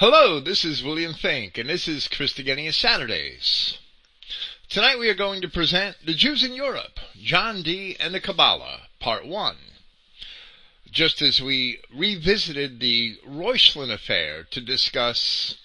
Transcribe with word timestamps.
Hello, 0.00 0.40
this 0.40 0.64
is 0.64 0.82
William 0.82 1.12
Finck, 1.12 1.58
and 1.58 1.68
this 1.68 1.86
is 1.86 2.08
Christogenea 2.08 2.72
Saturdays. 2.72 3.76
Tonight 4.70 4.98
we 4.98 5.10
are 5.10 5.14
going 5.14 5.42
to 5.42 5.46
present 5.48 5.94
The 6.02 6.14
Jews 6.14 6.42
in 6.42 6.54
Europe, 6.54 6.98
John 7.22 7.60
Dee 7.60 7.98
and 8.00 8.14
the 8.14 8.20
Kabbalah, 8.20 8.88
Part 8.98 9.26
1. 9.26 9.56
Just 10.90 11.20
as 11.20 11.42
we 11.42 11.80
revisited 11.94 12.80
the 12.80 13.18
Reuchlin 13.28 13.92
affair 13.92 14.44
to 14.44 14.62
discuss 14.62 15.58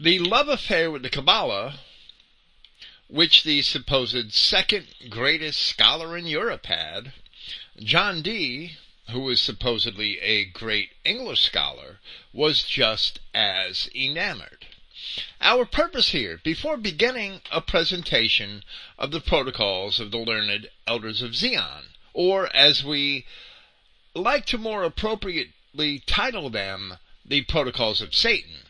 the 0.00 0.18
love 0.18 0.48
affair 0.48 0.90
with 0.90 1.02
the 1.02 1.10
Kabbalah, 1.10 1.78
which 3.06 3.44
the 3.44 3.62
supposed 3.62 4.32
second 4.32 4.88
greatest 5.08 5.62
scholar 5.62 6.16
in 6.16 6.26
Europe 6.26 6.66
had, 6.66 7.12
John 7.78 8.22
Dee 8.22 8.72
who 9.10 9.20
was 9.20 9.40
supposedly 9.40 10.18
a 10.20 10.44
great 10.44 10.90
English 11.04 11.42
scholar, 11.42 12.00
was 12.32 12.62
just 12.64 13.18
as 13.34 13.88
enamored. 13.94 14.66
Our 15.40 15.66
purpose 15.66 16.10
here, 16.10 16.40
before 16.42 16.76
beginning 16.76 17.42
a 17.50 17.60
presentation 17.60 18.64
of 18.98 19.10
the 19.10 19.20
protocols 19.20 20.00
of 20.00 20.10
the 20.10 20.18
learned 20.18 20.70
elders 20.86 21.20
of 21.20 21.36
Zion, 21.36 21.90
or 22.14 22.54
as 22.56 22.82
we 22.82 23.26
like 24.14 24.46
to 24.46 24.58
more 24.58 24.82
appropriately 24.82 25.98
title 26.06 26.48
them, 26.48 26.98
the 27.24 27.42
protocols 27.42 28.00
of 28.00 28.14
Satan, 28.14 28.60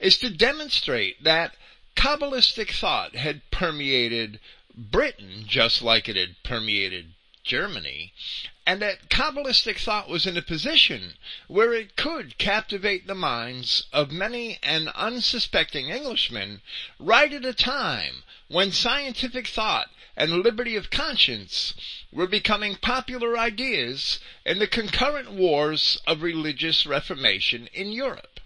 is 0.00 0.16
to 0.18 0.30
demonstrate 0.30 1.22
that 1.22 1.56
Kabbalistic 1.94 2.70
thought 2.70 3.14
had 3.14 3.50
permeated 3.50 4.40
Britain 4.74 5.44
just 5.46 5.82
like 5.82 6.08
it 6.08 6.16
had 6.16 6.42
permeated 6.42 7.14
Germany, 7.44 8.14
and 8.66 8.80
that 8.80 9.10
Kabbalistic 9.10 9.78
thought 9.78 10.08
was 10.08 10.26
in 10.26 10.36
a 10.38 10.42
position 10.42 11.18
where 11.46 11.74
it 11.74 11.94
could 11.94 12.38
captivate 12.38 13.06
the 13.06 13.14
minds 13.14 13.84
of 13.92 14.10
many 14.10 14.58
an 14.62 14.88
unsuspecting 14.88 15.90
Englishman 15.90 16.62
right 16.98 17.30
at 17.32 17.44
a 17.44 17.52
time 17.52 18.24
when 18.48 18.72
scientific 18.72 19.46
thought 19.46 19.90
and 20.16 20.42
liberty 20.42 20.74
of 20.74 20.88
conscience 20.88 21.74
were 22.10 22.26
becoming 22.26 22.76
popular 22.76 23.36
ideas 23.36 24.20
in 24.46 24.58
the 24.58 24.66
concurrent 24.66 25.30
wars 25.30 26.00
of 26.06 26.22
religious 26.22 26.86
reformation 26.86 27.68
in 27.74 27.92
Europe. 27.92 28.40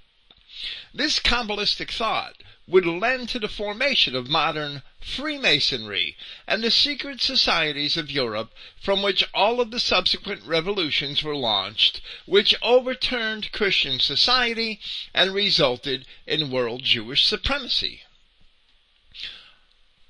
This 0.92 1.20
Kabbalistic 1.20 1.92
thought 1.92 2.42
would 2.68 2.84
lend 2.84 3.30
to 3.30 3.38
the 3.38 3.48
formation 3.48 4.14
of 4.14 4.28
modern 4.28 4.82
Freemasonry 5.00 6.14
and 6.46 6.62
the 6.62 6.70
secret 6.70 7.22
societies 7.22 7.96
of 7.96 8.10
Europe 8.10 8.52
from 8.78 9.02
which 9.02 9.24
all 9.32 9.58
of 9.58 9.70
the 9.70 9.80
subsequent 9.80 10.42
revolutions 10.42 11.22
were 11.22 11.34
launched, 11.34 12.02
which 12.26 12.54
overturned 12.60 13.50
Christian 13.52 13.98
society 13.98 14.78
and 15.14 15.32
resulted 15.32 16.04
in 16.26 16.50
world 16.50 16.82
Jewish 16.82 17.24
supremacy. 17.24 18.02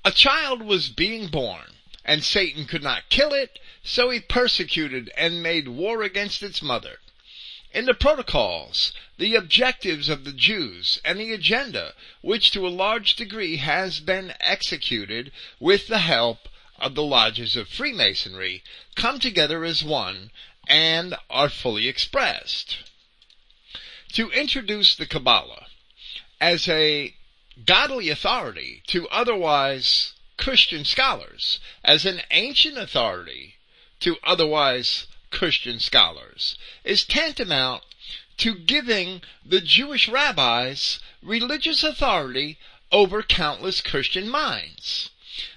A 0.03 0.11
child 0.11 0.61
was 0.61 0.89
being 0.89 1.27
born, 1.27 1.75
and 2.03 2.25
Satan 2.25 2.65
could 2.65 2.83
not 2.83 3.09
kill 3.09 3.33
it, 3.33 3.57
so 3.83 4.09
he 4.09 4.19
persecuted 4.19 5.09
and 5.15 5.41
made 5.41 5.69
war 5.69 6.03
against 6.03 6.43
its 6.43 6.61
mother 6.61 6.99
in 7.71 7.85
the 7.85 7.93
protocols, 7.93 8.93
the 9.17 9.35
objectives 9.35 10.09
of 10.09 10.23
the 10.23 10.33
Jews, 10.33 10.99
and 11.05 11.19
the 11.19 11.33
agenda, 11.33 11.93
which 12.21 12.51
to 12.51 12.65
a 12.65 12.69
large 12.69 13.15
degree 13.15 13.57
has 13.57 13.99
been 13.99 14.33
executed 14.39 15.31
with 15.59 15.87
the 15.87 15.99
help 15.99 16.49
of 16.79 16.95
the 16.95 17.03
lodges 17.03 17.55
of 17.55 17.67
Freemasonry, 17.67 18.63
come 18.95 19.19
together 19.19 19.63
as 19.63 19.83
one 19.83 20.31
and 20.67 21.15
are 21.29 21.49
fully 21.49 21.87
expressed. 21.87 22.77
To 24.13 24.31
introduce 24.31 24.95
the 24.95 25.05
Kabbalah 25.05 25.67
as 26.41 26.67
a 26.67 27.13
godly 27.65 28.09
authority 28.09 28.81
to 28.87 29.07
otherwise 29.09 30.13
Christian 30.37 30.85
scholars, 30.85 31.59
as 31.83 32.05
an 32.05 32.21
ancient 32.31 32.77
authority 32.77 33.55
to 33.99 34.17
otherwise 34.23 35.05
Christian 35.31 35.79
scholars, 35.79 36.57
is 36.83 37.03
tantamount 37.03 37.83
to 38.37 38.55
giving 38.55 39.21
the 39.45 39.61
Jewish 39.61 40.07
rabbis 40.07 40.99
religious 41.21 41.83
authority 41.83 42.57
over 42.91 43.21
countless 43.21 43.81
Christian 43.81 44.27
minds. 44.29 45.09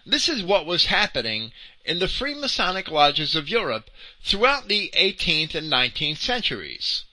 This 0.04 0.28
is 0.28 0.42
what 0.42 0.66
was 0.66 0.86
happening 0.86 1.52
in 1.84 1.98
the 1.98 2.06
Freemasonic 2.06 2.88
lodges 2.88 3.34
of 3.34 3.48
Europe 3.48 3.90
throughout 4.22 4.68
the 4.68 4.90
18th 4.94 5.54
and 5.54 5.72
19th 5.72 6.18
centuries. 6.18 7.04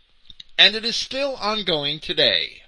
And 0.57 0.75
it 0.75 0.85
is 0.85 0.95
still 0.95 1.35
ongoing 1.35 1.99
today. 1.99 2.63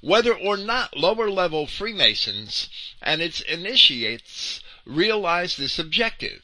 Whether 0.00 0.34
or 0.34 0.56
not 0.56 0.96
lower 0.96 1.30
level 1.30 1.66
Freemasons 1.66 2.68
and 3.00 3.20
its 3.20 3.40
initiates 3.40 4.60
realize 4.84 5.56
this 5.56 5.78
objective. 5.78 6.42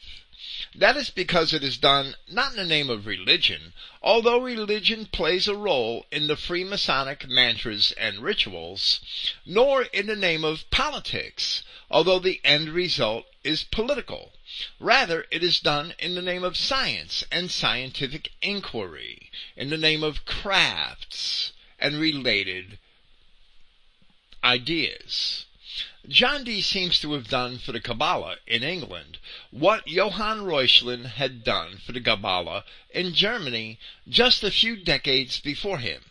That 0.79 0.99
is 0.99 1.09
because 1.09 1.55
it 1.55 1.65
is 1.65 1.79
done 1.79 2.17
not 2.29 2.51
in 2.51 2.59
the 2.59 2.65
name 2.67 2.91
of 2.91 3.07
religion, 3.07 3.73
although 4.03 4.39
religion 4.39 5.07
plays 5.07 5.49
a 5.49 5.57
role 5.57 6.05
in 6.11 6.27
the 6.27 6.37
Freemasonic 6.37 7.27
mantras 7.27 7.93
and 7.93 8.19
rituals, 8.19 9.01
nor 9.47 9.85
in 9.85 10.07
the 10.07 10.15
name 10.15 10.45
of 10.45 10.71
politics, 10.71 11.63
although 11.91 12.19
the 12.19 12.43
end 12.45 12.69
result 12.69 13.25
is 13.43 13.65
political. 13.65 14.35
Rather, 14.79 15.27
it 15.31 15.43
is 15.43 15.61
done 15.61 15.95
in 15.99 16.15
the 16.15 16.21
name 16.21 16.45
of 16.45 16.59
science 16.59 17.25
and 17.33 17.51
scientific 17.51 18.33
inquiry, 18.43 19.31
in 19.57 19.71
the 19.71 19.79
name 19.79 20.05
of 20.05 20.27
crafts 20.27 21.53
and 21.79 21.99
related 21.99 22.79
ideas. 24.45 25.46
John 26.09 26.45
Dee 26.45 26.63
seems 26.63 26.99
to 27.01 27.13
have 27.13 27.29
done 27.29 27.59
for 27.59 27.73
the 27.73 27.83
Kabbalah 27.83 28.39
in 28.47 28.63
England 28.63 29.19
what 29.51 29.87
Johann 29.87 30.41
Reuchlin 30.41 31.05
had 31.05 31.45
done 31.45 31.77
for 31.85 31.93
the 31.93 32.01
Kabbalah 32.01 32.65
in 32.95 33.13
Germany 33.13 33.79
just 34.09 34.43
a 34.43 34.51
few 34.51 34.77
decades 34.77 35.39
before 35.39 35.77
him. 35.81 36.11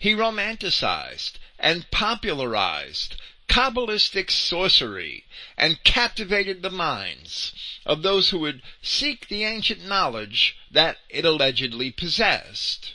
He 0.00 0.12
romanticized 0.12 1.34
and 1.56 1.88
popularized 1.92 3.14
Kabbalistic 3.46 4.28
sorcery 4.28 5.24
and 5.56 5.84
captivated 5.84 6.60
the 6.60 6.68
minds 6.68 7.52
of 7.86 8.02
those 8.02 8.30
who 8.30 8.40
would 8.40 8.60
seek 8.82 9.28
the 9.28 9.44
ancient 9.44 9.84
knowledge 9.84 10.56
that 10.68 10.98
it 11.08 11.24
allegedly 11.24 11.92
possessed. 11.92 12.94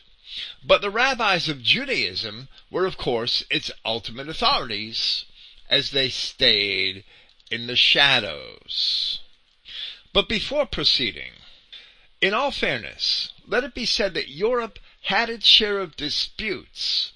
But 0.61 0.81
the 0.81 0.91
rabbis 0.91 1.47
of 1.47 1.63
Judaism 1.63 2.49
were 2.69 2.85
of 2.85 2.97
course 2.97 3.45
its 3.49 3.71
ultimate 3.85 4.27
authorities 4.27 5.23
as 5.69 5.91
they 5.91 6.09
stayed 6.09 7.03
in 7.51 7.67
the 7.67 7.75
shadows. 7.75 9.19
But 10.13 10.29
before 10.29 10.65
proceeding, 10.65 11.31
in 12.21 12.33
all 12.33 12.51
fairness, 12.51 13.33
let 13.45 13.63
it 13.63 13.73
be 13.73 13.85
said 13.85 14.13
that 14.13 14.29
Europe 14.29 14.79
had 15.03 15.29
its 15.29 15.45
share 15.45 15.79
of 15.79 15.95
disputes 15.95 17.11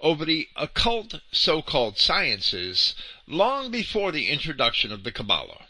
over 0.00 0.24
the 0.24 0.48
occult 0.56 1.20
so-called 1.32 1.98
sciences 1.98 2.94
long 3.26 3.70
before 3.70 4.12
the 4.12 4.28
introduction 4.28 4.92
of 4.92 5.02
the 5.02 5.12
Kabbalah. 5.12 5.66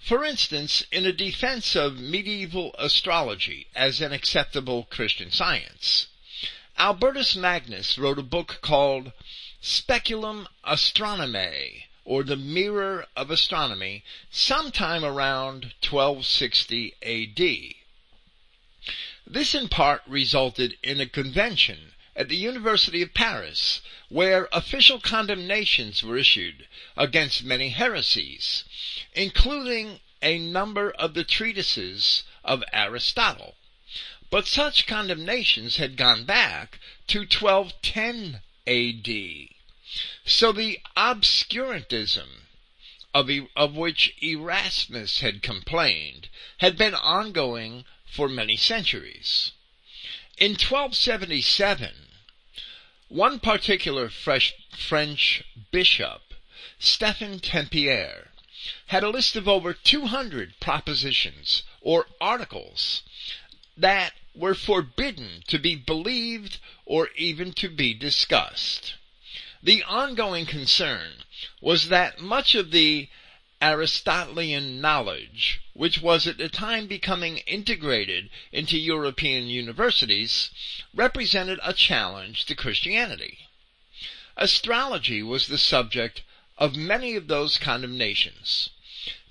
For 0.00 0.24
instance, 0.24 0.84
in 0.90 1.04
a 1.04 1.12
defense 1.12 1.76
of 1.76 1.98
medieval 1.98 2.74
astrology 2.78 3.66
as 3.74 4.00
an 4.00 4.12
acceptable 4.12 4.84
Christian 4.84 5.30
science, 5.30 6.06
Albertus 6.78 7.36
Magnus 7.36 7.98
wrote 7.98 8.18
a 8.18 8.22
book 8.22 8.60
called 8.62 9.12
Speculum 9.60 10.46
Astronomiae, 10.64 11.84
or 12.04 12.22
the 12.22 12.36
Mirror 12.36 13.06
of 13.16 13.30
Astronomy, 13.30 14.04
sometime 14.30 15.04
around 15.04 15.74
1260 15.82 16.94
AD. 17.02 17.74
This 19.26 19.54
in 19.54 19.68
part 19.68 20.02
resulted 20.06 20.78
in 20.82 21.00
a 21.00 21.06
convention 21.06 21.94
at 22.14 22.28
the 22.28 22.36
University 22.36 23.02
of 23.02 23.14
Paris, 23.14 23.80
where 24.08 24.48
official 24.52 25.00
condemnations 25.00 26.02
were 26.02 26.16
issued 26.16 26.68
against 26.96 27.42
many 27.42 27.70
heresies, 27.70 28.64
including 29.12 30.00
a 30.22 30.38
number 30.38 30.92
of 30.92 31.14
the 31.14 31.24
treatises 31.24 32.22
of 32.44 32.62
Aristotle. 32.72 33.56
But 34.30 34.46
such 34.46 34.86
condemnations 34.86 35.76
had 35.76 35.96
gone 35.96 36.24
back 36.24 36.78
to 37.08 37.20
1210 37.20 38.40
AD. 38.66 39.57
So 40.24 40.52
the 40.52 40.80
obscurantism 40.96 42.42
of, 43.14 43.30
of 43.56 43.74
which 43.74 44.14
Erasmus 44.22 45.20
had 45.20 45.42
complained 45.42 46.28
had 46.58 46.76
been 46.76 46.94
ongoing 46.94 47.84
for 48.04 48.28
many 48.28 48.56
centuries. 48.56 49.52
In 50.36 50.52
1277, 50.52 52.08
one 53.08 53.40
particular 53.40 54.10
French 54.10 55.42
bishop, 55.70 56.34
Stephen 56.78 57.40
Tempier, 57.40 58.28
had 58.88 59.02
a 59.02 59.08
list 59.08 59.36
of 59.36 59.48
over 59.48 59.72
200 59.72 60.60
propositions 60.60 61.62
or 61.80 62.06
articles 62.20 63.02
that 63.76 64.12
were 64.34 64.54
forbidden 64.54 65.42
to 65.46 65.58
be 65.58 65.74
believed 65.74 66.58
or 66.84 67.08
even 67.16 67.52
to 67.54 67.68
be 67.68 67.94
discussed. 67.94 68.94
The 69.62 69.82
ongoing 69.82 70.46
concern 70.46 71.24
was 71.60 71.88
that 71.88 72.20
much 72.20 72.54
of 72.54 72.70
the 72.70 73.08
Aristotelian 73.60 74.80
knowledge, 74.80 75.60
which 75.72 76.00
was 76.00 76.28
at 76.28 76.38
the 76.38 76.48
time 76.48 76.86
becoming 76.86 77.38
integrated 77.38 78.30
into 78.52 78.78
European 78.78 79.48
universities, 79.48 80.50
represented 80.94 81.58
a 81.64 81.72
challenge 81.72 82.44
to 82.44 82.54
Christianity. 82.54 83.48
Astrology 84.36 85.24
was 85.24 85.48
the 85.48 85.58
subject 85.58 86.22
of 86.56 86.76
many 86.76 87.16
of 87.16 87.26
those 87.26 87.58
condemnations. 87.58 88.70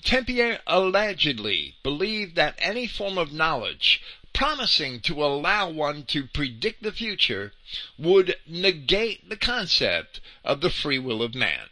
Tempier 0.03 0.61
allegedly 0.67 1.75
believed 1.83 2.35
that 2.35 2.55
any 2.57 2.85
form 2.85 3.17
of 3.17 3.31
knowledge 3.31 4.01
promising 4.37 4.99
to 4.99 5.25
allow 5.25 5.67
one 5.67 6.03
to 6.03 6.27
predict 6.27 6.83
the 6.83 6.91
future 6.91 7.51
would 7.97 8.35
negate 8.45 9.27
the 9.27 9.35
concept 9.35 10.21
of 10.43 10.61
the 10.61 10.69
free 10.69 10.99
will 10.99 11.23
of 11.23 11.33
man. 11.33 11.67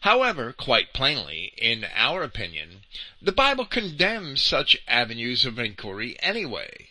However, 0.00 0.52
quite 0.52 0.92
plainly, 0.92 1.52
in 1.56 1.86
our 1.94 2.24
opinion, 2.24 2.82
the 3.22 3.30
Bible 3.30 3.66
condemns 3.66 4.42
such 4.42 4.78
avenues 4.88 5.44
of 5.44 5.60
inquiry 5.60 6.16
anyway. 6.18 6.88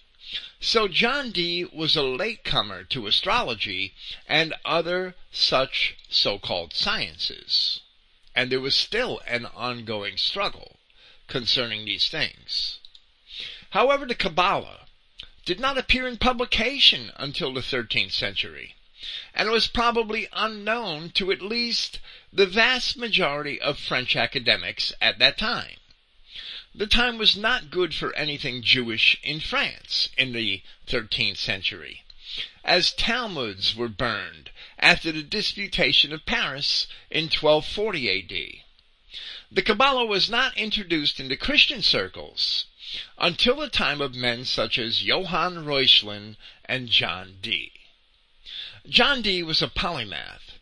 So 0.61 0.87
John 0.87 1.31
Dee 1.31 1.65
was 1.65 1.97
a 1.97 2.01
latecomer 2.01 2.85
to 2.85 3.05
astrology 3.05 3.93
and 4.27 4.53
other 4.63 5.13
such 5.29 5.95
so-called 6.07 6.73
sciences. 6.73 7.81
And 8.33 8.49
there 8.49 8.61
was 8.61 8.75
still 8.75 9.19
an 9.27 9.45
ongoing 9.47 10.15
struggle 10.15 10.77
concerning 11.27 11.83
these 11.83 12.07
things. 12.07 12.79
However, 13.71 14.07
the 14.07 14.15
Kabbalah 14.15 14.87
did 15.45 15.59
not 15.59 15.77
appear 15.77 16.07
in 16.07 16.17
publication 16.17 17.11
until 17.15 17.53
the 17.53 17.61
13th 17.61 18.11
century 18.11 18.75
and 19.33 19.51
was 19.51 19.67
probably 19.67 20.27
unknown 20.33 21.11
to 21.11 21.31
at 21.31 21.41
least 21.41 21.99
the 22.33 22.47
vast 22.47 22.97
majority 22.97 23.61
of 23.61 23.79
French 23.79 24.15
academics 24.15 24.91
at 24.99 25.19
that 25.19 25.37
time. 25.37 25.77
The 26.73 26.87
time 26.87 27.17
was 27.17 27.37
not 27.37 27.69
good 27.69 27.93
for 27.93 28.15
anything 28.15 28.63
Jewish 28.63 29.17
in 29.21 29.39
France 29.39 30.09
in 30.17 30.33
the 30.33 30.63
13th 30.87 31.37
century, 31.37 32.03
as 32.63 32.91
Talmuds 32.91 33.75
were 33.75 33.87
burned 33.87 34.49
after 34.79 35.11
the 35.11 35.23
Disputation 35.23 36.11
of 36.11 36.25
Paris 36.25 36.87
in 37.09 37.25
1240 37.25 38.09
AD. 38.09 38.63
The 39.51 39.61
Kabbalah 39.61 40.05
was 40.05 40.29
not 40.29 40.57
introduced 40.57 41.19
into 41.19 41.37
Christian 41.37 41.81
circles 41.81 42.65
until 43.19 43.57
the 43.57 43.69
time 43.69 44.01
of 44.01 44.15
men 44.15 44.43
such 44.43 44.79
as 44.79 45.03
Johann 45.03 45.63
Reuchlin 45.63 46.37
and 46.65 46.89
John 46.89 47.37
Dee. 47.39 47.71
John 48.89 49.21
Dee 49.21 49.43
was 49.43 49.61
a 49.61 49.67
polymath, 49.67 50.53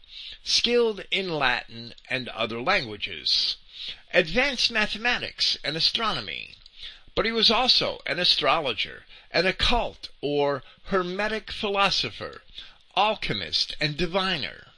skilled 0.44 1.06
in 1.10 1.30
Latin 1.30 1.94
and 2.10 2.28
other 2.28 2.62
languages, 2.62 3.56
advanced 4.14 4.70
mathematics 4.70 5.58
and 5.64 5.78
astronomy, 5.78 6.56
but 7.16 7.26
he 7.26 7.32
was 7.32 7.50
also 7.50 8.02
an 8.06 8.20
astrologer, 8.20 9.06
an 9.32 9.46
occult 9.46 10.10
or 10.20 10.64
hermetic 10.88 11.50
philosopher, 11.50 12.44
alchemist, 12.98 13.74
and 13.80 13.96
diviner. 13.96 14.74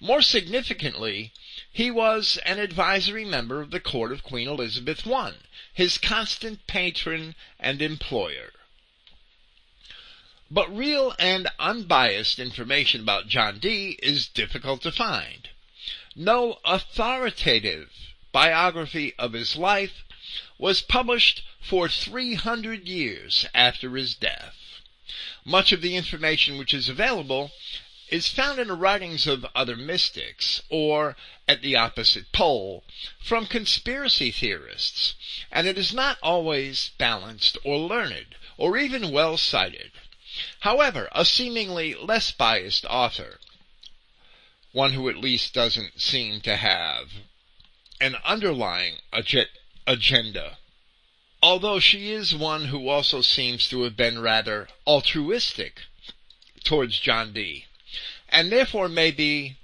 More 0.00 0.22
significantly, 0.22 1.34
he 1.70 1.90
was 1.90 2.38
an 2.46 2.58
advisory 2.58 3.26
member 3.26 3.60
of 3.60 3.70
the 3.70 3.80
court 3.80 4.12
of 4.12 4.22
Queen 4.22 4.48
Elizabeth 4.48 5.06
I, 5.06 5.34
his 5.76 5.98
constant 5.98 6.66
patron 6.66 7.34
and 7.60 7.82
employer. 7.82 8.50
But 10.50 10.74
real 10.74 11.14
and 11.18 11.48
unbiased 11.58 12.38
information 12.38 13.02
about 13.02 13.28
John 13.28 13.58
Dee 13.58 13.98
is 14.02 14.26
difficult 14.26 14.80
to 14.82 14.90
find. 14.90 15.50
No 16.14 16.60
authoritative 16.64 17.90
biography 18.32 19.12
of 19.18 19.34
his 19.34 19.54
life 19.56 20.02
was 20.56 20.80
published 20.80 21.42
for 21.60 21.90
300 21.90 22.88
years 22.88 23.44
after 23.52 23.94
his 23.96 24.14
death. 24.14 24.56
Much 25.44 25.72
of 25.72 25.82
the 25.82 25.94
information 25.94 26.56
which 26.56 26.72
is 26.72 26.88
available 26.88 27.52
is 28.08 28.28
found 28.28 28.58
in 28.58 28.68
the 28.68 28.74
writings 28.74 29.26
of 29.26 29.44
other 29.54 29.76
mystics, 29.76 30.62
or, 30.68 31.16
at 31.48 31.60
the 31.60 31.74
opposite 31.74 32.30
pole, 32.32 32.84
from 33.18 33.46
conspiracy 33.46 34.30
theorists, 34.30 35.14
and 35.50 35.66
it 35.66 35.76
is 35.76 35.92
not 35.92 36.18
always 36.22 36.90
balanced 36.98 37.58
or 37.64 37.78
learned, 37.78 38.36
or 38.56 38.78
even 38.78 39.10
well 39.10 39.36
cited. 39.36 39.90
However, 40.60 41.08
a 41.12 41.24
seemingly 41.24 41.94
less 41.94 42.30
biased 42.30 42.84
author, 42.86 43.40
one 44.72 44.92
who 44.92 45.08
at 45.08 45.16
least 45.16 45.54
doesn't 45.54 46.00
seem 46.00 46.40
to 46.42 46.56
have 46.56 47.10
an 48.00 48.16
underlying 48.24 48.98
agenda, 49.86 50.58
although 51.42 51.80
she 51.80 52.12
is 52.12 52.34
one 52.34 52.66
who 52.66 52.88
also 52.88 53.20
seems 53.22 53.68
to 53.68 53.82
have 53.82 53.96
been 53.96 54.18
rather 54.18 54.68
altruistic 54.86 55.80
towards 56.62 56.98
John 56.98 57.32
Dee, 57.32 57.65
and 58.36 58.52
therefore 58.52 58.86
may 58.86 59.10
be, 59.10 59.56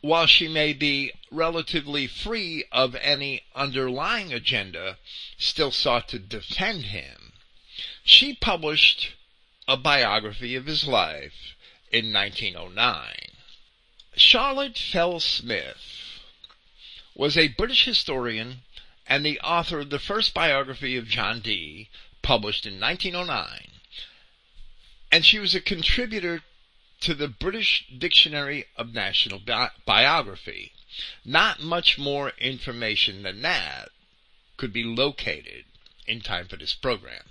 while 0.00 0.26
she 0.26 0.48
may 0.48 0.72
be 0.72 1.12
relatively 1.30 2.08
free 2.08 2.64
of 2.72 2.96
any 2.96 3.40
underlying 3.54 4.32
agenda, 4.32 4.98
still 5.38 5.70
sought 5.70 6.08
to 6.08 6.18
defend 6.18 6.86
him. 6.86 7.32
She 8.02 8.34
published 8.34 9.12
a 9.68 9.76
biography 9.76 10.56
of 10.56 10.66
his 10.66 10.88
life 10.88 11.54
in 11.92 12.12
1909. 12.12 13.14
Charlotte 14.16 14.76
Fell 14.76 15.20
Smith 15.20 16.18
was 17.14 17.38
a 17.38 17.46
British 17.46 17.84
historian 17.84 18.62
and 19.06 19.24
the 19.24 19.38
author 19.38 19.78
of 19.78 19.90
the 19.90 20.00
first 20.00 20.34
biography 20.34 20.96
of 20.96 21.06
John 21.06 21.38
Dee, 21.38 21.90
published 22.22 22.66
in 22.66 22.80
1909. 22.80 23.68
And 25.12 25.24
she 25.24 25.38
was 25.38 25.54
a 25.54 25.60
contributor 25.60 26.42
to 27.00 27.14
the 27.14 27.28
British 27.28 27.86
Dictionary 27.96 28.66
of 28.76 28.94
National 28.94 29.38
Bi- 29.38 29.70
Biography. 29.84 30.72
Not 31.24 31.60
much 31.60 31.98
more 31.98 32.32
information 32.38 33.22
than 33.22 33.42
that 33.42 33.90
could 34.56 34.72
be 34.72 34.84
located 34.84 35.64
in 36.06 36.20
time 36.20 36.46
for 36.46 36.56
this 36.56 36.74
program. 36.74 37.24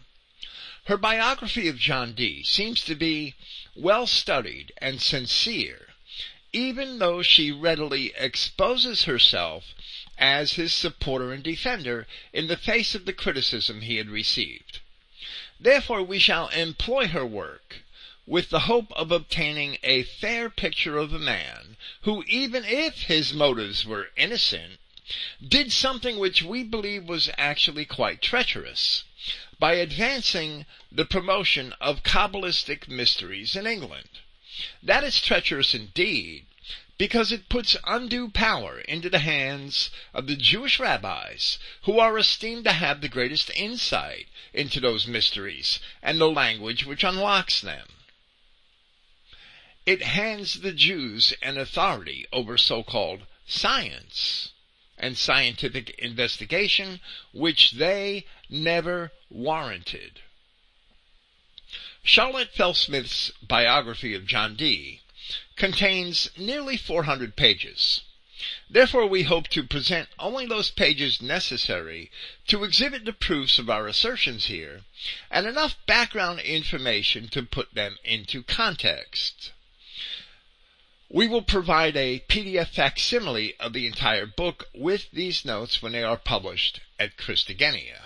Her 0.86 0.98
biography 0.98 1.70
of 1.70 1.80
John 1.80 2.14
Dee 2.14 2.44
seems 2.44 2.84
to 2.84 2.96
be 2.96 3.36
well 3.74 4.06
studied 4.06 4.74
and 4.80 5.02
sincere, 5.02 5.94
even 6.52 7.00
though 7.00 7.22
she 7.22 7.52
readily 7.52 8.14
exposes 8.18 9.04
herself 9.04 9.74
as 10.18 10.54
his 10.54 10.74
supporter 10.74 11.32
and 11.32 11.42
defender 11.42 12.06
in 12.34 12.48
the 12.48 12.58
face 12.58 12.96
of 12.96 13.06
the 13.06 13.14
criticism 13.14 13.82
he 13.82 13.96
had 13.96 14.10
received. 14.10 14.80
Therefore 15.60 16.04
we 16.04 16.20
shall 16.20 16.50
employ 16.50 17.08
her 17.08 17.26
work 17.26 17.83
with 18.26 18.50
the 18.50 18.62
hope 18.62 18.92
of 18.94 19.12
obtaining 19.12 19.78
a 19.84 20.02
fair 20.04 20.50
picture 20.50 20.98
of 20.98 21.14
a 21.14 21.20
man 21.20 21.76
who, 22.04 22.24
even 22.26 22.64
if 22.64 23.04
his 23.04 23.34
motives 23.34 23.86
were 23.86 24.12
innocent, 24.16 24.80
did 25.46 25.72
something 25.74 26.18
which 26.18 26.42
we 26.42 26.64
believe 26.64 27.04
was 27.04 27.30
actually 27.38 27.84
quite 27.84 28.22
treacherous 28.22 29.04
by 29.60 29.74
advancing 29.74 30.66
the 30.90 31.06
promotion 31.06 31.74
of 31.82 32.02
Kabbalistic 32.04 32.88
mysteries 32.88 33.58
in 33.58 33.68
England. 33.68 34.10
That 34.82 35.04
is 35.04 35.20
treacherous 35.22 35.76
indeed, 35.76 36.46
because 36.98 37.32
it 37.34 37.50
puts 37.50 37.76
undue 37.84 38.30
power 38.30 38.80
into 38.80 39.10
the 39.10 39.20
hands 39.20 39.90
of 40.14 40.28
the 40.28 40.38
Jewish 40.38 40.80
rabbis 40.80 41.58
who 41.82 42.00
are 42.00 42.18
esteemed 42.18 42.64
to 42.64 42.72
have 42.72 43.02
the 43.02 43.10
greatest 43.10 43.50
insight 43.56 44.28
into 44.54 44.80
those 44.80 45.08
mysteries 45.08 45.80
and 46.02 46.20
the 46.20 46.30
language 46.30 46.86
which 46.86 47.04
unlocks 47.04 47.60
them. 47.60 47.88
It 49.86 50.02
hands 50.02 50.62
the 50.62 50.72
Jews 50.72 51.34
an 51.42 51.58
authority 51.58 52.26
over 52.32 52.58
so-called 52.58 53.26
science 53.46 54.54
and 54.98 55.18
scientific 55.18 55.90
investigation 56.00 57.02
which 57.34 57.72
they 57.72 58.26
never 58.50 59.12
warranted. 59.30 60.22
Charlotte 62.02 62.54
Fell-Smith's 62.54 63.32
biography 63.42 64.14
of 64.14 64.26
John 64.26 64.56
Dee 64.56 65.02
contains 65.58 66.30
nearly 66.38 66.78
400 66.78 67.36
pages. 67.36 68.04
Therefore, 68.70 69.06
we 69.06 69.24
hope 69.24 69.50
to 69.50 69.64
present 69.64 70.08
only 70.18 70.46
those 70.46 70.72
pages 70.72 71.22
necessary 71.22 72.10
to 72.48 72.64
exhibit 72.64 73.04
the 73.04 73.12
proofs 73.12 73.60
of 73.60 73.70
our 73.70 73.88
assertions 73.88 74.46
here, 74.46 74.86
and 75.30 75.46
enough 75.46 75.76
background 75.86 76.40
information 76.40 77.28
to 77.28 77.44
put 77.44 77.74
them 77.74 77.98
into 78.06 78.44
context. 78.44 79.52
We 81.14 81.28
will 81.28 81.44
provide 81.44 81.96
a 81.96 82.22
PDF 82.28 82.70
facsimile 82.70 83.56
of 83.60 83.74
the 83.74 83.86
entire 83.86 84.26
book 84.26 84.68
with 84.74 85.12
these 85.12 85.46
notes 85.46 85.80
when 85.80 85.92
they 85.92 86.02
are 86.02 86.18
published 86.18 86.80
at 86.98 87.18
Christogenea. 87.18 88.06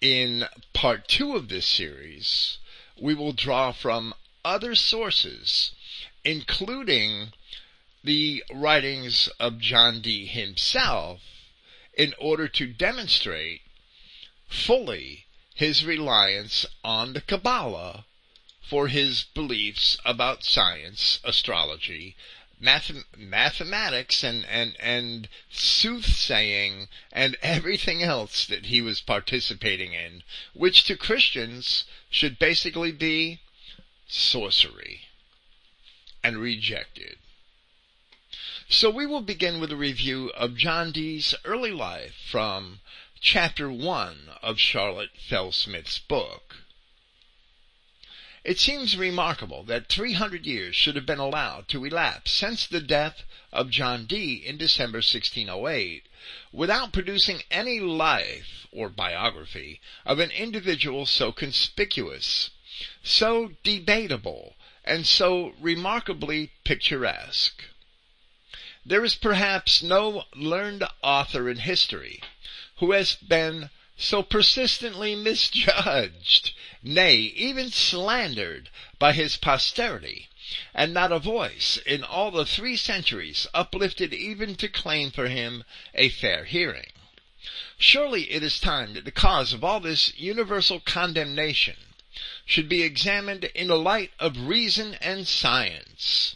In 0.00 0.48
part 0.72 1.06
two 1.06 1.36
of 1.36 1.48
this 1.48 1.64
series, 1.64 2.58
we 2.98 3.14
will 3.14 3.32
draw 3.32 3.70
from 3.70 4.14
other 4.44 4.74
sources, 4.74 5.70
including 6.24 7.34
the 8.02 8.42
writings 8.50 9.28
of 9.38 9.60
John 9.60 10.00
Dee 10.00 10.26
himself, 10.26 11.20
in 11.94 12.14
order 12.18 12.48
to 12.48 12.66
demonstrate 12.66 13.62
fully 14.48 15.26
his 15.54 15.84
reliance 15.84 16.66
on 16.82 17.12
the 17.12 17.20
Kabbalah 17.20 18.06
for 18.72 18.88
his 18.88 19.24
beliefs 19.34 19.98
about 20.02 20.42
science, 20.42 21.20
astrology, 21.24 22.16
math- 22.58 23.04
mathematics, 23.14 24.24
and, 24.24 24.46
and, 24.46 24.74
and 24.80 25.28
soothsaying, 25.50 26.88
and 27.12 27.36
everything 27.42 28.02
else 28.02 28.46
that 28.46 28.64
he 28.66 28.80
was 28.80 29.02
participating 29.02 29.92
in, 29.92 30.22
which 30.54 30.84
to 30.84 30.96
Christians 30.96 31.84
should 32.08 32.38
basically 32.38 32.90
be 32.90 33.40
sorcery 34.08 35.02
and 36.24 36.38
rejected. 36.38 37.18
So 38.70 38.88
we 38.88 39.04
will 39.04 39.20
begin 39.20 39.60
with 39.60 39.70
a 39.70 39.76
review 39.76 40.30
of 40.30 40.56
John 40.56 40.92
Dee's 40.92 41.34
early 41.44 41.72
life 41.72 42.14
from 42.30 42.80
chapter 43.20 43.70
1 43.70 44.30
of 44.40 44.58
Charlotte 44.58 45.10
Fell-Smith's 45.28 45.98
book. 45.98 46.61
It 48.44 48.58
seems 48.58 48.96
remarkable 48.96 49.62
that 49.64 49.88
300 49.88 50.46
years 50.46 50.74
should 50.74 50.96
have 50.96 51.06
been 51.06 51.20
allowed 51.20 51.68
to 51.68 51.84
elapse 51.84 52.32
since 52.32 52.66
the 52.66 52.80
death 52.80 53.22
of 53.52 53.70
John 53.70 54.04
Dee 54.04 54.34
in 54.34 54.56
December 54.56 54.96
1608 54.96 56.06
without 56.50 56.92
producing 56.92 57.44
any 57.52 57.78
life 57.78 58.66
or 58.72 58.88
biography 58.88 59.80
of 60.04 60.18
an 60.18 60.32
individual 60.32 61.06
so 61.06 61.30
conspicuous, 61.30 62.50
so 63.04 63.52
debatable, 63.62 64.56
and 64.84 65.06
so 65.06 65.54
remarkably 65.60 66.50
picturesque. 66.64 67.62
There 68.84 69.04
is 69.04 69.14
perhaps 69.14 69.84
no 69.84 70.24
learned 70.34 70.82
author 71.00 71.48
in 71.48 71.58
history 71.58 72.20
who 72.78 72.90
has 72.90 73.14
been 73.14 73.70
so 74.02 74.20
persistently 74.20 75.14
misjudged, 75.14 76.52
nay, 76.82 77.14
even 77.14 77.70
slandered 77.70 78.68
by 78.98 79.12
his 79.12 79.36
posterity, 79.36 80.28
and 80.74 80.92
not 80.92 81.12
a 81.12 81.20
voice 81.20 81.76
in 81.86 82.02
all 82.02 82.32
the 82.32 82.44
three 82.44 82.76
centuries 82.76 83.46
uplifted 83.54 84.12
even 84.12 84.56
to 84.56 84.68
claim 84.68 85.12
for 85.12 85.28
him 85.28 85.62
a 85.94 86.08
fair 86.08 86.44
hearing. 86.44 86.90
Surely 87.78 88.30
it 88.32 88.42
is 88.42 88.58
time 88.58 88.94
that 88.94 89.04
the 89.04 89.12
cause 89.12 89.52
of 89.52 89.62
all 89.62 89.78
this 89.78 90.12
universal 90.16 90.80
condemnation 90.80 91.76
should 92.44 92.68
be 92.68 92.82
examined 92.82 93.44
in 93.54 93.68
the 93.68 93.78
light 93.78 94.10
of 94.18 94.48
reason 94.48 94.94
and 94.94 95.28
science. 95.28 96.34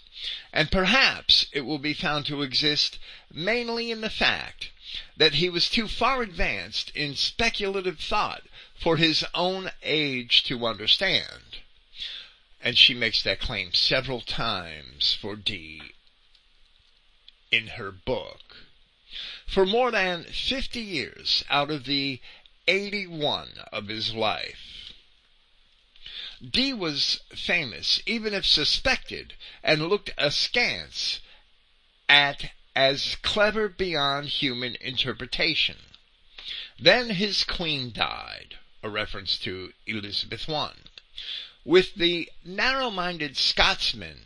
And 0.52 0.70
perhaps 0.70 1.46
it 1.52 1.62
will 1.62 1.80
be 1.80 1.94
found 1.94 2.26
to 2.26 2.42
exist 2.42 3.00
mainly 3.32 3.90
in 3.90 4.02
the 4.02 4.10
fact 4.10 4.70
that 5.16 5.34
he 5.34 5.48
was 5.48 5.68
too 5.68 5.88
far 5.88 6.22
advanced 6.22 6.90
in 6.94 7.16
speculative 7.16 7.98
thought 7.98 8.42
for 8.78 8.96
his 8.96 9.24
own 9.34 9.70
age 9.82 10.44
to 10.44 10.66
understand. 10.66 11.58
And 12.60 12.76
she 12.76 12.94
makes 12.94 13.22
that 13.22 13.40
claim 13.40 13.72
several 13.72 14.20
times 14.20 15.16
for 15.20 15.36
Dee 15.36 15.82
in 17.50 17.68
her 17.68 17.92
book. 17.92 18.56
For 19.46 19.64
more 19.64 19.90
than 19.90 20.24
50 20.24 20.80
years 20.80 21.44
out 21.48 21.70
of 21.70 21.84
the 21.84 22.20
81 22.68 23.52
of 23.72 23.88
his 23.88 24.12
life, 24.12 24.92
Dee 26.50 26.74
was 26.74 27.20
famous, 27.34 28.02
even 28.04 28.34
if 28.34 28.44
suspected, 28.44 29.34
and 29.62 29.88
looked 29.88 30.10
askance 30.18 31.20
at 32.08 32.50
as 32.76 33.16
clever 33.22 33.70
beyond 33.70 34.28
human 34.28 34.76
interpretation. 34.82 35.76
Then 36.78 37.08
his 37.08 37.42
queen 37.42 37.90
died, 37.90 38.58
a 38.82 38.90
reference 38.90 39.38
to 39.38 39.72
Elizabeth 39.86 40.46
I. 40.46 40.72
With 41.64 41.94
the 41.94 42.30
narrow-minded 42.44 43.38
Scotsman 43.38 44.20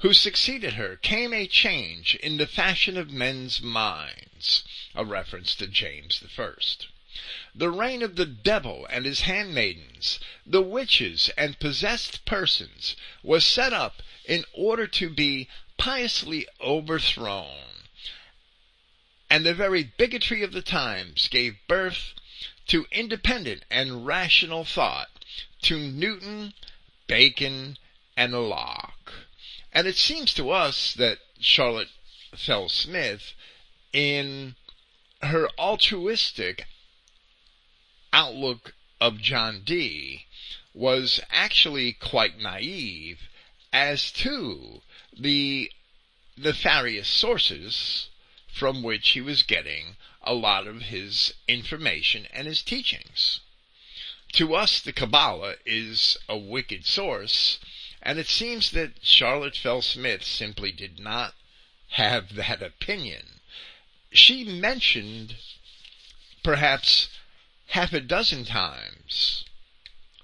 who 0.00 0.12
succeeded 0.12 0.74
her 0.74 0.96
came 0.96 1.32
a 1.32 1.46
change 1.46 2.14
in 2.16 2.36
the 2.36 2.46
fashion 2.46 2.98
of 2.98 3.10
men's 3.10 3.62
minds, 3.62 4.62
a 4.94 5.02
reference 5.02 5.54
to 5.54 5.66
James 5.66 6.22
I. 6.38 6.50
The 7.54 7.70
reign 7.70 8.02
of 8.02 8.16
the 8.16 8.26
devil 8.26 8.86
and 8.90 9.06
his 9.06 9.22
handmaidens, 9.22 10.20
the 10.44 10.60
witches 10.60 11.30
and 11.38 11.58
possessed 11.58 12.26
persons, 12.26 12.94
was 13.22 13.42
set 13.42 13.72
up 13.72 14.02
in 14.26 14.44
order 14.52 14.86
to 14.86 15.08
be 15.08 15.48
piously 15.78 16.46
overthrown 16.60 17.75
and 19.28 19.44
the 19.44 19.54
very 19.54 19.82
bigotry 19.82 20.42
of 20.42 20.52
the 20.52 20.62
times 20.62 21.28
gave 21.28 21.56
birth 21.68 22.14
to 22.68 22.86
independent 22.90 23.64
and 23.70 24.06
rational 24.06 24.64
thought, 24.64 25.08
to 25.62 25.78
Newton, 25.78 26.54
Bacon, 27.06 27.78
and 28.16 28.32
Locke. 28.32 29.12
And 29.72 29.86
it 29.86 29.96
seems 29.96 30.32
to 30.34 30.50
us 30.50 30.94
that 30.94 31.18
Charlotte 31.40 31.90
Fell 32.36 32.68
Smith, 32.68 33.34
in 33.92 34.56
her 35.22 35.48
altruistic 35.58 36.66
outlook 38.12 38.74
of 39.00 39.20
John 39.20 39.62
Dee, 39.64 40.26
was 40.72 41.20
actually 41.30 41.92
quite 41.92 42.38
naive 42.38 43.28
as 43.72 44.10
to 44.12 44.82
the 45.16 45.70
nefarious 46.36 47.08
sources 47.08 48.08
from 48.58 48.82
which 48.82 49.10
he 49.10 49.20
was 49.20 49.42
getting 49.42 49.96
a 50.22 50.32
lot 50.32 50.66
of 50.66 50.82
his 50.82 51.34
information 51.46 52.26
and 52.32 52.46
his 52.46 52.62
teachings. 52.62 53.40
To 54.32 54.54
us, 54.54 54.80
the 54.80 54.92
Kabbalah 54.92 55.56
is 55.66 56.16
a 56.28 56.38
wicked 56.38 56.86
source, 56.86 57.58
and 58.02 58.18
it 58.18 58.28
seems 58.28 58.70
that 58.70 59.04
Charlotte 59.04 59.56
Fell 59.56 59.82
Smith 59.82 60.24
simply 60.24 60.72
did 60.72 60.98
not 60.98 61.34
have 61.90 62.34
that 62.34 62.62
opinion. 62.62 63.40
She 64.10 64.42
mentioned 64.42 65.36
perhaps 66.42 67.08
half 67.68 67.92
a 67.92 68.00
dozen 68.00 68.44
times, 68.44 69.44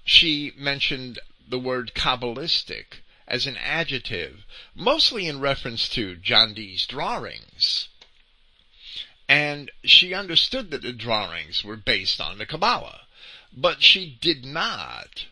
she 0.03 0.53
mentioned 0.55 1.19
the 1.47 1.59
word 1.59 1.93
Kabbalistic 1.93 3.03
as 3.27 3.45
an 3.45 3.57
adjective, 3.57 4.43
mostly 4.73 5.27
in 5.27 5.39
reference 5.39 5.87
to 5.89 6.15
John 6.15 6.53
Dee's 6.53 6.85
drawings. 6.85 7.89
And 9.27 9.71
she 9.83 10.13
understood 10.13 10.71
that 10.71 10.81
the 10.81 10.93
drawings 10.93 11.63
were 11.63 11.77
based 11.77 12.19
on 12.19 12.37
the 12.37 12.45
Kabbalah. 12.45 13.01
But 13.55 13.81
she 13.81 14.17
did 14.21 14.43
not 14.45 15.25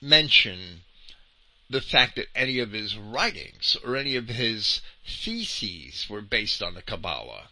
mention 0.00 0.82
the 1.70 1.80
fact 1.80 2.16
that 2.16 2.28
any 2.34 2.58
of 2.58 2.72
his 2.72 2.96
writings 2.96 3.76
or 3.84 3.96
any 3.96 4.16
of 4.16 4.28
his 4.28 4.80
theses 5.06 6.08
were 6.08 6.22
based 6.22 6.62
on 6.62 6.74
the 6.74 6.82
Kabbalah. 6.82 7.50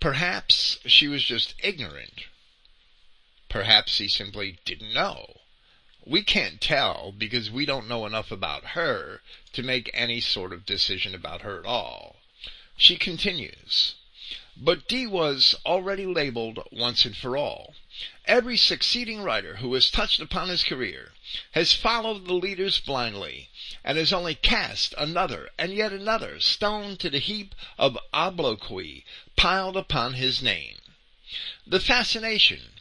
Perhaps 0.00 0.78
she 0.86 1.08
was 1.08 1.24
just 1.24 1.54
ignorant. 1.60 2.24
Perhaps 3.48 3.98
he 3.98 4.08
simply 4.08 4.58
didn't 4.64 4.92
know. 4.92 5.40
We 6.04 6.22
can't 6.22 6.60
tell 6.60 7.12
because 7.16 7.50
we 7.50 7.64
don't 7.64 7.88
know 7.88 8.04
enough 8.04 8.30
about 8.30 8.74
her 8.76 9.22
to 9.52 9.62
make 9.62 9.90
any 9.94 10.20
sort 10.20 10.52
of 10.52 10.66
decision 10.66 11.14
about 11.14 11.42
her 11.42 11.58
at 11.58 11.64
all. 11.64 12.16
She 12.76 12.96
continues. 12.96 13.94
But 14.56 14.86
Dee 14.86 15.08
was 15.08 15.56
already 15.66 16.06
labeled 16.06 16.60
once 16.70 17.04
and 17.04 17.16
for 17.16 17.36
all. 17.36 17.74
Every 18.24 18.56
succeeding 18.56 19.20
writer 19.22 19.56
who 19.56 19.74
has 19.74 19.90
touched 19.90 20.20
upon 20.20 20.48
his 20.48 20.62
career 20.62 21.12
has 21.54 21.72
followed 21.72 22.26
the 22.28 22.34
leaders 22.34 22.78
blindly, 22.78 23.50
and 23.82 23.98
has 23.98 24.12
only 24.12 24.36
cast 24.36 24.94
another 24.96 25.50
and 25.58 25.74
yet 25.74 25.92
another 25.92 26.38
stone 26.38 26.96
to 26.98 27.10
the 27.10 27.18
heap 27.18 27.56
of 27.78 27.98
obloquy 28.12 29.04
piled 29.34 29.76
upon 29.76 30.12
his 30.14 30.40
name. 30.40 30.78
The 31.66 31.80
fascination 31.80 32.74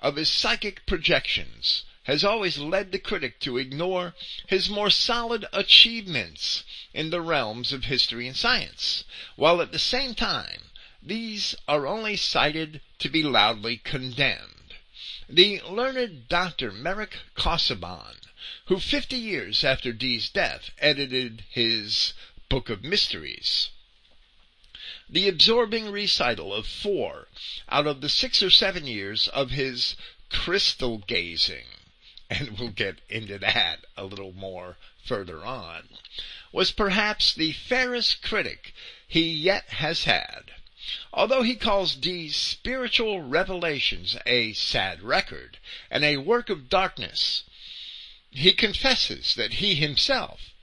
of 0.00 0.16
his 0.16 0.28
psychic 0.28 0.84
projections 0.84 1.84
has 2.02 2.24
always 2.24 2.58
led 2.58 2.90
the 2.90 2.98
critic 2.98 3.38
to 3.42 3.56
ignore 3.56 4.16
his 4.48 4.68
more 4.68 4.90
solid 4.90 5.46
achievements 5.52 6.64
in 6.92 7.10
the 7.10 7.20
realms 7.20 7.72
of 7.72 7.84
history 7.84 8.26
and 8.26 8.36
science, 8.36 9.04
while 9.36 9.62
at 9.62 9.70
the 9.70 9.78
same 9.78 10.16
time 10.16 10.69
these 11.02 11.54
are 11.66 11.86
only 11.86 12.16
cited 12.16 12.80
to 12.98 13.08
be 13.08 13.22
loudly 13.22 13.78
condemned. 13.78 14.74
The 15.28 15.60
learned 15.62 16.28
Dr. 16.28 16.70
Meric 16.70 17.16
Casaubon, 17.34 18.16
who 18.66 18.78
fifty 18.78 19.16
years 19.16 19.64
after 19.64 19.92
Dee's 19.92 20.28
death 20.28 20.70
edited 20.78 21.44
his 21.48 22.12
Book 22.48 22.68
of 22.68 22.84
Mysteries, 22.84 23.70
the 25.08 25.26
absorbing 25.26 25.90
recital 25.90 26.52
of 26.52 26.66
four 26.66 27.28
out 27.68 27.86
of 27.86 28.00
the 28.02 28.08
six 28.08 28.42
or 28.42 28.50
seven 28.50 28.86
years 28.86 29.28
of 29.28 29.52
his 29.52 29.96
crystal 30.28 30.98
gazing 30.98 31.66
and 32.30 32.58
we'll 32.58 32.68
get 32.68 33.00
into 33.08 33.38
that 33.38 33.84
a 33.96 34.04
little 34.04 34.32
more 34.32 34.76
further 35.04 35.44
on, 35.44 35.88
was 36.52 36.70
perhaps 36.70 37.34
the 37.34 37.50
fairest 37.50 38.22
critic 38.22 38.72
he 39.08 39.28
yet 39.28 39.68
has 39.70 40.04
had. 40.04 40.52
Although 41.12 41.42
he 41.42 41.56
calls 41.56 41.94
Dee's 41.94 42.36
spiritual 42.36 43.20
revelations 43.20 44.16
a 44.24 44.54
sad 44.54 45.02
record 45.02 45.58
and 45.90 46.04
a 46.04 46.16
work 46.16 46.48
of 46.48 46.70
darkness, 46.70 47.44
he 48.30 48.52
confesses 48.52 49.34
that 49.34 49.54
he 49.54 49.74
himself, 49.74 50.54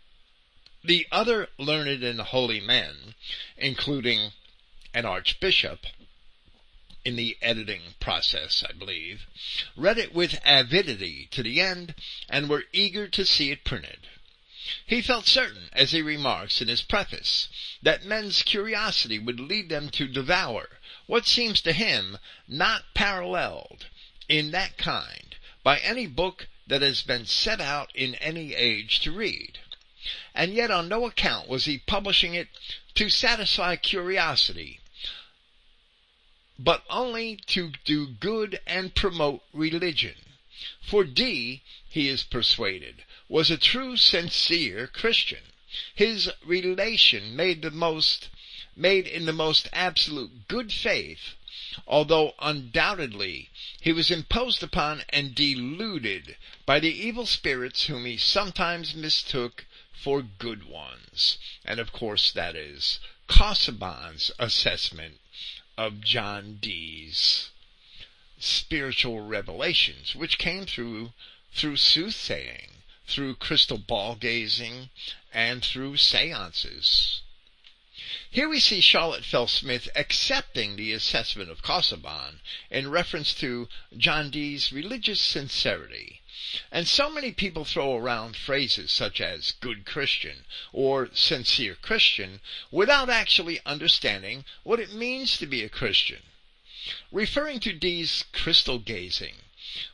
the 0.84 1.06
other 1.12 1.50
learned 1.60 2.04
and 2.04 2.20
holy 2.20 2.60
men, 2.60 3.14
including 3.58 4.32
an 4.92 5.06
archbishop, 5.06 5.86
in 7.06 7.16
the 7.16 7.38
editing 7.42 7.94
process, 8.00 8.64
I 8.68 8.74
believe, 8.74 9.28
read 9.76 10.00
it 10.00 10.14
with 10.14 10.42
avidity 10.44 11.28
to 11.32 11.44
the 11.44 11.62
end 11.62 11.94
and 12.28 12.50
were 12.50 12.66
eager 12.74 13.08
to 13.08 13.24
see 13.26 13.52
it 13.52 13.64
printed. 13.64 14.07
He 14.86 15.02
felt 15.02 15.28
certain, 15.28 15.70
as 15.72 15.92
he 15.92 16.02
remarks 16.02 16.62
in 16.62 16.68
his 16.68 16.82
preface, 16.82 17.48
that 17.82 18.04
men's 18.04 18.44
curiosity 18.44 19.18
would 19.18 19.40
lead 19.40 19.70
them 19.70 19.90
to 19.92 20.08
devour 20.08 20.80
what 21.06 21.26
seems 21.26 21.62
to 21.62 21.72
him 21.72 22.18
not 22.48 22.94
paralleled 22.94 23.86
in 24.28 24.52
that 24.52 24.78
kind 24.78 25.36
by 25.64 25.80
any 25.80 26.06
book 26.06 26.48
that 26.68 26.82
has 26.82 27.02
been 27.02 27.26
set 27.26 27.62
out 27.62 27.96
in 27.96 28.16
any 28.16 28.54
age 28.54 29.00
to 29.00 29.12
read. 29.12 29.60
And 30.36 30.54
yet 30.54 30.70
on 30.70 30.90
no 30.90 31.06
account 31.06 31.48
was 31.48 31.66
he 31.66 31.78
publishing 31.78 32.34
it 32.34 32.50
to 32.96 33.10
satisfy 33.10 33.78
curiosity, 33.78 34.82
but 36.60 36.84
only 36.90 37.38
to 37.48 37.72
do 37.86 38.08
good 38.08 38.60
and 38.66 38.94
promote 38.94 39.44
religion. 39.54 40.16
For 40.82 41.04
Dee, 41.04 41.64
he 41.90 42.10
is 42.10 42.24
persuaded, 42.24 43.04
was 43.30 43.52
a 43.52 43.58
true 43.58 43.98
sincere 43.98 44.88
Christian. 44.88 45.44
His 45.94 46.32
relation 46.46 47.36
made 47.36 47.62
the 47.62 47.72
most 47.72 48.30
made 48.76 49.08
in 49.08 49.26
the 49.26 49.34
most 49.34 49.68
absolute 49.74 50.48
good 50.48 50.72
faith, 50.72 51.34
although 51.86 52.36
undoubtedly 52.40 53.50
he 53.82 53.92
was 53.92 54.12
imposed 54.12 54.64
upon 54.64 55.04
and 55.10 55.36
deluded 55.36 56.38
by 56.66 56.80
the 56.80 56.92
evil 56.92 57.26
spirits 57.26 57.86
whom 57.86 58.06
he 58.06 58.18
sometimes 58.18 58.96
mistook 58.96 59.66
for 59.92 60.22
good 60.22 60.64
ones. 60.64 61.38
And 61.66 61.80
of 61.80 61.92
course 61.92 62.32
that 62.32 62.56
is 62.56 63.00
Casaubon's 63.28 64.32
assessment 64.40 65.20
of 65.78 66.02
John 66.02 66.60
Dee's 66.62 67.50
spiritual 68.40 69.22
revelations, 69.22 70.16
which 70.16 70.38
came 70.38 70.66
through 70.66 71.14
through 71.54 71.78
soothsaying, 71.78 72.77
through 73.08 73.36
crystal 73.36 73.78
ball 73.78 74.16
gazing, 74.16 74.90
and 75.34 75.64
through 75.64 75.98
seances. 75.98 77.22
Here 78.30 78.50
we 78.50 78.60
see 78.60 78.82
Charlotte 78.82 79.26
Fell 79.26 79.48
Smith 79.48 79.90
accepting 79.96 80.76
the 80.76 80.94
assessment 80.94 81.50
of 81.50 81.64
Casaubon 81.64 82.42
in 82.70 82.92
reference 82.92 83.34
to 83.36 83.70
John 83.98 84.30
Dee's 84.30 84.72
religious 84.72 85.20
sincerity. 85.20 86.22
And 86.72 86.88
so 86.88 87.10
many 87.10 87.32
people 87.32 87.66
throw 87.66 87.96
around 87.96 88.36
phrases 88.36 88.92
such 88.92 89.20
as 89.20 89.54
good 89.54 89.86
Christian 89.86 90.46
or 90.72 91.10
sincere 91.14 91.76
Christian 91.76 92.42
without 92.70 93.10
actually 93.10 93.60
understanding 93.66 94.46
what 94.64 94.80
it 94.80 94.94
means 94.94 95.38
to 95.38 95.48
be 95.48 95.64
a 95.64 95.70
Christian. 95.70 96.22
Referring 97.12 97.60
to 97.62 97.74
Dee's 97.74 98.26
crystal 98.32 98.80
gazing, 98.80 99.36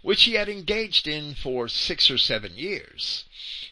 which 0.01 0.24
he 0.24 0.34
had 0.34 0.50
engaged 0.50 1.08
in 1.08 1.34
for 1.34 1.68
six 1.68 2.12
or 2.12 2.18
seven 2.18 2.58
years, 2.58 3.24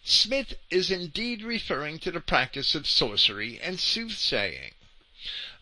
Smith 0.04 0.56
is 0.70 0.90
indeed 0.90 1.44
referring 1.44 2.00
to 2.00 2.12
the 2.12 2.20
practice 2.20 2.74
of 2.74 2.88
sorcery 2.88 3.60
and 3.62 3.80
soothsaying. 3.80 4.74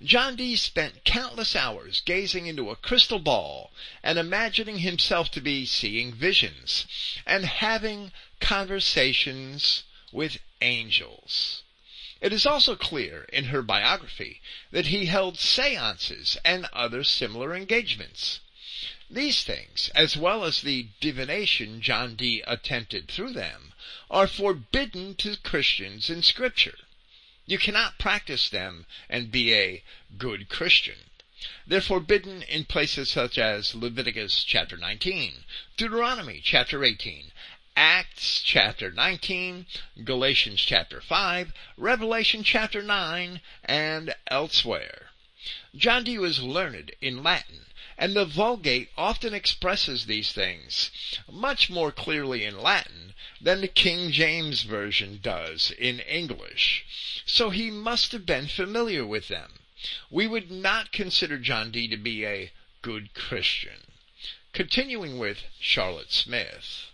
John 0.02 0.38
Dee 0.38 0.56
spent 0.56 1.04
countless 1.04 1.58
hours 1.58 2.00
gazing 2.00 2.48
into 2.48 2.70
a 2.70 2.78
crystal 2.78 3.20
ball 3.20 3.74
and 4.02 4.18
imagining 4.18 4.80
himself 4.80 5.30
to 5.32 5.42
be 5.42 5.66
seeing 5.66 6.14
visions 6.14 6.86
and 7.26 7.46
having 7.46 8.14
conversations 8.40 9.84
with 10.14 10.38
angels. 10.62 11.64
It 12.22 12.32
is 12.32 12.46
also 12.46 12.78
clear 12.78 13.24
in 13.34 13.46
her 13.46 13.62
biography 13.62 14.42
that 14.72 14.88
he 14.88 15.08
held 15.08 15.38
seances 15.38 16.38
and 16.46 16.66
other 16.72 17.04
similar 17.04 17.54
engagements. 17.54 18.40
These 19.12 19.44
things, 19.44 19.90
as 19.96 20.16
well 20.16 20.44
as 20.44 20.62
the 20.62 20.90
divination 21.00 21.82
John 21.82 22.16
Dee 22.16 22.44
attempted 22.46 23.08
through 23.08 23.34
them, 23.34 23.74
are 24.08 24.28
forbidden 24.28 25.16
to 25.16 25.36
Christians 25.38 26.12
in 26.12 26.22
Scripture. 26.22 26.78
You 27.48 27.58
cannot 27.58 27.98
practice 27.98 28.50
them 28.50 28.86
and 29.10 29.32
be 29.32 29.52
a 29.52 29.84
good 30.20 30.48
Christian. 30.48 31.10
They're 31.66 31.82
forbidden 31.82 32.44
in 32.44 32.66
places 32.66 33.10
such 33.10 33.40
as 33.40 33.74
Leviticus 33.74 34.44
chapter 34.44 34.78
19, 34.78 35.44
Deuteronomy 35.76 36.40
chapter 36.44 36.84
18, 36.84 37.32
Acts 37.76 38.44
chapter 38.44 38.92
19, 38.92 39.66
Galatians 40.04 40.62
chapter 40.62 41.02
5, 41.02 41.52
Revelation 41.78 42.44
chapter 42.44 42.84
9, 42.84 43.42
and 43.66 44.14
elsewhere. 44.28 45.10
John 45.76 46.04
Dee 46.04 46.20
was 46.20 46.44
learned 46.44 46.92
in 47.02 47.24
Latin, 47.24 47.66
and 48.00 48.16
the 48.16 48.24
Vulgate 48.24 48.90
often 48.98 49.34
expresses 49.34 50.06
these 50.06 50.32
things 50.32 50.90
much 51.30 51.70
more 51.70 51.92
clearly 51.92 52.46
in 52.46 52.58
Latin 52.58 53.14
than 53.42 53.60
the 53.60 53.68
King 53.68 54.10
James 54.10 54.62
Version 54.62 55.20
does 55.22 55.72
in 55.78 56.00
English. 56.00 56.86
So 57.26 57.50
he 57.50 57.70
must 57.70 58.14
have 58.14 58.26
been 58.26 58.48
familiar 58.48 59.06
with 59.06 59.28
them. 59.28 59.52
We 60.10 60.28
would 60.28 60.50
not 60.50 60.94
consider 60.94 61.38
John 61.38 61.72
Dee 61.72 61.90
to 61.90 61.98
be 61.98 62.26
a 62.26 62.54
good 62.82 63.14
Christian. 63.14 63.92
Continuing 64.54 65.20
with 65.20 65.44
Charlotte 65.60 66.14
Smith. 66.14 66.86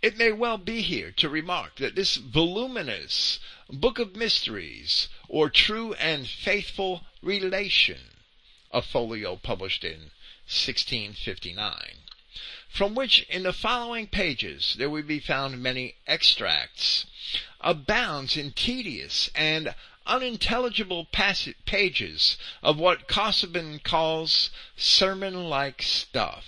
It 0.00 0.16
may 0.16 0.32
well 0.32 0.56
be 0.56 0.80
here 0.80 1.12
to 1.18 1.28
remark 1.28 1.76
that 1.76 1.94
this 1.94 2.16
voluminous 2.16 3.40
book 3.68 3.98
of 3.98 4.16
mysteries, 4.16 5.08
or 5.28 5.50
true 5.50 5.92
and 5.94 6.26
faithful 6.26 7.04
relation, 7.20 8.00
a 8.72 8.80
folio 8.80 9.36
published 9.36 9.84
in 9.84 10.12
1659, 10.50 11.98
from 12.68 12.96
which 12.96 13.20
in 13.28 13.44
the 13.44 13.52
following 13.52 14.08
pages 14.08 14.74
there 14.76 14.90
will 14.90 15.04
be 15.04 15.20
found 15.20 15.62
many 15.62 15.94
extracts, 16.08 17.06
abounds 17.60 18.36
in 18.36 18.50
tedious 18.50 19.30
and 19.36 19.72
unintelligible 20.06 21.04
pages 21.04 22.36
of 22.64 22.76
what 22.76 23.06
Casaubon 23.06 23.78
calls 23.78 24.50
sermon-like 24.76 25.82
stuff, 25.82 26.46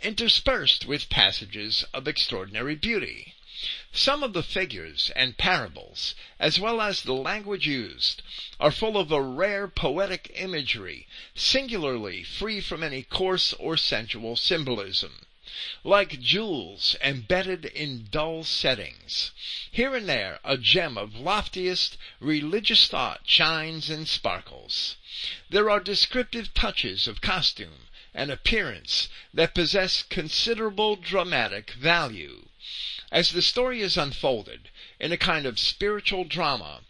interspersed 0.00 0.86
with 0.86 1.10
passages 1.10 1.84
of 1.92 2.06
extraordinary 2.06 2.76
beauty. 2.76 3.34
Some 3.90 4.22
of 4.22 4.34
the 4.34 4.44
figures 4.44 5.10
and 5.16 5.36
parables, 5.36 6.14
as 6.38 6.60
well 6.60 6.80
as 6.80 7.02
the 7.02 7.12
language 7.12 7.66
used, 7.66 8.22
are 8.60 8.70
full 8.70 8.96
of 8.96 9.10
a 9.10 9.20
rare 9.20 9.66
poetic 9.66 10.30
imagery, 10.36 11.08
singularly 11.34 12.22
free 12.22 12.60
from 12.60 12.84
any 12.84 13.02
coarse 13.02 13.52
or 13.54 13.76
sensual 13.76 14.36
symbolism. 14.36 15.26
Like 15.82 16.20
jewels 16.20 16.94
embedded 17.00 17.64
in 17.64 18.06
dull 18.12 18.44
settings, 18.44 19.32
here 19.68 19.92
and 19.96 20.08
there 20.08 20.38
a 20.44 20.56
gem 20.56 20.96
of 20.96 21.16
loftiest 21.16 21.96
religious 22.20 22.86
thought 22.86 23.22
shines 23.24 23.90
and 23.90 24.06
sparkles. 24.06 24.94
There 25.50 25.68
are 25.68 25.80
descriptive 25.80 26.54
touches 26.54 27.08
of 27.08 27.20
costume 27.20 27.88
and 28.14 28.30
appearance 28.30 29.08
that 29.34 29.52
possess 29.52 30.04
considerable 30.04 30.94
dramatic 30.94 31.72
value. 31.72 32.47
As 33.10 33.30
the 33.30 33.40
story 33.40 33.80
is 33.80 33.96
unfolded 33.96 34.68
in 35.00 35.10
a 35.10 35.16
kind 35.16 35.46
of 35.46 35.58
spiritual 35.58 36.24
drama, 36.24 36.82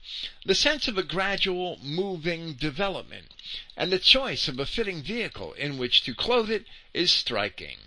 the 0.45 0.57
sense 0.57 0.89
of 0.89 0.99
a 0.99 1.05
gradual, 1.05 1.79
moving 1.81 2.55
development 2.55 3.31
and 3.77 3.93
the 3.93 4.01
choice 4.01 4.49
of 4.49 4.59
a 4.59 4.67
fitting 4.67 5.05
vehicle 5.05 5.53
in 5.53 5.79
which 5.79 6.03
to 6.03 6.17
clothe 6.17 6.51
it 6.51 6.67
is 6.93 7.13
striking. 7.13 7.79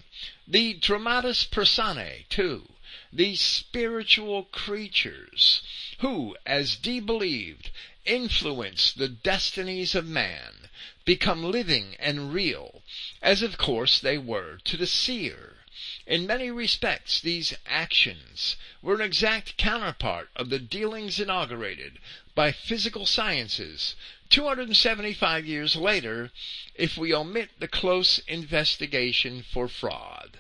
The 0.48 0.76
dramatis 0.76 1.44
personae, 1.44 2.28
too, 2.30 2.76
these 3.12 3.42
spiritual 3.42 4.46
creatures, 4.46 5.62
who, 5.98 6.38
as 6.46 6.78
Dee 6.78 7.02
believed, 7.02 7.72
influence 8.06 8.94
the 8.94 9.10
destinies 9.10 9.96
of 9.96 10.06
man, 10.06 10.70
become 11.04 11.44
living 11.44 11.98
and 12.00 12.34
real, 12.34 12.84
as 13.22 13.42
of 13.42 13.58
course 13.58 14.00
they 14.00 14.18
were 14.18 14.60
to 14.64 14.78
the 14.78 14.88
seer. 14.88 15.61
In 16.06 16.28
many 16.28 16.52
respects, 16.52 17.22
these 17.22 17.54
actions 17.66 18.58
were 18.82 18.96
an 18.96 19.02
exact 19.02 19.56
counterpart 19.56 20.30
of 20.36 20.50
the 20.50 20.60
dealings 20.60 21.18
inaugurated 21.18 21.98
by 22.36 22.52
physical 22.52 23.06
sciences 23.06 23.96
275 24.32 25.46
years 25.46 25.78
later, 25.78 26.32
if 26.76 26.98
we 26.98 27.14
omit 27.14 27.52
the 27.60 27.70
close 27.70 28.20
investigation 28.28 29.44
for 29.44 29.70
fraud. 29.70 30.40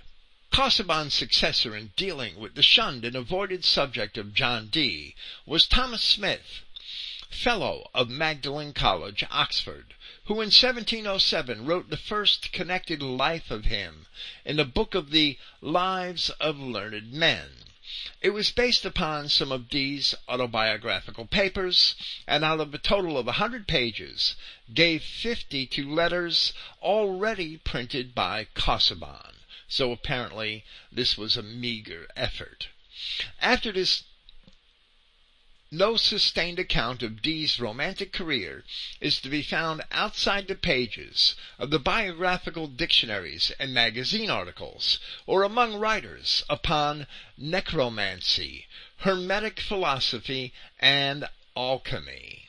Casaubon's 0.52 1.14
successor 1.14 1.78
in 1.78 1.94
dealing 1.96 2.36
with 2.36 2.56
the 2.56 2.62
shunned 2.62 3.06
and 3.06 3.16
avoided 3.16 3.64
subject 3.64 4.18
of 4.18 4.34
John 4.34 4.68
Dee 4.68 5.16
was 5.46 5.66
Thomas 5.66 6.04
Smith, 6.04 6.60
Fellow 7.30 7.90
of 7.94 8.10
Magdalen 8.10 8.74
College, 8.74 9.24
Oxford, 9.32 9.94
who 10.26 10.36
in 10.36 10.48
1707 10.48 11.66
wrote 11.66 11.90
the 11.90 11.98
first 11.98 12.52
connected 12.52 13.02
life 13.02 13.50
of 13.50 13.66
him 13.66 14.06
in 14.46 14.58
the 14.58 14.66
book 14.66 14.94
of 14.94 15.12
the 15.12 15.38
Lives 15.62 16.30
of 16.40 16.60
Learned 16.60 17.12
Men. 17.12 17.50
It 18.22 18.30
was 18.30 18.52
based 18.52 18.86
upon 18.86 19.30
some 19.30 19.52
of 19.52 19.68
Dee's 19.68 20.16
autobiographical 20.28 21.26
papers, 21.26 21.96
and 22.28 22.44
out 22.44 22.60
of 22.60 22.74
a 22.74 22.78
total 22.78 23.18
of 23.18 23.28
a 23.28 23.34
hundred 23.34 23.68
pages, 23.68 24.36
gave 24.74 25.04
fifty 25.04 25.66
to 25.66 25.94
letters 25.94 26.54
already 26.82 27.58
printed 27.58 28.16
by 28.16 28.46
Casaubon. 28.54 29.36
So 29.68 29.92
apparently 29.92 30.64
this 30.92 31.18
was 31.18 31.36
a 31.36 31.42
meager 31.44 32.08
effort. 32.16 32.68
After 33.42 33.72
this 33.72 34.04
no 35.74 35.96
sustained 35.96 36.60
account 36.60 37.02
of 37.02 37.22
Dee's 37.22 37.58
romantic 37.58 38.12
career 38.12 38.62
is 39.00 39.22
to 39.22 39.30
be 39.30 39.42
found 39.42 39.82
outside 39.90 40.46
the 40.48 40.56
pages 40.56 41.34
of 41.58 41.70
the 41.70 41.80
biographical 41.80 42.68
dictionaries 42.68 43.54
and 43.58 43.74
magazine 43.74 44.30
articles, 44.30 45.00
or 45.26 45.44
among 45.44 45.76
writers 45.76 46.44
upon 46.50 47.08
necromancy, 47.38 48.68
hermetic 48.98 49.62
philosophy, 49.62 50.52
and 50.78 51.26
alchemy. 51.56 52.41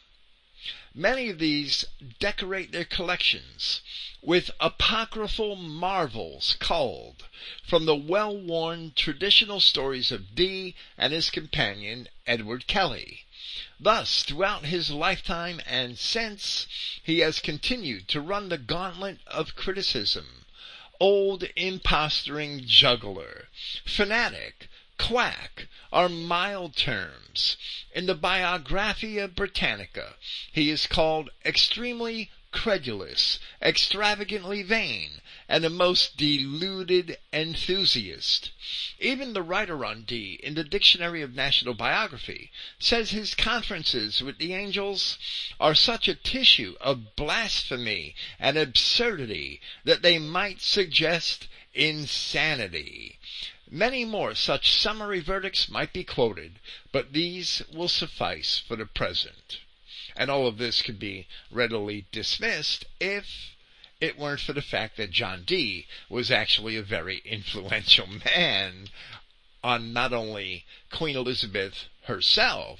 Many 0.95 1.31
of 1.31 1.39
these 1.39 1.87
decorate 2.19 2.71
their 2.71 2.85
collections 2.85 3.81
with 4.21 4.51
apocryphal 4.61 5.57
marvels 5.57 6.55
culled 6.59 7.25
from 7.65 7.87
the 7.87 7.97
well-worn 7.97 8.93
traditional 8.95 9.59
stories 9.59 10.13
of 10.13 10.35
Dee 10.35 10.75
and 10.99 11.15
his 11.15 11.31
companion 11.31 12.09
Edward 12.27 12.67
Kelly. 12.67 13.25
Thus, 13.81 14.23
throughout 14.23 14.67
his 14.67 14.91
lifetime 14.91 15.63
and 15.65 15.99
since, 15.99 16.67
he 17.03 17.21
has 17.21 17.41
continued 17.41 18.07
to 18.09 18.21
run 18.21 18.51
the 18.51 18.59
gauntlet 18.59 19.21
of 19.27 19.57
criticism. 19.57 20.45
Old 21.01 21.45
impostoring 21.57 22.67
juggler, 22.67 23.49
fanatic, 23.87 24.69
quack 25.09 25.67
are 25.93 26.09
mild 26.09 26.77
terms. 26.77 27.57
In 27.93 28.07
the 28.07 28.15
Biographia 28.15 29.27
Britannica, 29.27 30.15
he 30.53 30.71
is 30.71 30.87
called 30.87 31.31
extremely 31.45 32.31
credulous, 32.53 33.41
extravagantly 33.61 34.63
vain, 34.63 35.21
and 35.49 35.65
a 35.65 35.71
most 35.71 36.17
deluded 36.17 37.19
enthusiast. 37.33 38.51
Even 39.01 39.33
the 39.33 39.43
writer 39.43 39.85
on 39.85 40.05
Dee 40.05 40.39
in 40.41 40.55
the 40.55 40.63
Dictionary 40.63 41.21
of 41.21 41.35
National 41.35 41.75
Biography 41.75 42.53
says 42.79 43.11
his 43.11 43.35
conferences 43.35 44.23
with 44.23 44.39
the 44.39 44.55
angels 44.55 45.19
are 45.59 45.75
such 45.75 46.07
a 46.07 46.15
tissue 46.15 46.77
of 46.81 47.17
blasphemy 47.17 48.15
and 48.39 48.57
absurdity 48.57 49.61
that 49.85 50.03
they 50.03 50.19
might 50.19 50.63
suggest 50.63 51.49
insanity. 51.75 53.19
Many 53.75 54.05
more 54.05 54.35
such 54.35 54.71
summary 54.71 55.21
verdicts 55.21 55.67
might 55.67 55.95
be 55.95 56.05
quoted, 56.05 56.61
but 56.93 57.15
these 57.15 57.63
will 57.73 57.89
suffice 57.89 58.59
for 58.59 58.77
the 58.77 58.85
present. 58.85 59.61
And 60.15 60.31
all 60.31 60.47
of 60.47 60.59
this 60.59 60.83
could 60.83 60.99
be 60.99 61.27
readily 61.51 62.05
dismissed 62.13 62.85
if 63.01 63.57
it 63.99 64.19
weren't 64.19 64.43
for 64.43 64.53
the 64.53 64.61
fact 64.61 64.99
that 64.99 65.11
John 65.11 65.45
Dee 65.45 65.87
was 66.11 66.31
actually 66.31 66.77
a 66.77 66.83
very 66.83 67.23
influential 67.25 68.07
man 68.27 68.91
on 69.65 69.95
not 69.95 70.13
only 70.13 70.67
Queen 70.91 71.17
Elizabeth 71.17 71.87
herself, 72.03 72.79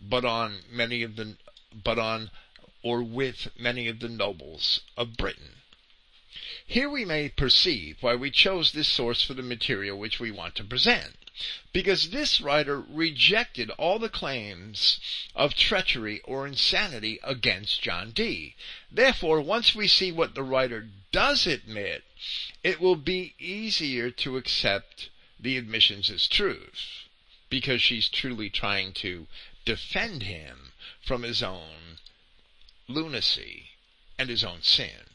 but 0.00 0.24
on 0.24 0.62
many 0.70 1.02
of 1.02 1.16
the, 1.16 1.36
but 1.72 1.98
on 1.98 2.30
or 2.84 3.02
with 3.02 3.48
many 3.58 3.88
of 3.88 3.98
the 3.98 4.08
nobles 4.08 4.82
of 4.96 5.16
Britain. 5.16 5.53
Here 6.66 6.88
we 6.88 7.04
may 7.04 7.28
perceive 7.28 7.98
why 8.00 8.14
we 8.14 8.30
chose 8.30 8.72
this 8.72 8.88
source 8.88 9.22
for 9.22 9.34
the 9.34 9.42
material 9.42 9.98
which 9.98 10.18
we 10.18 10.30
want 10.30 10.54
to 10.56 10.64
present 10.64 11.16
because 11.72 12.10
this 12.10 12.40
writer 12.40 12.80
rejected 12.80 13.68
all 13.70 13.98
the 13.98 14.08
claims 14.08 15.00
of 15.34 15.54
treachery 15.54 16.20
or 16.20 16.46
insanity 16.46 17.18
against 17.24 17.82
John 17.82 18.12
Dee. 18.12 18.54
Therefore, 18.90 19.40
once 19.40 19.74
we 19.74 19.88
see 19.88 20.12
what 20.12 20.36
the 20.36 20.44
writer 20.44 20.88
does 21.10 21.46
admit, 21.46 22.04
it 22.62 22.80
will 22.80 22.94
be 22.94 23.34
easier 23.40 24.10
to 24.12 24.36
accept 24.36 25.08
the 25.40 25.56
admissions 25.58 26.08
as 26.08 26.28
truth, 26.28 27.08
because 27.50 27.82
she's 27.82 28.08
truly 28.08 28.48
trying 28.48 28.92
to 28.92 29.26
defend 29.64 30.22
him 30.22 30.72
from 31.02 31.24
his 31.24 31.42
own 31.42 31.98
lunacy 32.86 33.70
and 34.16 34.30
his 34.30 34.44
own 34.44 34.62
sin. 34.62 35.10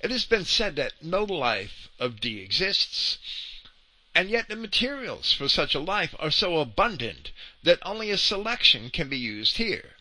It 0.00 0.12
has 0.12 0.24
been 0.26 0.44
said 0.44 0.76
that 0.76 1.02
no 1.02 1.24
life 1.24 1.88
of 1.98 2.20
Dee 2.20 2.38
exists, 2.38 3.18
and 4.14 4.30
yet 4.30 4.46
the 4.48 4.54
materials 4.54 5.32
for 5.32 5.48
such 5.48 5.74
a 5.74 5.80
life 5.80 6.14
are 6.20 6.30
so 6.30 6.58
abundant 6.58 7.32
that 7.64 7.80
only 7.82 8.12
a 8.12 8.16
selection 8.16 8.90
can 8.90 9.08
be 9.08 9.18
used 9.18 9.56
here. 9.56 9.96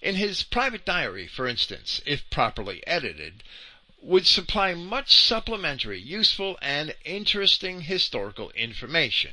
In 0.00 0.14
his 0.14 0.44
private 0.44 0.84
diary, 0.84 1.26
for 1.26 1.48
instance, 1.48 2.00
if 2.06 2.30
properly 2.30 2.86
edited, 2.86 3.42
would 3.98 4.28
supply 4.28 4.74
much 4.74 5.12
supplementary, 5.12 6.00
useful, 6.00 6.56
and 6.62 6.94
interesting 7.04 7.80
historical 7.80 8.50
information. 8.50 9.32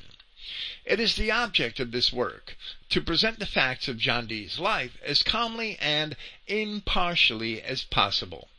It 0.86 1.00
is 1.00 1.17
the 1.17 1.30
object 1.30 1.80
of 1.80 1.91
this 1.91 2.12
work 2.12 2.58
to 2.89 3.00
present 3.00 3.38
the 3.38 3.45
facts 3.45 3.88
of 3.88 4.00
John 4.00 4.26
Dee's 4.26 4.58
life 4.58 4.98
as 5.04 5.22
calmly 5.22 5.78
and 5.80 6.15
impartially 6.48 7.62
as 7.62 7.84
possible, 7.84 8.50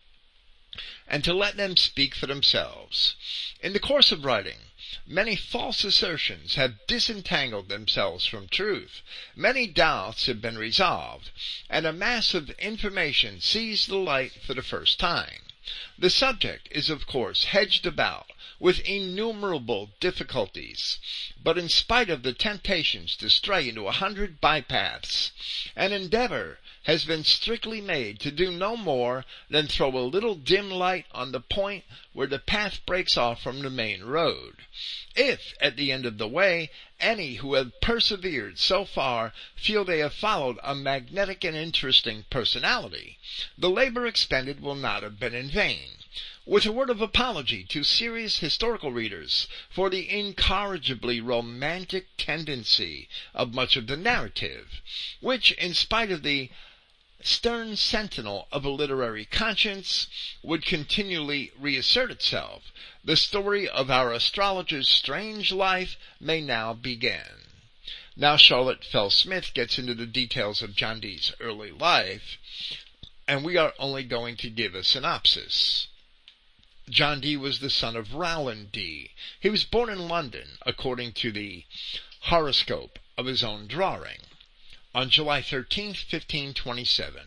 and 1.06 1.22
to 1.24 1.34
let 1.34 1.56
them 1.56 1.76
speak 1.76 2.14
for 2.14 2.26
themselves. 2.26 3.14
In 3.60 3.72
the 3.72 3.80
course 3.80 4.12
of 4.12 4.24
writing, 4.24 4.58
Many 5.06 5.34
false 5.34 5.82
assertions 5.82 6.54
have 6.54 6.86
disentangled 6.86 7.68
themselves 7.68 8.26
from 8.26 8.48
truth. 8.48 9.02
Many 9.34 9.66
doubts 9.66 10.26
have 10.26 10.40
been 10.40 10.56
resolved, 10.56 11.30
and 11.68 11.84
a 11.84 11.92
mass 11.92 12.32
of 12.32 12.50
information 12.58 13.40
sees 13.40 13.86
the 13.86 13.96
light 13.96 14.32
for 14.44 14.54
the 14.54 14.62
first 14.62 15.00
time. 15.00 15.42
The 15.98 16.10
subject 16.10 16.68
is 16.70 16.90
of 16.90 17.06
course 17.06 17.44
hedged 17.44 17.86
about 17.86 18.30
with 18.60 18.80
innumerable 18.80 19.90
difficulties, 20.00 20.98
but 21.42 21.58
in 21.58 21.68
spite 21.68 22.08
of 22.08 22.22
the 22.22 22.32
temptations 22.32 23.16
to 23.16 23.30
stray 23.30 23.68
into 23.68 23.88
a 23.88 23.92
hundred 23.92 24.40
bypaths, 24.40 25.32
an 25.74 25.92
endeavor 25.92 26.60
has 26.84 27.04
been 27.04 27.22
strictly 27.22 27.80
made 27.80 28.18
to 28.18 28.30
do 28.30 28.50
no 28.50 28.76
more 28.76 29.24
than 29.50 29.66
throw 29.66 29.96
a 29.96 30.00
little 30.00 30.34
dim 30.34 30.70
light 30.70 31.04
on 31.12 31.30
the 31.30 31.40
point 31.40 31.84
where 32.12 32.26
the 32.26 32.38
path 32.38 32.84
breaks 32.86 33.16
off 33.16 33.42
from 33.42 33.60
the 33.60 33.70
main 33.70 34.02
road. 34.02 34.56
If, 35.14 35.52
at 35.60 35.76
the 35.76 35.92
end 35.92 36.06
of 36.06 36.16
the 36.16 36.26
way, 36.28 36.70
any 36.98 37.34
who 37.34 37.54
have 37.54 37.80
persevered 37.80 38.58
so 38.58 38.84
far 38.84 39.32
feel 39.54 39.84
they 39.84 39.98
have 39.98 40.14
followed 40.14 40.58
a 40.62 40.74
magnetic 40.74 41.44
and 41.44 41.56
interesting 41.56 42.24
personality, 42.30 43.18
the 43.58 43.70
labor 43.70 44.06
expended 44.06 44.60
will 44.60 44.74
not 44.74 45.02
have 45.02 45.20
been 45.20 45.34
in 45.34 45.50
vain 45.50 45.98
with 46.46 46.66
a 46.66 46.72
word 46.72 46.90
of 46.90 47.00
apology 47.00 47.62
to 47.62 47.84
serious 47.84 48.38
historical 48.38 48.90
readers 48.90 49.46
for 49.68 49.88
the 49.90 50.10
incorrigibly 50.10 51.20
romantic 51.20 52.08
tendency 52.16 53.08
of 53.34 53.54
much 53.54 53.76
of 53.76 53.86
the 53.86 53.96
narrative, 53.96 54.80
which, 55.20 55.52
in 55.52 55.72
spite 55.74 56.10
of 56.10 56.22
the 56.22 56.50
stern 57.22 57.76
sentinel 57.76 58.48
of 58.50 58.64
a 58.64 58.70
literary 58.70 59.24
conscience 59.24 60.06
would 60.42 60.64
continually 60.64 61.52
reassert 61.59 62.11
itself. 62.11 62.72
The 63.04 63.16
story 63.16 63.68
of 63.68 63.90
our 63.90 64.12
astrologer's 64.12 64.88
strange 64.88 65.52
life 65.52 65.96
may 66.18 66.40
now 66.40 66.72
begin. 66.72 67.44
Now 68.16 68.37
Charlotte 68.37 68.85
Fell 68.85 69.11
Smith 69.11 69.52
gets 69.54 69.78
into 69.78 69.94
the 69.94 70.06
details 70.06 70.62
of 70.62 70.74
John 70.74 71.00
Dee's 71.00 71.33
early 71.40 71.70
life, 71.70 72.38
and 73.28 73.44
we 73.44 73.56
are 73.56 73.74
only 73.78 74.04
going 74.04 74.37
to 74.38 74.50
give 74.50 74.74
a 74.74 74.83
synopsis. 74.83 75.88
John 76.88 77.20
Dee 77.20 77.37
was 77.37 77.61
the 77.61 77.70
son 77.70 77.96
of 77.96 78.14
Rowland 78.14 78.72
Dee. 78.72 79.11
He 79.38 79.50
was 79.50 79.64
born 79.64 79.90
in 79.90 80.09
London, 80.09 80.59
according 80.66 81.12
to 81.14 81.30
the 81.30 81.64
horoscope 82.22 82.98
of 83.16 83.26
his 83.26 83.44
own 83.44 83.66
drawing 83.66 84.20
on 84.94 85.09
July 85.09 85.40
13, 85.40 85.88
1527. 85.88 87.22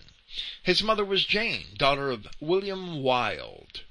His 0.63 0.82
mother 0.82 1.06
was 1.06 1.26
Jane, 1.26 1.67
daughter 1.78 2.10
of 2.10 2.28
William 2.39 3.04
Wilde. 3.04 3.82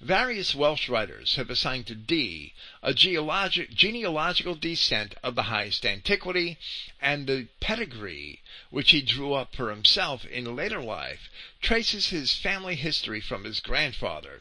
Various 0.00 0.54
Welsh 0.54 0.88
writers 0.88 1.36
have 1.36 1.50
assigned 1.50 1.86
to 1.88 1.94
Dee 1.94 2.54
a 2.82 2.94
geologic, 2.94 3.74
genealogical 3.74 4.54
descent 4.54 5.14
of 5.22 5.34
the 5.34 5.44
highest 5.44 5.84
antiquity, 5.84 6.56
and 7.00 7.26
the 7.26 7.48
pedigree 7.60 8.40
which 8.70 8.92
he 8.92 9.02
drew 9.02 9.34
up 9.34 9.54
for 9.54 9.70
himself 9.70 10.24
in 10.24 10.56
later 10.56 10.80
life 10.80 11.28
traces 11.60 12.08
his 12.08 12.34
family 12.34 12.74
history 12.76 13.20
from 13.20 13.44
his 13.44 13.60
grandfather, 13.60 14.40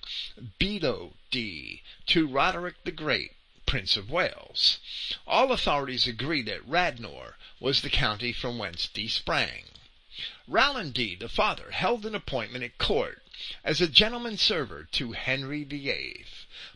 Bedo 0.60 1.14
Dee, 1.30 1.84
to 2.08 2.26
Roderick 2.26 2.84
the 2.86 2.92
Great, 2.92 3.34
Prince 3.66 3.98
of 3.98 4.10
Wales. 4.10 4.80
All 5.28 5.52
authorities 5.52 6.08
agree 6.08 6.42
that 6.44 6.66
Radnor 6.66 7.36
was 7.60 7.82
the 7.82 7.90
county 7.90 8.32
from 8.32 8.58
whence 8.58 8.88
Dee 8.88 9.10
sprang. 9.10 9.66
Rowland 10.48 10.94
Dee, 10.94 11.16
the 11.16 11.28
father, 11.28 11.72
held 11.72 12.06
an 12.06 12.16
appointment 12.16 12.64
at 12.64 12.78
court 12.78 13.22
as 13.64 13.82
a 13.82 13.88
gentleman 13.88 14.38
server 14.38 14.86
to 14.94 15.12
Henry 15.12 15.64
VIII, 15.64 16.26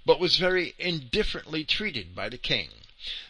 but 0.06 0.20
was 0.20 0.38
very 0.38 0.76
indifferently 0.78 1.64
treated 1.64 2.14
by 2.14 2.30
the 2.30 2.38
king. 2.38 2.70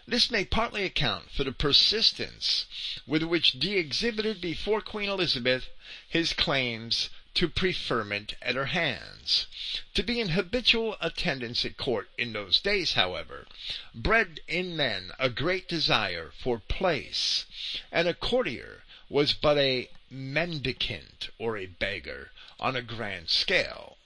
This 0.08 0.30
may 0.30 0.46
partly 0.46 0.84
account 0.84 1.32
for 1.32 1.44
the 1.44 1.52
persistence 1.52 2.66
with 3.08 3.24
which 3.24 3.54
Dee 3.54 3.78
exhibited 3.78 4.42
before 4.42 4.82
Queen 4.82 5.10
Elizabeth 5.10 5.68
his 6.10 6.34
claims 6.34 7.10
to 7.34 7.48
preferment 7.50 8.36
at 8.42 8.56
her 8.56 8.68
hands. 8.68 9.48
To 9.96 10.04
be 10.04 10.20
in 10.20 10.30
habitual 10.30 10.98
attendance 11.02 11.66
at 11.66 11.78
court 11.78 12.10
in 12.18 12.34
those 12.34 12.60
days, 12.60 12.94
however, 12.94 13.48
bred 13.96 14.40
in 14.48 14.76
men 14.76 15.12
a 15.18 15.30
great 15.30 15.68
desire 15.68 16.32
for 16.38 16.60
place, 16.60 17.46
and 17.92 18.08
a 18.08 18.14
courtier 18.14 18.84
was 19.10 19.34
but 19.34 19.58
a 19.58 19.90
mendicant 20.10 21.30
or 21.40 21.58
a 21.58 21.66
beggar 21.66 22.32
on 22.60 22.76
a 22.76 22.82
grand 22.82 23.30
scale. 23.30 23.98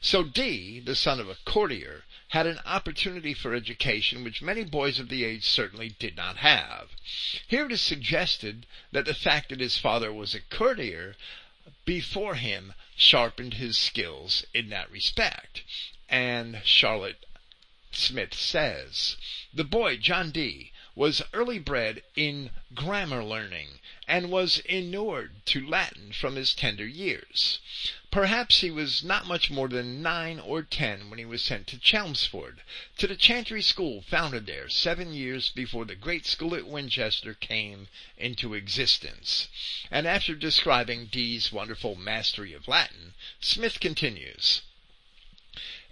So 0.00 0.22
Dee, 0.22 0.80
the 0.80 0.94
son 0.94 1.20
of 1.20 1.28
a 1.28 1.36
courtier, 1.44 2.04
had 2.28 2.46
an 2.46 2.60
opportunity 2.64 3.34
for 3.34 3.52
education 3.52 4.24
which 4.24 4.40
many 4.40 4.64
boys 4.64 4.98
of 4.98 5.08
the 5.08 5.24
age 5.24 5.44
certainly 5.44 5.90
did 5.98 6.16
not 6.16 6.38
have. 6.38 6.90
Here 7.46 7.66
it 7.66 7.72
is 7.72 7.82
suggested 7.82 8.64
that 8.92 9.04
the 9.04 9.12
fact 9.12 9.50
that 9.50 9.60
his 9.60 9.76
father 9.76 10.12
was 10.12 10.34
a 10.34 10.40
courtier 10.40 11.16
before 11.84 12.34
him 12.34 12.74
sharpened 12.96 13.54
his 13.54 13.78
skills 13.78 14.44
in 14.52 14.68
that 14.70 14.90
respect. 14.90 15.62
And 16.08 16.60
Charlotte 16.64 17.24
Smith 17.92 18.34
says, 18.34 19.16
the 19.52 19.64
boy, 19.64 19.96
John 19.96 20.30
Dee, 20.30 20.72
was 20.94 21.22
early 21.32 21.58
bred 21.58 22.02
in 22.16 22.50
grammar 22.74 23.22
learning, 23.22 23.80
and 24.08 24.30
was 24.30 24.58
inured 24.58 25.44
to 25.46 25.66
Latin 25.66 26.12
from 26.12 26.36
his 26.36 26.54
tender 26.54 26.86
years. 26.86 27.60
Perhaps 28.12 28.60
he 28.60 28.70
was 28.70 29.02
not 29.02 29.24
much 29.24 29.48
more 29.48 29.68
than 29.68 30.02
nine 30.02 30.38
or 30.38 30.62
ten 30.62 31.08
when 31.08 31.18
he 31.18 31.24
was 31.24 31.40
sent 31.40 31.66
to 31.68 31.78
Chelmsford, 31.78 32.60
to 32.98 33.06
the 33.06 33.16
chantry 33.16 33.62
school 33.62 34.02
founded 34.02 34.44
there 34.44 34.68
seven 34.68 35.14
years 35.14 35.48
before 35.48 35.86
the 35.86 35.94
great 35.94 36.26
school 36.26 36.54
at 36.54 36.66
Winchester 36.66 37.32
came 37.32 37.88
into 38.18 38.52
existence. 38.52 39.48
And 39.90 40.06
after 40.06 40.34
describing 40.34 41.06
Dee's 41.06 41.52
wonderful 41.52 41.94
mastery 41.94 42.52
of 42.52 42.68
Latin, 42.68 43.14
Smith 43.40 43.80
continues, 43.80 44.60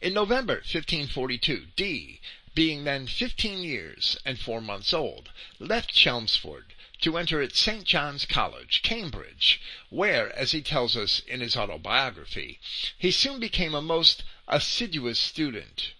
in 0.02 0.12
November 0.12 0.56
1542, 0.56 1.68
Dee, 1.74 2.20
being 2.54 2.84
then 2.84 3.06
fifteen 3.06 3.62
years 3.62 4.18
and 4.26 4.38
four 4.38 4.60
months 4.60 4.92
old, 4.92 5.30
left 5.58 5.94
Chelmsford 5.94 6.74
to 7.00 7.16
enter 7.16 7.40
at 7.40 7.56
St. 7.56 7.84
John's 7.84 8.26
College, 8.26 8.82
Cambridge, 8.82 9.60
where, 9.88 10.34
as 10.36 10.52
he 10.52 10.60
tells 10.60 10.96
us 10.96 11.20
in 11.20 11.40
his 11.40 11.56
autobiography, 11.56 12.60
he 12.98 13.10
soon 13.10 13.40
became 13.40 13.74
a 13.74 13.82
most 13.82 14.22
assiduous 14.48 15.18
student. 15.18 15.92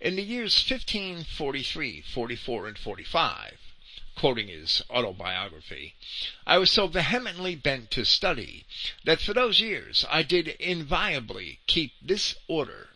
In 0.00 0.16
the 0.16 0.22
years 0.22 0.54
1543, 0.54 2.00
44, 2.02 2.68
and 2.68 2.78
45, 2.78 3.58
quoting 4.14 4.48
his 4.48 4.82
autobiography, 4.88 5.94
I 6.46 6.58
was 6.58 6.70
so 6.70 6.86
vehemently 6.86 7.56
bent 7.56 7.90
to 7.90 8.04
study 8.04 8.64
that 9.04 9.20
for 9.20 9.34
those 9.34 9.60
years 9.60 10.04
I 10.08 10.22
did 10.22 10.48
inviolably 10.48 11.60
keep 11.66 11.92
this 12.00 12.36
order 12.46 12.90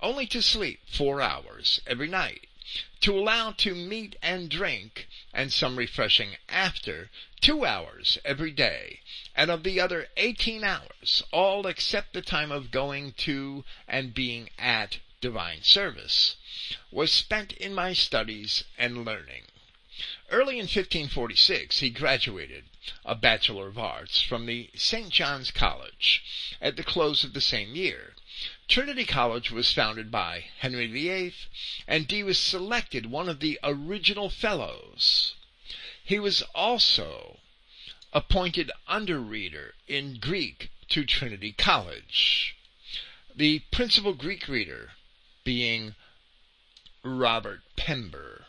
only 0.00 0.26
to 0.26 0.42
sleep 0.42 0.80
four 0.86 1.20
hours 1.20 1.80
every 1.86 2.08
night, 2.08 2.48
to 3.00 3.16
allow 3.16 3.52
to 3.52 3.74
meat 3.74 4.16
and 4.20 4.50
drink, 4.50 5.06
and 5.32 5.52
some 5.52 5.76
refreshing 5.76 6.36
after, 6.48 7.10
two 7.40 7.64
hours 7.64 8.18
every 8.24 8.50
day, 8.50 9.02
and 9.36 9.52
of 9.52 9.62
the 9.62 9.78
other 9.78 10.08
eighteen 10.16 10.64
hours, 10.64 11.22
all 11.30 11.66
except 11.68 12.12
the 12.12 12.22
time 12.22 12.50
of 12.50 12.72
going 12.72 13.12
to 13.12 13.64
and 13.86 14.12
being 14.12 14.50
at 14.58 14.98
divine 15.20 15.62
service, 15.62 16.34
was 16.90 17.12
spent 17.12 17.52
in 17.52 17.72
my 17.72 17.92
studies 17.92 18.64
and 18.76 19.04
learning. 19.04 19.44
Early 20.28 20.56
in 20.58 20.64
1546 20.64 21.78
he 21.78 21.90
graduated, 21.90 22.64
a 23.04 23.14
Bachelor 23.14 23.68
of 23.68 23.78
Arts, 23.78 24.20
from 24.20 24.46
the 24.46 24.70
St. 24.74 25.10
John's 25.10 25.52
College. 25.52 26.24
At 26.60 26.74
the 26.74 26.82
close 26.82 27.22
of 27.22 27.32
the 27.32 27.40
same 27.40 27.76
year, 27.76 28.15
Trinity 28.68 29.04
College 29.04 29.52
was 29.52 29.72
founded 29.72 30.10
by 30.10 30.46
Henry 30.58 30.88
VIII, 30.88 31.34
and 31.86 32.08
Dee 32.08 32.24
was 32.24 32.36
selected 32.36 33.06
one 33.06 33.28
of 33.28 33.38
the 33.38 33.60
original 33.62 34.28
fellows. 34.28 35.34
He 36.04 36.18
was 36.18 36.42
also 36.52 37.38
appointed 38.12 38.72
underreader 38.88 39.74
in 39.86 40.18
Greek 40.18 40.70
to 40.88 41.04
Trinity 41.04 41.52
College, 41.52 42.56
the 43.32 43.60
principal 43.70 44.14
Greek 44.14 44.48
reader 44.48 44.94
being 45.44 45.94
Robert 47.04 47.62
Pember. 47.76 48.46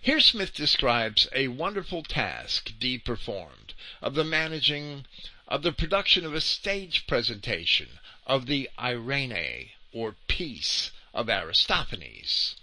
Here 0.00 0.20
Smith 0.20 0.54
describes 0.54 1.28
a 1.32 1.48
wonderful 1.48 2.04
task 2.04 2.72
Dee 2.78 2.96
performed 2.96 3.74
of 4.00 4.14
the 4.14 4.24
managing 4.24 5.04
of 5.46 5.62
the 5.62 5.72
production 5.72 6.24
of 6.24 6.32
a 6.32 6.40
stage 6.40 7.06
presentation 7.06 7.98
of 8.26 8.46
the 8.46 8.70
Irene, 8.78 9.70
or 9.92 10.16
Peace, 10.28 10.90
of 11.14 11.28
Aristophanes. 11.28 12.56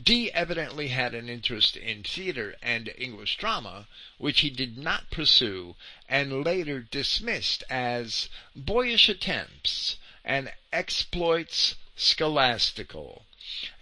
Dee 0.00 0.30
evidently 0.32 0.88
had 0.88 1.12
an 1.14 1.28
interest 1.28 1.76
in 1.76 2.02
theater 2.02 2.56
and 2.62 2.92
English 2.96 3.36
drama, 3.36 3.86
which 4.16 4.40
he 4.40 4.48
did 4.48 4.78
not 4.78 5.10
pursue 5.10 5.76
and 6.08 6.44
later 6.44 6.80
dismissed 6.80 7.62
as 7.68 8.28
boyish 8.56 9.08
attempts 9.08 9.96
and 10.24 10.52
exploits 10.72 11.74
scholastical. 11.96 13.26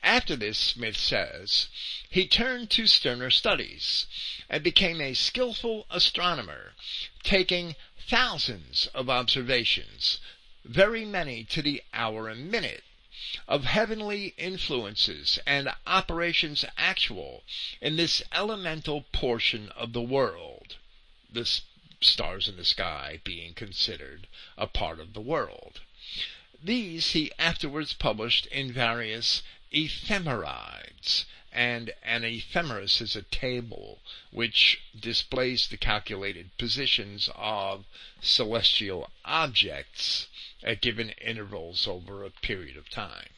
After 0.03 0.37
this, 0.37 0.59
Smith 0.59 0.97
says, 0.97 1.69
he 2.09 2.27
turned 2.27 2.71
to 2.71 2.87
sterner 2.87 3.31
studies 3.31 4.07
and 4.49 4.63
became 4.65 5.01
a 5.01 5.15
skilful 5.15 5.87
astronomer, 5.91 6.75
taking 7.23 7.77
thousands 8.09 8.87
of 8.89 9.11
observations 9.11 10.19
very 10.69 11.05
many 11.05 11.45
to 11.45 11.63
the 11.63 11.83
hour 11.93 12.29
and 12.29 12.51
minute, 12.51 12.83
of 13.49 13.65
heavenly 13.65 14.35
influences 14.37 15.39
and 15.47 15.73
operations 15.87 16.65
actual 16.77 17.45
in 17.81 17.97
this 17.97 18.23
elemental 18.33 19.03
portion 19.13 19.69
of 19.71 19.93
the 19.93 20.03
world, 20.03 20.77
the 21.33 21.49
stars 22.01 22.49
in 22.49 22.57
the 22.57 22.65
sky 22.65 23.21
being 23.25 23.55
considered 23.55 24.27
a 24.59 24.67
part 24.67 25.01
of 25.01 25.15
the 25.15 25.21
world. 25.21 25.81
These 26.63 27.13
he 27.13 27.33
afterwards 27.39 27.93
published 27.93 28.47
in 28.47 28.73
various 28.73 29.43
ephemerides, 29.73 31.25
and 31.57 31.91
an 32.03 32.23
ephemeris 32.23 33.01
is 33.01 33.17
a 33.17 33.23
table 33.23 33.99
which 34.31 34.79
displays 34.99 35.69
the 35.69 35.77
calculated 35.79 36.55
positions 36.59 37.31
of 37.35 37.87
celestial 38.21 39.11
objects 39.25 40.27
at 40.63 40.83
given 40.83 41.09
intervals 41.13 41.89
over 41.89 42.23
a 42.23 42.31
period 42.31 42.77
of 42.77 42.91
time. 42.91 43.31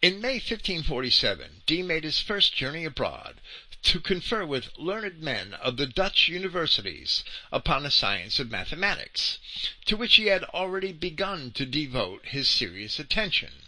In 0.00 0.22
May 0.22 0.36
1547, 0.36 1.62
Dee 1.66 1.82
made 1.82 2.04
his 2.04 2.20
first 2.20 2.54
journey 2.54 2.86
abroad 2.86 3.42
to 3.82 4.00
confer 4.00 4.46
with 4.46 4.78
learned 4.78 5.20
men 5.20 5.52
of 5.52 5.76
the 5.76 5.86
Dutch 5.86 6.28
universities 6.28 7.24
upon 7.52 7.82
the 7.82 7.90
science 7.90 8.38
of 8.38 8.50
mathematics, 8.50 9.38
to 9.84 9.98
which 9.98 10.16
he 10.16 10.26
had 10.26 10.44
already 10.44 10.92
begun 10.92 11.50
to 11.52 11.66
devote 11.66 12.28
his 12.28 12.48
serious 12.48 12.98
attention. 12.98 13.63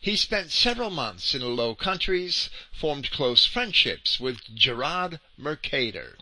He 0.00 0.14
spent 0.14 0.52
several 0.52 0.90
months 0.90 1.34
in 1.34 1.40
the 1.40 1.48
Low 1.48 1.74
Countries, 1.74 2.50
formed 2.70 3.10
close 3.10 3.44
friendships 3.44 4.20
with 4.20 4.54
Gerard 4.54 5.18
Mercator, 5.36 6.18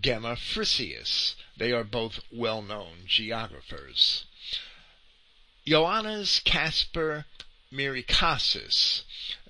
Gemma 0.00 0.34
Frisius, 0.34 1.36
they 1.56 1.70
are 1.70 1.84
both 1.84 2.18
well-known 2.32 3.04
geographers. 3.06 4.24
Johannes 5.64 6.40
Caspar 6.44 7.26
Mericasis, 7.70 9.02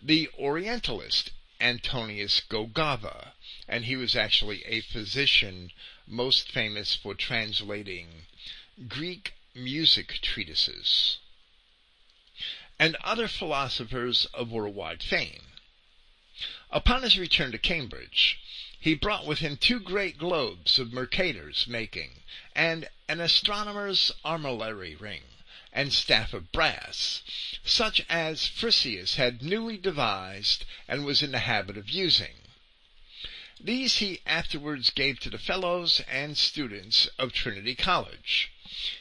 the 0.02 0.28
Orientalist 0.38 1.30
Antonius 1.58 2.42
Gogava, 2.50 3.32
and 3.66 3.86
he 3.86 3.96
was 3.96 4.14
actually 4.14 4.62
a 4.66 4.82
physician 4.82 5.72
most 6.06 6.50
famous 6.50 6.94
for 6.94 7.14
translating 7.14 8.26
Greek 8.88 9.32
music 9.54 10.18
treatises, 10.20 11.18
and 12.78 12.96
other 12.96 13.28
philosophers 13.28 14.26
of 14.34 14.50
worldwide 14.50 15.02
fame. 15.02 15.42
Upon 16.70 17.02
his 17.02 17.18
return 17.18 17.52
to 17.52 17.58
Cambridge, 17.58 18.38
he 18.80 18.94
brought 18.94 19.26
with 19.26 19.38
him 19.38 19.56
two 19.56 19.78
great 19.78 20.18
globes 20.18 20.78
of 20.78 20.92
Mercator's 20.92 21.66
making, 21.68 22.22
and 22.54 22.88
an 23.08 23.20
astronomer's 23.20 24.10
armillary 24.24 24.96
ring, 24.98 25.22
and 25.72 25.92
staff 25.92 26.32
of 26.32 26.50
brass, 26.50 27.22
such 27.64 28.00
as 28.08 28.46
Frisius 28.46 29.14
had 29.14 29.42
newly 29.42 29.76
devised 29.76 30.64
and 30.88 31.04
was 31.04 31.22
in 31.22 31.30
the 31.30 31.40
habit 31.40 31.76
of 31.76 31.90
using. 31.90 32.34
These 33.60 33.98
he 33.98 34.20
afterwards 34.26 34.90
gave 34.90 35.20
to 35.20 35.30
the 35.30 35.38
fellows 35.38 36.00
and 36.08 36.36
students 36.36 37.06
of 37.18 37.32
Trinity 37.32 37.76
College. 37.76 38.50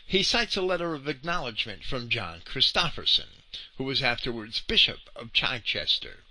He 0.05 0.21
cites 0.21 0.55
a 0.55 0.61
letter 0.61 0.93
of 0.93 1.07
acknowledgment 1.07 1.83
from 1.83 2.09
John 2.09 2.41
Christopherson, 2.45 3.29
who 3.77 3.83
was 3.83 4.01
afterwards 4.01 4.61
Bishop 4.61 5.09
of 5.15 5.33
Chichester. 5.33 6.23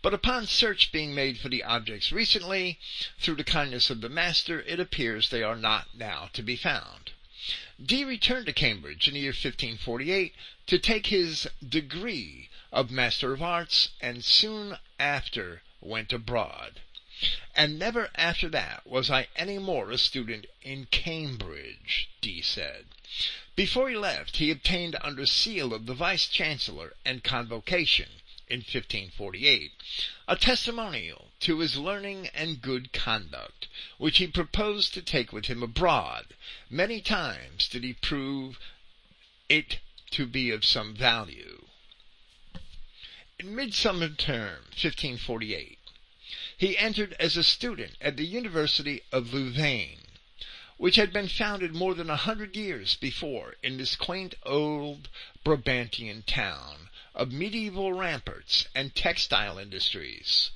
But 0.00 0.14
upon 0.14 0.46
search 0.46 0.90
being 0.90 1.14
made 1.14 1.38
for 1.38 1.48
the 1.48 1.62
objects 1.62 2.10
recently, 2.10 2.80
through 3.18 3.36
the 3.36 3.44
kindness 3.44 3.90
of 3.90 4.00
the 4.00 4.08
master, 4.08 4.62
it 4.62 4.80
appears 4.80 5.28
they 5.28 5.42
are 5.42 5.54
not 5.54 5.94
now 5.94 6.30
to 6.32 6.42
be 6.42 6.56
found. 6.56 7.10
Dee 7.84 8.04
returned 8.04 8.46
to 8.46 8.52
Cambridge 8.52 9.06
in 9.06 9.14
the 9.14 9.20
year 9.20 9.32
1548 9.32 10.34
to 10.66 10.78
take 10.78 11.08
his 11.08 11.46
degree 11.66 12.48
of 12.72 12.90
Master 12.90 13.32
of 13.32 13.42
Arts, 13.42 13.90
and 14.00 14.24
soon 14.24 14.78
after 14.98 15.62
went 15.80 16.12
abroad. 16.12 16.80
And 17.54 17.78
never 17.78 18.10
after 18.14 18.48
that 18.48 18.86
was 18.86 19.10
I 19.10 19.28
any 19.36 19.58
more 19.58 19.90
a 19.90 19.98
student 19.98 20.46
in 20.62 20.86
Cambridge, 20.86 22.08
Dee 22.20 22.40
said. 22.40 22.86
Before 23.54 23.90
he 23.90 23.96
left, 23.96 24.38
he 24.38 24.50
obtained 24.50 24.96
under 25.00 25.26
seal 25.26 25.74
of 25.74 25.86
the 25.86 25.94
Vice 25.94 26.26
Chancellor 26.26 26.94
and 27.04 27.22
Convocation 27.22 28.08
in 28.48 28.60
1548 28.60 29.72
a 30.28 30.36
testimonial 30.36 31.30
to 31.40 31.60
his 31.60 31.76
learning 31.76 32.28
and 32.28 32.62
good 32.62 32.92
conduct, 32.92 33.68
which 33.98 34.18
he 34.18 34.26
proposed 34.26 34.94
to 34.94 35.02
take 35.02 35.32
with 35.32 35.46
him 35.46 35.62
abroad. 35.62 36.34
Many 36.70 37.00
times 37.00 37.68
did 37.68 37.82
he 37.82 37.94
prove 37.94 38.58
it 39.48 39.78
to 40.10 40.26
be 40.26 40.50
of 40.50 40.64
some 40.64 40.94
value. 40.94 41.66
In 43.38 43.54
Midsummer 43.54 44.10
Term, 44.10 44.64
1548, 44.70 45.78
he 46.56 46.78
entered 46.78 47.14
as 47.18 47.36
a 47.36 47.42
student 47.42 47.96
at 48.00 48.16
the 48.16 48.26
University 48.26 49.02
of 49.10 49.32
Louvain, 49.32 49.98
which 50.76 50.96
had 50.96 51.12
been 51.12 51.28
founded 51.28 51.74
more 51.74 51.94
than 51.94 52.10
a 52.10 52.16
hundred 52.16 52.56
years 52.56 52.96
before 52.96 53.54
in 53.62 53.76
this 53.76 53.94
quaint 53.96 54.34
old 54.44 55.08
Brabantian 55.44 56.24
town 56.26 56.88
of 57.14 57.30
medieval 57.30 57.92
ramparts 57.92 58.66
and 58.74 58.94
textile 58.94 59.58
industries. 59.58 60.50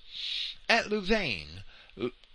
At 0.69 0.89
Louvain, 0.91 1.63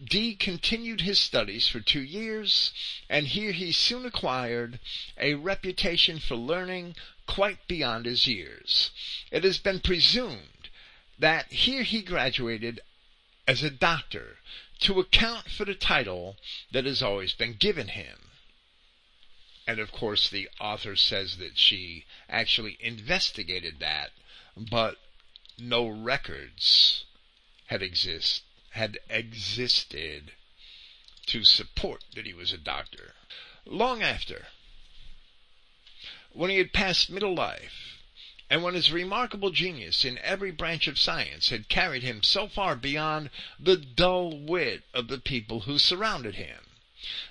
Dee 0.03 0.35
continued 0.35 1.01
his 1.01 1.19
studies 1.19 1.67
for 1.67 1.79
two 1.79 2.01
years, 2.01 2.71
and 3.07 3.27
here 3.27 3.51
he 3.51 3.71
soon 3.71 4.05
acquired 4.05 4.79
a 5.17 5.35
reputation 5.35 6.19
for 6.19 6.35
learning 6.35 6.95
quite 7.27 7.67
beyond 7.67 8.05
his 8.05 8.25
years. 8.25 8.89
It 9.29 9.43
has 9.43 9.59
been 9.59 9.79
presumed 9.79 10.69
that 11.19 11.51
here 11.51 11.83
he 11.83 12.01
graduated 12.01 12.79
as 13.47 13.61
a 13.61 13.69
doctor 13.69 14.39
to 14.81 14.99
account 14.99 15.49
for 15.49 15.65
the 15.65 15.75
title 15.75 16.37
that 16.71 16.85
has 16.85 17.01
always 17.01 17.33
been 17.33 17.53
given 17.53 17.89
him. 17.89 18.31
And 19.67 19.79
of 19.79 19.91
course, 19.91 20.29
the 20.29 20.49
author 20.59 20.95
says 20.95 21.37
that 21.37 21.57
she 21.57 22.05
actually 22.27 22.77
investigated 22.79 23.79
that, 23.79 24.11
but 24.57 24.97
no 25.57 25.87
records 25.87 27.05
had 27.67 27.81
exist 27.81 28.43
had 28.71 28.97
existed 29.09 30.31
to 31.25 31.43
support 31.43 32.03
that 32.15 32.25
he 32.25 32.33
was 32.33 32.53
a 32.53 32.57
doctor. 32.57 33.13
Long 33.65 34.01
after, 34.01 34.47
when 36.31 36.49
he 36.49 36.57
had 36.57 36.73
passed 36.73 37.09
middle 37.09 37.35
life, 37.35 38.00
and 38.51 38.61
when 38.63 38.73
his 38.73 38.91
remarkable 38.91 39.49
genius 39.49 40.03
in 40.03 40.17
every 40.17 40.51
branch 40.51 40.85
of 40.85 40.99
science 40.99 41.47
had 41.51 41.69
carried 41.69 42.03
him 42.03 42.21
so 42.21 42.49
far 42.49 42.75
beyond 42.75 43.29
the 43.57 43.77
dull 43.77 44.37
wit 44.37 44.83
of 44.93 45.07
the 45.07 45.17
people 45.17 45.61
who 45.61 45.79
surrounded 45.79 46.35
him, 46.35 46.59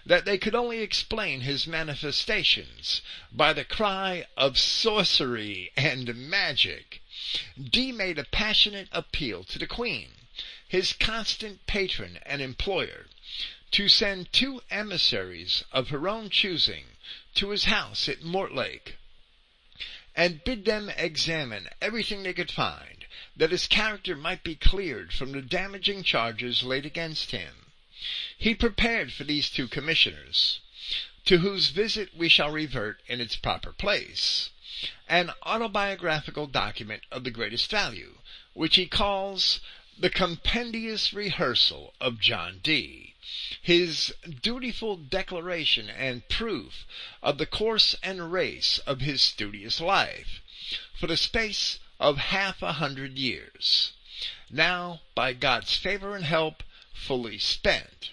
that 0.07 0.25
they 0.25 0.39
could 0.39 0.55
only 0.55 0.79
explain 0.81 1.43
his 1.43 1.67
manifestations 1.67 3.03
by 3.31 3.53
the 3.53 3.67
cry 3.67 4.25
of 4.35 4.57
sorcery 4.59 5.71
and 5.77 6.15
magic, 6.15 7.03
Dee 7.63 7.93
made 7.93 8.19
a 8.19 8.25
passionate 8.25 8.89
appeal 8.91 9.45
to 9.45 9.59
the 9.59 9.67
Queen, 9.67 10.13
his 10.67 10.95
constant 10.95 11.67
patron 11.67 12.19
and 12.25 12.41
employer, 12.41 13.09
to 13.73 13.91
send 13.91 14.33
two 14.33 14.63
emissaries 14.71 15.65
of 15.71 15.91
her 15.91 16.09
own 16.09 16.31
choosing 16.31 16.87
to 17.35 17.51
his 17.51 17.65
house 17.65 18.09
at 18.09 18.23
Mortlake 18.23 18.97
and 20.15 20.45
bid 20.45 20.65
them 20.65 20.91
examine 20.97 21.69
everything 21.81 22.23
they 22.23 22.33
could 22.33 22.51
find, 22.51 23.07
that 23.37 23.51
his 23.51 23.67
character 23.67 24.17
might 24.17 24.43
be 24.43 24.55
cleared 24.55 25.13
from 25.13 25.33
the 25.33 25.43
damaging 25.43 26.03
charges 26.03 26.63
laid 26.63 26.85
against 26.85 27.31
him. 27.31 27.73
He 28.37 28.55
prepared 28.55 29.13
for 29.13 29.25
these 29.25 29.51
two 29.51 29.69
commissioners, 29.69 30.61
to 31.27 31.39
whose 31.39 31.71
visit 31.71 32.15
we 32.15 32.29
shall 32.29 32.51
revert 32.51 33.01
in 33.07 33.21
its 33.21 33.37
proper 33.37 33.73
place, 33.73 34.51
an 35.09 35.31
autobiographical 35.43 36.47
document 36.47 37.03
of 37.11 37.25
the 37.25 37.31
greatest 37.31 37.71
value, 37.71 38.19
which 38.55 38.77
he 38.77 38.87
calls 38.87 39.61
the 39.99 40.11
Compendious 40.11 41.13
Rehearsal 41.13 41.95
of 42.01 42.19
John 42.21 42.61
Dee 42.63 43.10
his 43.61 44.15
dutiful 44.41 44.97
declaration 44.97 45.91
and 45.91 46.27
proof 46.29 46.87
of 47.23 47.37
the 47.37 47.45
course 47.47 47.95
and 48.03 48.33
race 48.33 48.79
of 48.87 49.03
his 49.03 49.21
studious 49.21 49.79
life, 49.79 50.41
for 50.99 51.07
the 51.07 51.17
space 51.17 51.79
of 51.99 52.17
half 52.17 52.63
a 52.63 52.75
hundred 52.75 53.19
years, 53.19 53.93
now, 54.49 55.03
by 55.15 55.33
God's 55.33 55.77
favor 55.77 56.17
and 56.17 56.25
help, 56.25 56.63
fully 56.95 57.39
spent. 57.39 58.11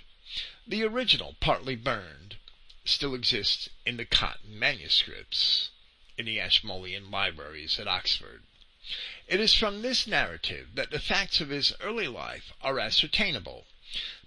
The 0.67 0.83
original, 0.83 1.35
partly 1.39 1.75
burned, 1.75 2.35
still 2.83 3.15
exists 3.15 3.69
in 3.85 3.97
the 3.97 4.05
Cotton 4.05 4.59
manuscripts 4.59 5.69
in 6.17 6.25
the 6.25 6.39
Ashmolean 6.39 7.09
libraries 7.09 7.79
at 7.79 7.87
Oxford. 7.87 8.43
It 9.27 9.39
is 9.39 9.53
from 9.53 9.81
this 9.81 10.07
narrative 10.07 10.69
that 10.75 10.91
the 10.91 10.99
facts 10.99 11.41
of 11.41 11.49
his 11.49 11.73
early 11.79 12.07
life 12.07 12.53
are 12.61 12.79
ascertainable, 12.79 13.67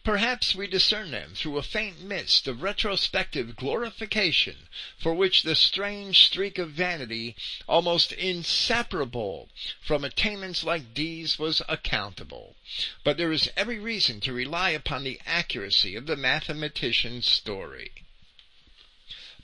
Perhaps 0.02 0.54
we 0.54 0.66
discern 0.66 1.10
them 1.10 1.34
through 1.34 1.58
a 1.58 1.62
faint 1.62 2.00
mist 2.00 2.48
of 2.48 2.62
retrospective 2.62 3.54
glorification 3.54 4.66
for 4.96 5.12
which 5.12 5.42
the 5.42 5.54
strange 5.54 6.24
streak 6.24 6.56
of 6.56 6.70
vanity, 6.70 7.36
almost 7.68 8.10
inseparable 8.12 9.50
from 9.78 10.02
attainments 10.02 10.64
like 10.64 10.94
these, 10.94 11.38
was 11.38 11.60
accountable. 11.68 12.56
But 13.04 13.18
there 13.18 13.30
is 13.30 13.50
every 13.58 13.78
reason 13.78 14.20
to 14.20 14.32
rely 14.32 14.70
upon 14.70 15.04
the 15.04 15.20
accuracy 15.26 15.94
of 15.96 16.06
the 16.06 16.16
mathematician's 16.16 17.26
story. 17.26 17.92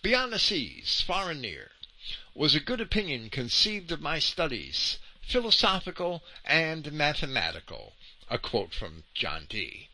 Beyond 0.01 0.33
the 0.33 0.39
seas, 0.39 1.03
far 1.03 1.33
and 1.33 1.43
near, 1.43 1.73
was 2.33 2.55
a 2.55 2.61
good 2.61 2.81
opinion 2.81 3.29
conceived 3.29 3.93
of 3.93 4.01
my 4.01 4.19
studies, 4.19 4.97
philosophical 5.21 6.25
and 6.47 6.93
mathematical. 6.93 7.95
A 8.31 8.39
quote 8.39 8.73
from 8.73 9.05
John 9.13 9.45
Dee. 9.51 9.91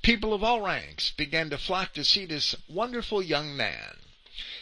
People 0.00 0.32
of 0.32 0.42
all 0.42 0.62
ranks 0.62 1.10
began 1.10 1.50
to 1.50 1.58
flock 1.58 1.92
to 1.92 2.02
see 2.02 2.24
this 2.24 2.54
wonderful 2.66 3.22
young 3.22 3.54
man. 3.54 3.98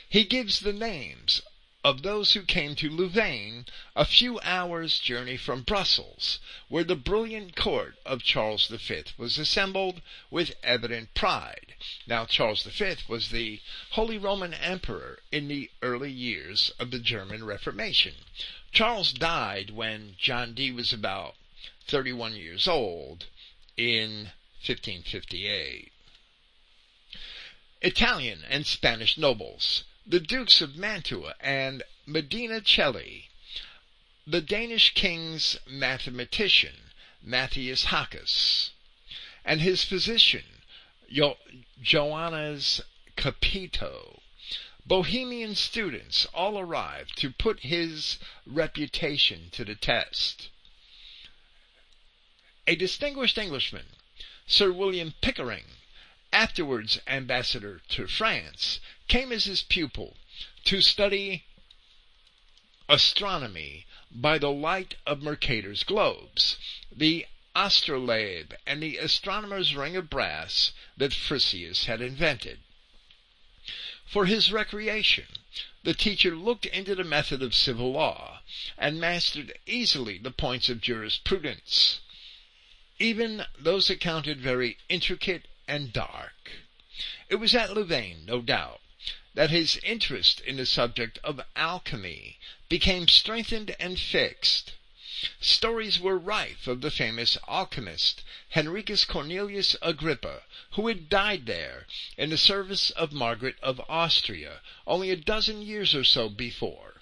He 0.08 0.24
gives 0.24 0.58
the 0.58 0.72
names 0.72 1.40
of 1.84 2.02
those 2.02 2.32
who 2.32 2.42
came 2.42 2.74
to 2.74 2.90
Louvain, 2.90 3.66
a 3.94 4.04
few 4.04 4.40
hours' 4.40 4.98
journey 4.98 5.36
from 5.36 5.62
Brussels, 5.62 6.40
where 6.66 6.82
the 6.82 6.96
brilliant 6.96 7.54
court 7.54 7.96
of 8.04 8.24
Charles 8.24 8.66
V 8.66 9.04
was 9.16 9.38
assembled 9.38 10.02
with 10.32 10.56
evident 10.64 11.14
pride. 11.14 11.76
Now 12.08 12.26
Charles 12.26 12.64
V 12.64 12.96
was 13.06 13.28
the 13.28 13.60
Holy 13.90 14.18
Roman 14.18 14.52
Emperor 14.52 15.22
in 15.30 15.46
the 15.46 15.70
early 15.80 16.10
years 16.10 16.70
of 16.80 16.90
the 16.90 16.98
German 16.98 17.44
Reformation. 17.44 18.16
Charles 18.72 19.12
died 19.12 19.70
when 19.70 20.16
John 20.18 20.54
Dee 20.54 20.72
was 20.72 20.92
about 20.92 21.36
31 21.86 22.34
years 22.34 22.66
old 22.66 23.26
in 23.76 24.32
1558. 24.60 25.92
Italian 27.80 28.42
and 28.50 28.66
Spanish 28.66 29.16
nobles, 29.16 29.84
the 30.04 30.18
Dukes 30.18 30.60
of 30.60 30.74
Mantua 30.74 31.36
and 31.38 31.84
Medina 32.06 32.60
Coeli, 32.60 33.28
the 34.26 34.40
Danish 34.40 34.94
king's 34.94 35.56
mathematician, 35.64 36.90
Matthias 37.22 37.84
Hackus, 37.84 38.70
and 39.44 39.60
his 39.60 39.84
physician, 39.84 40.62
jo- 41.08 41.38
Joannes 41.80 42.80
Capito, 43.14 44.22
Bohemian 44.84 45.54
students 45.54 46.26
all 46.34 46.58
arrived 46.58 47.16
to 47.18 47.30
put 47.30 47.60
his 47.60 48.18
reputation 48.44 49.50
to 49.52 49.64
the 49.64 49.76
test. 49.76 50.48
A 52.66 52.74
distinguished 52.74 53.38
Englishman 53.38 53.86
Sir 54.50 54.72
William 54.72 55.12
Pickering, 55.20 55.66
afterwards 56.32 56.98
ambassador 57.06 57.82
to 57.90 58.06
France, 58.06 58.80
came 59.06 59.30
as 59.30 59.44
his 59.44 59.60
pupil 59.60 60.16
to 60.64 60.80
study 60.80 61.44
astronomy 62.88 63.84
by 64.10 64.38
the 64.38 64.50
light 64.50 64.94
of 65.04 65.20
Mercator's 65.20 65.82
globes, 65.84 66.56
the 66.90 67.26
astrolabe, 67.54 68.54
and 68.66 68.82
the 68.82 68.96
astronomer's 68.96 69.74
ring 69.74 69.96
of 69.96 70.08
brass 70.08 70.72
that 70.96 71.12
Frisius 71.12 71.84
had 71.84 72.00
invented. 72.00 72.60
For 74.06 74.24
his 74.24 74.50
recreation, 74.50 75.26
the 75.82 75.92
teacher 75.92 76.34
looked 76.34 76.64
into 76.64 76.94
the 76.94 77.04
method 77.04 77.42
of 77.42 77.54
civil 77.54 77.92
law 77.92 78.40
and 78.78 78.98
mastered 78.98 79.58
easily 79.66 80.16
the 80.16 80.30
points 80.30 80.70
of 80.70 80.80
jurisprudence, 80.80 82.00
even 83.00 83.44
those 83.56 83.88
accounted 83.88 84.40
very 84.40 84.76
intricate 84.88 85.46
and 85.68 85.92
dark. 85.92 86.50
It 87.28 87.36
was 87.36 87.54
at 87.54 87.72
Louvain, 87.72 88.24
no 88.24 88.40
doubt, 88.40 88.80
that 89.34 89.50
his 89.50 89.76
interest 89.84 90.40
in 90.40 90.56
the 90.56 90.66
subject 90.66 91.18
of 91.22 91.40
alchemy 91.54 92.38
became 92.68 93.06
strengthened 93.06 93.76
and 93.78 94.00
fixed. 94.00 94.72
Stories 95.40 96.00
were 96.00 96.18
rife 96.18 96.66
of 96.66 96.80
the 96.80 96.90
famous 96.90 97.38
alchemist 97.46 98.22
Henricus 98.50 99.04
Cornelius 99.04 99.76
Agrippa, 99.80 100.42
who 100.72 100.88
had 100.88 101.08
died 101.08 101.46
there 101.46 101.86
in 102.16 102.30
the 102.30 102.38
service 102.38 102.90
of 102.90 103.12
Margaret 103.12 103.56
of 103.62 103.80
Austria 103.88 104.60
only 104.86 105.10
a 105.10 105.16
dozen 105.16 105.62
years 105.62 105.94
or 105.94 106.04
so 106.04 106.28
before. 106.28 107.00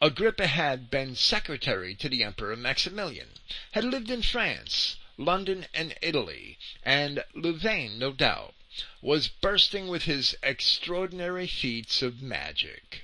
Agrippa 0.00 0.46
had 0.48 0.90
been 0.90 1.14
secretary 1.14 1.94
to 1.94 2.08
the 2.08 2.24
Emperor 2.24 2.56
Maximilian, 2.56 3.30
had 3.72 3.84
lived 3.84 4.10
in 4.10 4.22
France, 4.22 4.96
London, 5.18 5.66
and 5.74 5.94
Italy, 6.00 6.58
and 6.82 7.24
Louvain, 7.34 7.98
no 7.98 8.12
doubt, 8.12 8.54
was 9.02 9.28
bursting 9.28 9.88
with 9.88 10.04
his 10.04 10.36
extraordinary 10.42 11.46
feats 11.46 12.00
of 12.02 12.22
magic. 12.22 13.02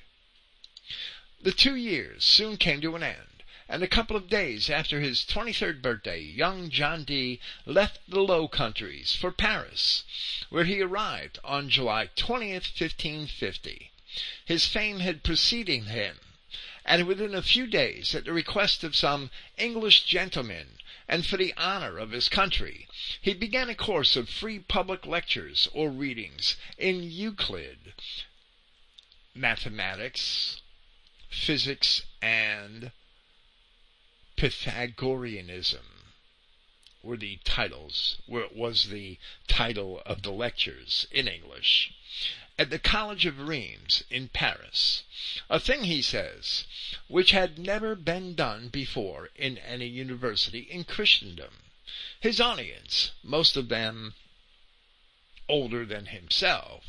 The 1.42 1.52
two 1.52 1.74
years 1.74 2.24
soon 2.24 2.56
came 2.56 2.80
to 2.80 2.96
an 2.96 3.02
end 3.02 3.34
and 3.68 3.82
a 3.82 3.88
couple 3.88 4.14
of 4.14 4.28
days 4.28 4.68
after 4.68 5.00
his 5.00 5.24
23rd 5.24 5.80
birthday, 5.80 6.20
young 6.20 6.68
John 6.68 7.02
Dee 7.04 7.40
left 7.64 7.98
the 8.06 8.20
Low 8.20 8.46
Countries 8.46 9.16
for 9.16 9.32
Paris, 9.32 10.04
where 10.50 10.64
he 10.64 10.82
arrived 10.82 11.38
on 11.42 11.70
July 11.70 12.10
20th, 12.14 12.78
1550. 12.78 13.90
His 14.44 14.66
fame 14.66 15.00
had 15.00 15.24
preceded 15.24 15.84
him, 15.84 16.20
and 16.84 17.06
within 17.06 17.34
a 17.34 17.42
few 17.42 17.66
days, 17.66 18.14
at 18.14 18.26
the 18.26 18.34
request 18.34 18.84
of 18.84 18.94
some 18.94 19.30
English 19.56 20.04
gentlemen, 20.04 20.78
and 21.08 21.26
for 21.26 21.36
the 21.36 21.54
honor 21.56 21.98
of 21.98 22.12
his 22.12 22.28
country, 22.28 22.86
he 23.20 23.34
began 23.34 23.68
a 23.68 23.74
course 23.74 24.16
of 24.16 24.28
free 24.28 24.58
public 24.58 25.06
lectures 25.06 25.68
or 25.72 25.90
readings 25.90 26.56
in 26.78 27.02
Euclid, 27.02 27.94
mathematics, 29.34 30.62
physics, 31.28 32.02
and 32.22 32.90
Pythagoreanism 34.36 36.14
were 37.02 37.16
the 37.16 37.38
titles, 37.44 38.18
it 38.42 38.56
was 38.56 38.84
the 38.84 39.18
title 39.46 40.02
of 40.06 40.22
the 40.22 40.32
lectures 40.32 41.06
in 41.10 41.28
English 41.28 41.92
at 42.58 42.70
the 42.70 42.78
College 42.78 43.26
of 43.26 43.40
Rheims 43.40 44.04
in 44.10 44.28
Paris. 44.28 45.02
A 45.50 45.58
thing, 45.58 45.84
he 45.84 46.00
says, 46.00 46.64
which 47.08 47.32
had 47.32 47.58
never 47.58 47.94
been 47.94 48.34
done 48.34 48.68
before 48.68 49.30
in 49.34 49.58
any 49.58 49.86
university 49.86 50.60
in 50.60 50.84
Christendom. 50.84 51.64
His 52.20 52.40
audience, 52.40 53.10
most 53.22 53.56
of 53.56 53.68
them 53.68 54.14
older 55.48 55.84
than 55.84 56.06
himself, 56.06 56.84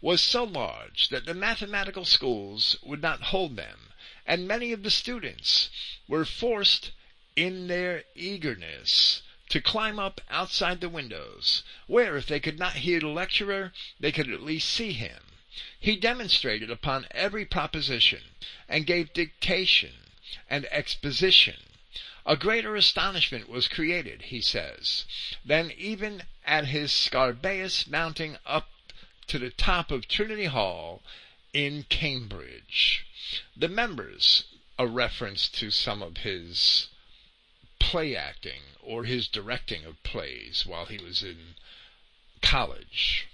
was 0.00 0.20
so 0.20 0.44
large 0.44 1.08
that 1.08 1.26
the 1.26 1.34
mathematical 1.34 2.04
schools 2.04 2.76
would 2.82 3.02
not 3.02 3.22
hold 3.22 3.56
them 3.56 3.92
and 4.28 4.46
many 4.46 4.72
of 4.72 4.82
the 4.82 4.90
students 4.90 5.70
were 6.06 6.24
forced 6.24 6.90
in 7.34 7.66
their 7.66 8.04
eagerness 8.14 9.22
to 9.48 9.60
climb 9.60 9.98
up 9.98 10.20
outside 10.28 10.80
the 10.80 10.88
windows, 10.88 11.62
where, 11.86 12.16
if 12.16 12.26
they 12.26 12.40
could 12.40 12.58
not 12.58 12.74
hear 12.74 13.00
the 13.00 13.08
lecturer, 13.08 13.72
they 13.98 14.12
could 14.12 14.30
at 14.30 14.42
least 14.42 14.68
see 14.68 14.92
him. 14.92 15.22
He 15.80 15.96
demonstrated 15.96 16.70
upon 16.70 17.06
every 17.10 17.44
proposition, 17.44 18.22
and 18.68 18.86
gave 18.86 19.12
dictation 19.12 19.94
and 20.50 20.66
exposition. 20.66 21.56
A 22.26 22.36
greater 22.36 22.76
astonishment 22.76 23.48
was 23.48 23.68
created, 23.68 24.22
he 24.22 24.42
says, 24.42 25.06
than 25.44 25.72
even 25.72 26.24
at 26.44 26.66
his 26.66 26.92
Scarabeus 26.92 27.86
mounting 27.86 28.36
up 28.44 28.68
to 29.28 29.38
the 29.38 29.50
top 29.50 29.90
of 29.90 30.06
Trinity 30.06 30.44
Hall 30.44 31.02
in 31.52 31.84
Cambridge. 31.84 33.06
The 33.56 33.68
members, 33.68 34.44
a 34.78 34.86
reference 34.86 35.48
to 35.48 35.70
some 35.70 36.02
of 36.02 36.18
his 36.18 36.88
play 37.78 38.14
acting 38.14 38.60
or 38.88 39.04
his 39.04 39.28
directing 39.28 39.84
of 39.84 40.02
plays 40.02 40.64
while 40.64 40.86
he 40.86 40.96
was 40.96 41.22
in 41.22 41.54
college. 42.40 43.26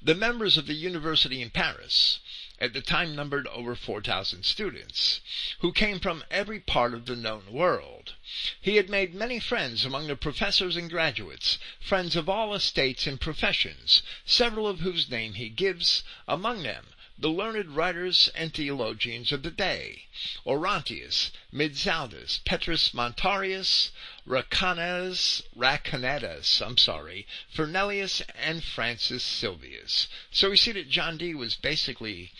The 0.00 0.14
members 0.14 0.56
of 0.56 0.66
the 0.68 0.74
university 0.74 1.42
in 1.42 1.50
Paris 1.50 2.20
at 2.60 2.72
the 2.72 2.80
time 2.80 3.16
numbered 3.16 3.48
over 3.48 3.74
4,000 3.74 4.44
students, 4.44 5.20
who 5.58 5.72
came 5.72 5.98
from 5.98 6.22
every 6.30 6.60
part 6.60 6.94
of 6.94 7.06
the 7.06 7.16
known 7.16 7.52
world. 7.52 8.14
He 8.60 8.76
had 8.76 8.88
made 8.88 9.12
many 9.12 9.40
friends 9.40 9.84
among 9.84 10.06
the 10.06 10.14
professors 10.14 10.76
and 10.76 10.88
graduates, 10.88 11.58
friends 11.80 12.14
of 12.14 12.28
all 12.28 12.54
estates 12.54 13.08
and 13.08 13.20
professions, 13.20 14.02
several 14.24 14.68
of 14.68 14.78
whose 14.80 15.10
name 15.10 15.34
he 15.34 15.48
gives, 15.48 16.04
among 16.28 16.62
them 16.62 16.86
the 17.18 17.28
learned 17.28 17.76
writers 17.76 18.28
and 18.34 18.52
theologians 18.52 19.32
of 19.32 19.42
the 19.42 19.50
day, 19.50 20.06
Orontius, 20.46 21.30
Mizaldus, 21.52 22.40
Petrus 22.44 22.92
Montarius, 22.94 23.90
Racanes, 24.26 25.42
Racanetus, 25.56 26.60
I'm 26.60 26.78
sorry, 26.78 27.26
Fernelius, 27.54 28.22
and 28.34 28.64
Francis 28.64 29.22
Sylvius. 29.22 30.08
So 30.30 30.50
we 30.50 30.56
see 30.56 30.72
that 30.72 30.88
John 30.88 31.18
Dee 31.18 31.34
was 31.34 31.54
basically 31.54 32.32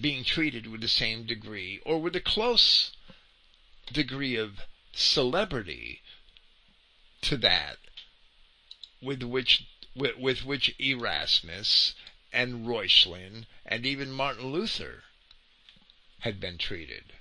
being 0.00 0.24
treated 0.24 0.66
with 0.66 0.80
the 0.80 0.88
same 0.88 1.26
degree, 1.26 1.80
or 1.84 2.00
with 2.00 2.14
a 2.14 2.20
close 2.20 2.92
degree 3.92 4.36
of 4.36 4.60
celebrity 4.92 6.02
to 7.22 7.36
that 7.36 7.78
with 9.02 9.22
which 9.22 9.64
with, 9.94 10.16
with 10.16 10.44
which 10.44 10.74
Erasmus 10.78 11.94
and 12.32 12.66
Reuchlin 12.66 13.46
and 13.66 13.84
even 13.84 14.10
Martin 14.10 14.52
Luther 14.52 15.04
had 16.20 16.40
been 16.40 16.58
treated. 16.58 17.12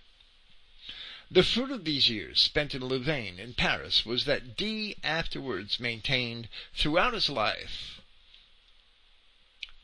The 1.31 1.43
fruit 1.43 1.71
of 1.71 1.85
these 1.85 2.09
years 2.09 2.41
spent 2.41 2.73
in 2.73 2.83
Louvain 2.83 3.39
and 3.39 3.55
Paris 3.55 4.05
was 4.05 4.25
that 4.25 4.57
Dee 4.57 4.95
afterwards 5.03 5.79
maintained 5.79 6.49
throughout 6.73 7.13
his 7.13 7.29
life 7.29 8.01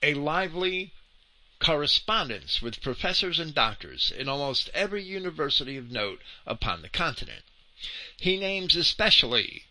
a 0.02 0.14
lively 0.16 0.94
correspondence 1.60 2.62
with 2.62 2.82
professors 2.82 3.40
and 3.40 3.54
doctors 3.54 4.12
in 4.12 4.28
almost 4.28 4.70
every 4.74 5.04
university 5.04 5.78
of 5.78 5.92
note 5.92 6.22
upon 6.46 6.82
the 6.82 6.90
continent. 6.90 7.44
He 8.18 8.38
names 8.38 8.76
especially 8.76 9.66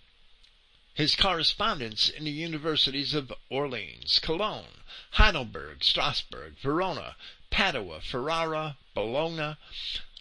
his 0.94 1.16
correspondence 1.16 2.08
in 2.08 2.24
the 2.24 2.30
universities 2.30 3.14
of 3.14 3.32
Orleans, 3.50 4.20
Cologne, 4.20 4.83
Heidelberg, 5.14 5.82
Strasbourg, 5.82 6.56
Verona, 6.60 7.16
Padua, 7.50 8.00
Ferrara, 8.00 8.76
Bologna, 8.94 9.56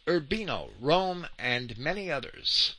Urbino, 0.07 0.73
Rome, 0.79 1.27
and 1.37 1.77
many 1.77 2.09
others, 2.09 2.73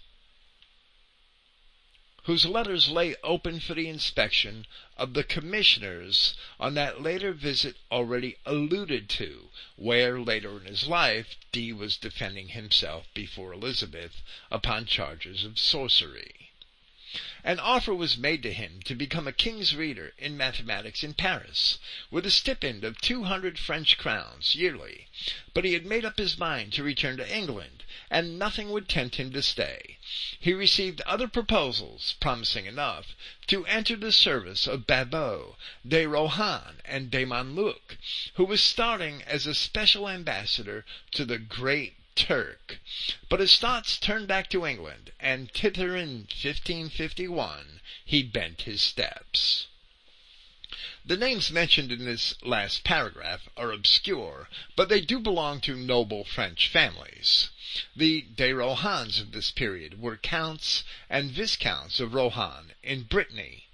whose 2.24 2.46
letters 2.46 2.88
lay 2.88 3.14
open 3.22 3.60
for 3.60 3.74
the 3.74 3.88
inspection 3.88 4.66
of 4.96 5.14
the 5.14 5.22
commissioners 5.22 6.34
on 6.58 6.74
that 6.74 7.00
later 7.00 7.32
visit 7.32 7.76
already 7.92 8.38
alluded 8.44 9.08
to, 9.10 9.50
where, 9.76 10.18
later 10.18 10.56
in 10.58 10.64
his 10.64 10.88
life, 10.88 11.36
Dee 11.52 11.72
was 11.72 11.96
defending 11.96 12.48
himself 12.48 13.06
before 13.14 13.52
Elizabeth 13.52 14.20
upon 14.50 14.86
charges 14.86 15.44
of 15.44 15.60
sorcery. 15.60 16.43
An 17.44 17.60
offer 17.60 17.94
was 17.94 18.18
made 18.18 18.42
to 18.42 18.52
him 18.52 18.82
to 18.86 18.94
become 18.96 19.28
a 19.28 19.32
king's 19.32 19.72
reader 19.72 20.14
in 20.18 20.36
mathematics 20.36 21.04
in 21.04 21.14
Paris, 21.14 21.78
with 22.10 22.26
a 22.26 22.30
stipend 22.32 22.82
of 22.82 23.00
two 23.00 23.22
hundred 23.22 23.56
French 23.56 23.96
crowns 23.96 24.56
yearly, 24.56 25.06
but 25.52 25.64
he 25.64 25.74
had 25.74 25.86
made 25.86 26.04
up 26.04 26.18
his 26.18 26.36
mind 26.36 26.72
to 26.72 26.82
return 26.82 27.16
to 27.18 27.32
England, 27.32 27.84
and 28.10 28.36
nothing 28.36 28.70
would 28.70 28.88
tempt 28.88 29.14
him 29.14 29.30
to 29.32 29.42
stay. 29.44 29.98
He 30.40 30.52
received 30.54 31.02
other 31.02 31.28
proposals, 31.28 32.16
promising 32.18 32.66
enough, 32.66 33.14
to 33.46 33.64
enter 33.66 33.94
the 33.94 34.10
service 34.10 34.66
of 34.66 34.84
Babot, 34.88 35.54
de 35.86 36.06
Rohan, 36.06 36.80
and 36.84 37.12
de 37.12 37.24
Montluc, 37.24 37.96
who 38.34 38.44
was 38.44 38.60
starting 38.60 39.22
as 39.22 39.46
a 39.46 39.54
special 39.54 40.08
ambassador 40.08 40.84
to 41.12 41.24
the 41.24 41.38
great 41.38 41.94
Turk. 42.16 42.78
But 43.28 43.40
his 43.40 43.56
thoughts 43.56 43.98
turned 43.98 44.28
back 44.28 44.48
to 44.50 44.64
England, 44.64 45.10
and 45.18 45.50
thither 45.50 45.96
in 45.96 46.28
1551 46.28 47.80
he 48.04 48.22
bent 48.22 48.62
his 48.62 48.80
steps. 48.80 49.66
The 51.04 51.16
names 51.16 51.50
mentioned 51.50 51.90
in 51.90 52.04
this 52.04 52.40
last 52.42 52.84
paragraph 52.84 53.48
are 53.56 53.72
obscure, 53.72 54.48
but 54.76 54.88
they 54.88 55.00
do 55.00 55.18
belong 55.18 55.60
to 55.62 55.76
noble 55.76 56.24
French 56.24 56.68
families. 56.68 57.50
The 57.96 58.22
de 58.22 58.52
Rohans 58.52 59.20
of 59.20 59.32
this 59.32 59.50
period 59.50 60.00
were 60.00 60.16
counts 60.16 60.84
and 61.10 61.32
viscounts 61.32 61.98
of 61.98 62.14
Rohan 62.14 62.74
in 62.82 63.02
Brittany. 63.02 63.66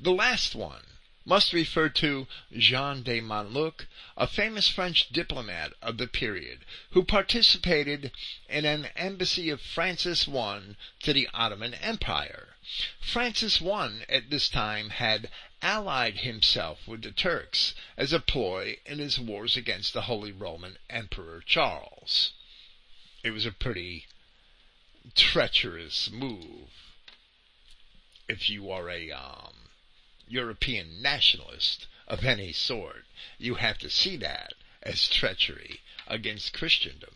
The 0.00 0.12
last 0.12 0.54
one 0.54 0.84
must 1.26 1.54
refer 1.54 1.88
to 1.88 2.28
Jean 2.52 3.02
de 3.02 3.20
Montluc, 3.20 3.86
a 4.16 4.26
famous 4.26 4.68
French 4.68 5.08
diplomat 5.08 5.72
of 5.80 5.96
the 5.96 6.06
period, 6.06 6.64
who 6.90 7.02
participated 7.02 8.12
in 8.48 8.66
an 8.66 8.86
embassy 8.94 9.48
of 9.48 9.60
Francis 9.60 10.28
I 10.28 10.76
to 11.00 11.12
the 11.12 11.28
Ottoman 11.32 11.74
Empire. 11.74 12.56
Francis 13.00 13.62
I 13.62 14.04
at 14.08 14.28
this 14.28 14.48
time 14.50 14.90
had 14.90 15.30
allied 15.62 16.18
himself 16.18 16.86
with 16.86 17.02
the 17.02 17.10
Turks 17.10 17.74
as 17.96 18.12
a 18.12 18.20
ploy 18.20 18.76
in 18.84 18.98
his 18.98 19.18
wars 19.18 19.56
against 19.56 19.94
the 19.94 20.02
Holy 20.02 20.32
Roman 20.32 20.76
Emperor 20.90 21.42
Charles. 21.46 22.32
It 23.22 23.30
was 23.30 23.46
a 23.46 23.52
pretty 23.52 24.06
treacherous 25.14 26.10
move 26.10 26.68
if 28.28 28.50
you 28.50 28.70
are 28.70 28.90
a 28.90 29.10
um, 29.10 29.63
European 30.34 31.00
nationalist 31.00 31.86
of 32.08 32.24
any 32.24 32.52
sort, 32.52 33.06
you 33.38 33.54
have 33.54 33.78
to 33.78 33.88
see 33.88 34.16
that 34.16 34.52
as 34.82 35.08
treachery 35.08 35.80
against 36.08 36.52
Christendom. 36.52 37.14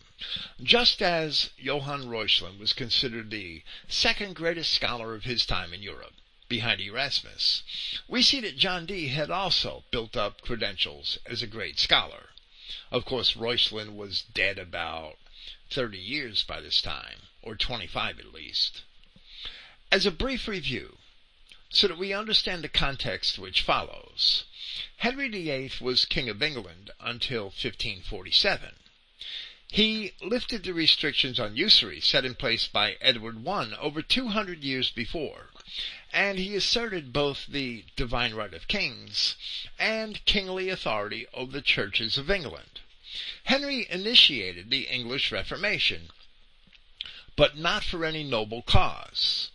Just 0.63 1.01
as 1.01 1.49
Johann 1.57 2.07
Reuchlin 2.07 2.57
was 2.57 2.71
considered 2.71 3.29
the 3.29 3.61
second 3.89 4.35
greatest 4.37 4.73
scholar 4.73 5.15
of 5.15 5.25
his 5.25 5.45
time 5.45 5.73
in 5.73 5.83
Europe, 5.83 6.13
behind 6.47 6.79
Erasmus, 6.79 7.63
we 8.07 8.21
see 8.23 8.39
that 8.39 8.57
John 8.57 8.85
Dee 8.85 9.09
had 9.09 9.29
also 9.29 9.83
built 9.91 10.15
up 10.15 10.39
credentials 10.39 11.19
as 11.25 11.41
a 11.41 11.47
great 11.47 11.77
scholar. 11.77 12.29
Of 12.89 13.03
course, 13.03 13.33
Reuchlin 13.35 13.97
was 13.97 14.21
dead 14.33 14.57
about 14.57 15.17
30 15.71 15.97
years 15.97 16.43
by 16.43 16.61
this 16.61 16.81
time, 16.81 17.27
or 17.41 17.57
25 17.57 18.17
at 18.17 18.33
least. 18.33 18.83
As 19.91 20.05
a 20.05 20.11
brief 20.11 20.47
review, 20.47 20.98
so 21.69 21.87
that 21.87 21.97
we 21.97 22.11
understand 22.11 22.63
the 22.63 22.69
context 22.69 23.37
which 23.37 23.61
follows. 23.61 24.45
Henry 24.97 25.29
VIII 25.29 25.71
was 25.79 26.05
King 26.05 26.27
of 26.27 26.41
England 26.41 26.91
until 26.99 27.45
1547. 27.45 28.75
He 29.71 30.13
lifted 30.19 30.63
the 30.63 30.73
restrictions 30.73 31.39
on 31.39 31.55
usury 31.55 32.01
set 32.01 32.25
in 32.25 32.33
place 32.33 32.67
by 32.67 32.97
Edward 32.99 33.47
I 33.47 33.71
over 33.79 34.01
200 34.01 34.63
years 34.63 34.89
before, 34.89 35.51
and 36.11 36.39
he 36.39 36.55
asserted 36.55 37.13
both 37.13 37.45
the 37.45 37.85
divine 37.95 38.33
right 38.33 38.53
of 38.55 38.67
kings 38.67 39.35
and 39.77 40.25
kingly 40.25 40.69
authority 40.69 41.27
over 41.35 41.51
the 41.51 41.61
churches 41.61 42.17
of 42.17 42.31
England. 42.31 42.79
Henry 43.43 43.85
initiated 43.91 44.71
the 44.71 44.87
English 44.87 45.31
Reformation, 45.31 46.09
but 47.35 47.55
not 47.55 47.83
for 47.83 48.03
any 48.03 48.23
noble 48.23 48.63
cause. 48.63 49.51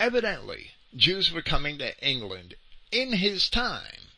Evidently, 0.00 0.72
Jews 0.96 1.32
were 1.32 1.42
coming 1.42 1.76
to 1.78 1.98
England 2.06 2.54
in 2.92 3.14
his 3.14 3.48
time, 3.48 4.12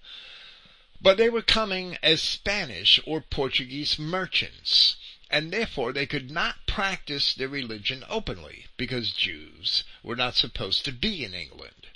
but 1.00 1.16
they 1.16 1.30
were 1.30 1.40
coming 1.40 1.96
as 2.02 2.20
Spanish 2.20 3.00
or 3.06 3.22
Portuguese 3.22 3.98
merchants, 3.98 4.96
and 5.30 5.50
therefore 5.50 5.94
they 5.94 6.04
could 6.04 6.30
not 6.30 6.66
practice 6.66 7.32
their 7.32 7.48
religion 7.48 8.04
openly, 8.10 8.66
because 8.76 9.12
Jews 9.12 9.84
were 10.02 10.16
not 10.16 10.36
supposed 10.36 10.84
to 10.84 10.92
be 10.92 11.24
in 11.24 11.32
England. 11.32 11.86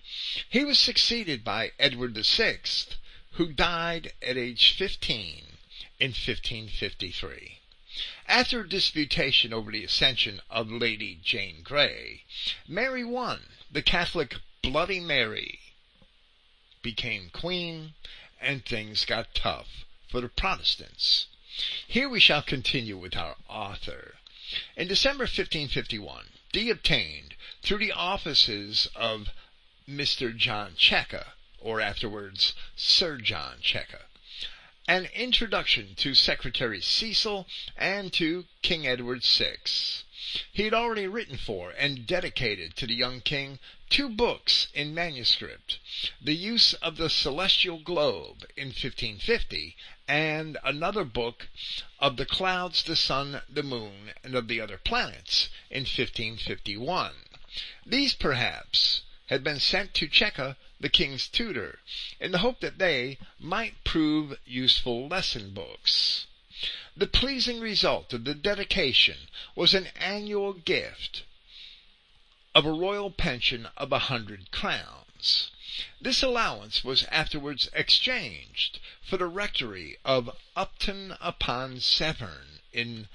He 0.49 0.65
was 0.65 0.79
succeeded 0.79 1.45
by 1.45 1.73
Edward 1.79 2.17
VI, 2.17 2.61
who 3.33 3.53
died 3.53 4.15
at 4.23 4.39
age 4.39 4.71
15 4.71 5.59
in 5.99 6.09
1553. 6.13 7.59
After 8.27 8.61
a 8.61 8.69
disputation 8.69 9.53
over 9.53 9.71
the 9.71 9.85
ascension 9.85 10.41
of 10.49 10.73
Lady 10.73 11.19
Jane 11.23 11.61
Grey, 11.63 12.25
Mary 12.67 13.05
won. 13.05 13.43
The 13.71 13.83
Catholic 13.83 14.37
Bloody 14.63 15.01
Mary 15.01 15.59
became 16.83 17.31
queen, 17.31 17.95
and 18.39 18.63
things 18.63 19.07
got 19.07 19.35
tough 19.35 19.87
for 20.07 20.21
the 20.21 20.29
Protestants. 20.29 21.29
Here 21.89 22.11
we 22.11 22.21
shall 22.21 22.43
continue 22.43 22.99
with 22.99 23.17
our 23.17 23.37
author. 23.49 24.19
In 24.77 24.87
December 24.87 25.25
1551, 25.25 26.27
Dee 26.53 26.69
obtained, 26.69 27.37
through 27.63 27.79
the 27.79 27.93
offices 27.93 28.87
of 28.95 29.31
Mr. 29.89 30.37
John 30.37 30.75
Cheka, 30.75 31.33
or 31.59 31.81
afterwards 31.81 32.53
Sir 32.77 33.17
John 33.17 33.61
Cheka, 33.63 34.03
an 34.87 35.07
introduction 35.07 35.95
to 35.95 36.15
Secretary 36.15 36.83
Cecil 36.83 37.49
and 37.77 38.13
to 38.13 38.47
King 38.61 38.87
Edward 38.87 39.25
VI. 39.25 39.57
He 40.53 40.65
had 40.65 40.75
already 40.75 41.07
written 41.07 41.39
for 41.39 41.71
and 41.71 42.07
dedicated 42.07 42.77
to 42.77 42.87
the 42.87 42.95
young 42.95 43.23
king 43.23 43.59
two 43.89 44.11
books 44.11 44.69
in 44.75 44.93
manuscript, 44.93 45.79
The 46.21 46.35
Use 46.35 46.75
of 46.75 46.99
the 46.99 47.09
Celestial 47.09 47.79
Globe 47.79 48.45
in 48.55 48.67
1550, 48.67 49.79
and 50.07 50.59
another 50.63 51.05
book 51.05 51.49
of 51.99 52.19
the 52.19 52.27
clouds, 52.27 52.83
the 52.83 52.97
sun, 52.97 53.41
the 53.49 53.63
moon, 53.63 54.13
and 54.23 54.35
of 54.35 54.47
the 54.47 54.61
other 54.61 54.77
planets 54.77 55.49
in 55.71 55.85
1551. 55.85 57.15
These, 57.87 58.13
perhaps, 58.13 59.01
had 59.29 59.43
been 59.43 59.59
sent 59.59 59.95
to 59.95 60.07
Cheka, 60.07 60.59
the 60.79 60.91
king's 60.91 61.29
tutor, 61.29 61.81
in 62.21 62.33
the 62.33 62.41
hope 62.45 62.61
that 62.61 62.77
they 62.77 63.17
might 63.39 63.85
prove 63.85 64.39
useful 64.45 65.09
lesson 65.09 65.55
books. 65.55 66.27
The 66.95 67.07
pleasing 67.07 67.59
result 67.59 68.13
of 68.13 68.25
the 68.25 68.35
dedication 68.35 69.31
was 69.55 69.73
an 69.73 69.87
annual 69.97 70.53
gift 70.53 71.23
of 72.55 72.67
a 72.67 72.71
royal 72.71 73.11
pension 73.11 73.65
of 73.79 73.93
a 73.93 73.99
hundred 74.11 74.51
crowns. 74.51 75.51
This 76.03 76.23
allowance 76.23 76.85
was 76.85 77.05
afterwards 77.05 77.71
exchanged 77.73 78.79
for 79.01 79.17
the 79.17 79.27
rectory 79.27 79.97
of 80.05 80.37
Upton 80.55 81.17
upon 81.19 81.81
Severn 81.81 82.61
in 82.75 83.09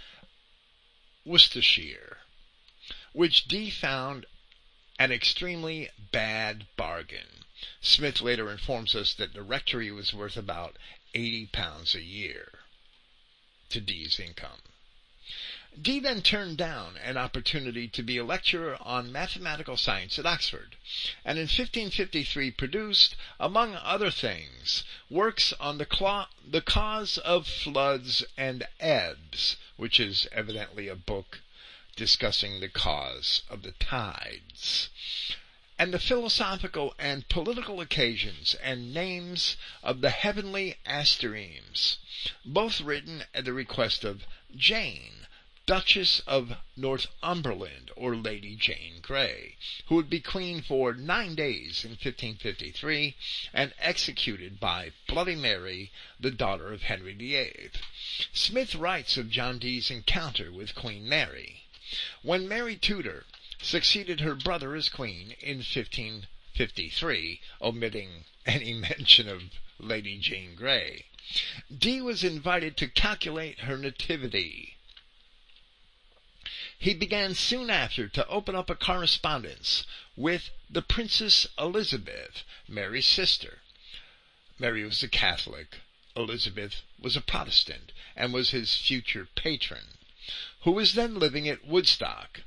Worcestershire, 1.23 2.21
which 3.13 3.47
Dee 3.47 3.69
found 3.69 4.25
an 4.97 5.11
extremely 5.11 5.91
bad 5.99 6.65
bargain. 6.75 7.45
Smith 7.79 8.21
later 8.21 8.51
informs 8.51 8.95
us 8.95 9.13
that 9.13 9.35
the 9.35 9.43
rectory 9.43 9.91
was 9.91 10.15
worth 10.15 10.35
about 10.35 10.77
eighty 11.13 11.45
pounds 11.45 11.93
a 11.93 12.01
year 12.01 12.61
to 13.69 13.81
Dee's 13.81 14.19
income. 14.19 14.61
Dee 15.81 15.99
then 15.99 16.21
turned 16.21 16.57
down 16.57 16.95
an 16.97 17.17
opportunity 17.17 17.87
to 17.89 18.01
be 18.01 18.17
a 18.17 18.23
lecturer 18.23 18.77
on 18.81 19.11
mathematical 19.11 19.75
science 19.75 20.17
at 20.17 20.25
Oxford, 20.25 20.77
and 21.25 21.37
in 21.37 21.47
1553 21.47 22.51
produced, 22.51 23.15
among 23.39 23.75
other 23.75 24.09
things, 24.09 24.83
works 25.09 25.51
on 25.59 25.77
the, 25.77 25.85
cla- 25.85 26.29
the 26.47 26.61
cause 26.61 27.17
of 27.17 27.45
floods 27.47 28.23
and 28.37 28.65
ebbs, 28.79 29.57
which 29.75 29.99
is 29.99 30.27
evidently 30.31 30.87
a 30.87 30.95
book 30.95 31.41
discussing 31.95 32.61
the 32.61 32.69
cause 32.69 33.41
of 33.49 33.63
the 33.63 33.73
tides 33.73 34.89
and 35.77 35.93
the 35.93 35.99
philosophical 35.99 36.95
and 36.97 37.27
political 37.27 37.81
occasions 37.81 38.55
and 38.63 38.93
names 38.93 39.57
of 39.83 39.99
the 39.99 40.09
heavenly 40.09 40.77
asterisms, 40.85 41.97
both 42.45 42.79
written 42.79 43.25
at 43.33 43.43
the 43.43 43.51
request 43.51 44.05
of 44.05 44.23
Jane, 44.55 45.27
Duchess 45.65 46.21
of 46.27 46.55
Northumberland, 46.77 47.91
or 47.95 48.15
Lady 48.15 48.55
Jane 48.55 48.99
Grey, 49.01 49.57
who 49.87 49.95
would 49.95 50.09
be 50.09 50.21
queen 50.21 50.61
for 50.61 50.93
nine 50.93 51.35
days 51.35 51.83
in 51.83 51.91
1553 51.91 53.15
and 53.51 53.73
executed 53.79 54.59
by 54.59 54.91
Bloody 55.07 55.35
Mary, 55.35 55.91
the 56.19 56.31
daughter 56.31 56.71
of 56.71 56.83
Henry 56.83 57.13
VIII. 57.13 57.71
Smith 58.31 58.75
writes 58.75 59.17
of 59.17 59.29
John 59.29 59.59
Dee's 59.59 59.91
encounter 59.91 60.51
with 60.51 60.73
Queen 60.73 61.09
Mary. 61.09 61.63
When 62.21 62.47
Mary 62.47 62.77
Tudor 62.77 63.25
succeeded 63.65 64.21
her 64.21 64.35
brother 64.35 64.75
as 64.75 64.89
queen 64.89 65.35
in 65.39 65.57
1553, 65.57 67.41
omitting 67.59 68.25
any 68.45 68.73
mention 68.89 69.27
of 69.27 69.41
Lady 69.79 70.17
Jane 70.19 70.53
Grey. 70.55 71.05
Dee 71.75 72.01
was 72.01 72.23
invited 72.23 72.77
to 72.77 72.87
calculate 72.87 73.61
her 73.61 73.77
nativity. 73.77 74.77
He 76.77 76.93
began 76.93 77.33
soon 77.33 77.71
after 77.71 78.07
to 78.07 78.27
open 78.27 78.55
up 78.55 78.69
a 78.69 78.75
correspondence 78.75 79.85
with 80.15 80.51
the 80.69 80.83
Princess 80.83 81.47
Elizabeth, 81.57 82.43
Mary's 82.67 83.07
sister. 83.07 83.61
Mary 84.59 84.85
was 84.85 85.01
a 85.01 85.07
Catholic, 85.07 85.79
Elizabeth 86.15 86.83
was 86.99 87.15
a 87.15 87.21
Protestant, 87.21 87.91
and 88.15 88.31
was 88.31 88.51
his 88.51 88.75
future 88.77 89.27
patron, 89.35 89.94
who 90.61 90.71
was 90.71 90.93
then 90.93 91.19
living 91.19 91.47
at 91.47 91.65
Woodstock, 91.65 92.41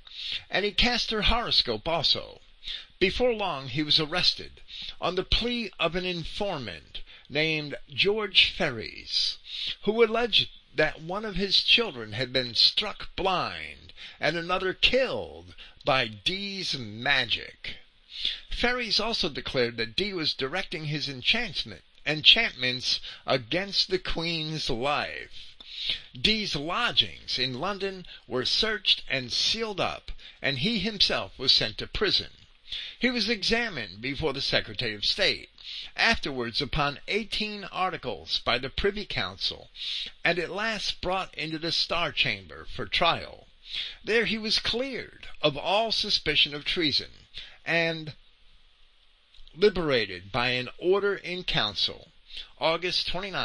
and 0.50 0.64
he 0.64 0.72
cast 0.72 1.10
her 1.10 1.22
horoscope 1.22 1.86
also. 1.86 2.40
Before 2.98 3.32
long 3.32 3.68
he 3.68 3.84
was 3.84 4.00
arrested 4.00 4.60
on 5.00 5.14
the 5.14 5.22
plea 5.22 5.70
of 5.78 5.94
an 5.94 6.04
informant 6.04 7.02
named 7.28 7.76
George 7.88 8.46
Ferries, 8.46 9.36
who 9.82 10.02
alleged 10.02 10.48
that 10.74 11.00
one 11.00 11.24
of 11.24 11.36
his 11.36 11.62
children 11.62 12.14
had 12.14 12.32
been 12.32 12.54
struck 12.54 13.14
blind 13.14 13.92
and 14.18 14.36
another 14.36 14.74
killed 14.74 15.54
by 15.84 16.08
Dee's 16.08 16.74
magic. 16.76 17.76
Ferries 18.50 18.98
also 18.98 19.28
declared 19.28 19.76
that 19.76 19.94
Dee 19.94 20.12
was 20.12 20.34
directing 20.34 20.86
his 20.86 21.08
enchantment, 21.08 21.84
enchantments 22.04 22.98
against 23.24 23.88
the 23.88 23.98
Queen's 24.00 24.68
life. 24.68 25.47
Dee's 26.20 26.54
lodgings 26.54 27.38
in 27.38 27.60
London 27.60 28.06
were 28.26 28.44
searched 28.44 29.04
and 29.08 29.32
sealed 29.32 29.80
up, 29.80 30.12
and 30.42 30.58
he 30.58 30.80
himself 30.80 31.38
was 31.38 31.50
sent 31.50 31.78
to 31.78 31.86
prison. 31.86 32.30
He 32.98 33.08
was 33.08 33.30
examined 33.30 34.02
before 34.02 34.34
the 34.34 34.42
Secretary 34.42 34.94
of 34.94 35.06
State, 35.06 35.48
afterwards 35.96 36.60
upon 36.60 37.00
eighteen 37.08 37.64
articles 37.64 38.40
by 38.40 38.58
the 38.58 38.68
Privy 38.68 39.06
Council, 39.06 39.70
and 40.22 40.38
at 40.38 40.50
last 40.50 41.00
brought 41.00 41.34
into 41.34 41.58
the 41.58 41.72
Star 41.72 42.12
Chamber 42.12 42.66
for 42.66 42.84
trial. 42.84 43.48
There 44.04 44.26
he 44.26 44.36
was 44.36 44.58
cleared 44.58 45.28
of 45.40 45.56
all 45.56 45.90
suspicion 45.90 46.54
of 46.54 46.66
treason, 46.66 47.28
and 47.64 48.14
liberated 49.54 50.30
by 50.30 50.50
an 50.50 50.68
order 50.76 51.16
in 51.16 51.44
council, 51.44 52.12
August 52.58 53.08
29, 53.08 53.40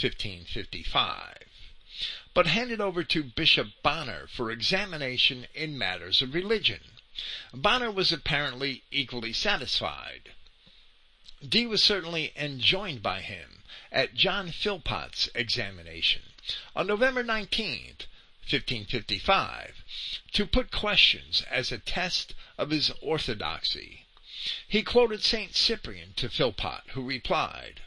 1555, 0.00 1.43
but 2.34 2.48
handed 2.48 2.80
over 2.80 3.04
to 3.04 3.22
Bishop 3.22 3.68
Bonner 3.82 4.26
for 4.26 4.50
examination 4.50 5.46
in 5.54 5.78
matters 5.78 6.20
of 6.20 6.34
religion. 6.34 6.80
Bonner 7.52 7.92
was 7.92 8.12
apparently 8.12 8.82
equally 8.90 9.32
satisfied. 9.32 10.32
Dee 11.48 11.66
was 11.66 11.82
certainly 11.82 12.32
enjoined 12.36 13.02
by 13.02 13.20
him 13.20 13.62
at 13.92 14.14
John 14.14 14.50
Philpot's 14.50 15.28
examination 15.34 16.22
on 16.74 16.88
November 16.88 17.22
19, 17.22 17.96
1555, 18.50 19.84
to 20.32 20.46
put 20.46 20.70
questions 20.70 21.42
as 21.42 21.70
a 21.70 21.78
test 21.78 22.34
of 22.58 22.70
his 22.70 22.90
orthodoxy. 23.00 24.06
He 24.66 24.82
quoted 24.82 25.22
St. 25.22 25.54
Cyprian 25.54 26.14
to 26.14 26.28
Philpot, 26.28 26.90
who 26.90 27.02
replied, 27.02 27.82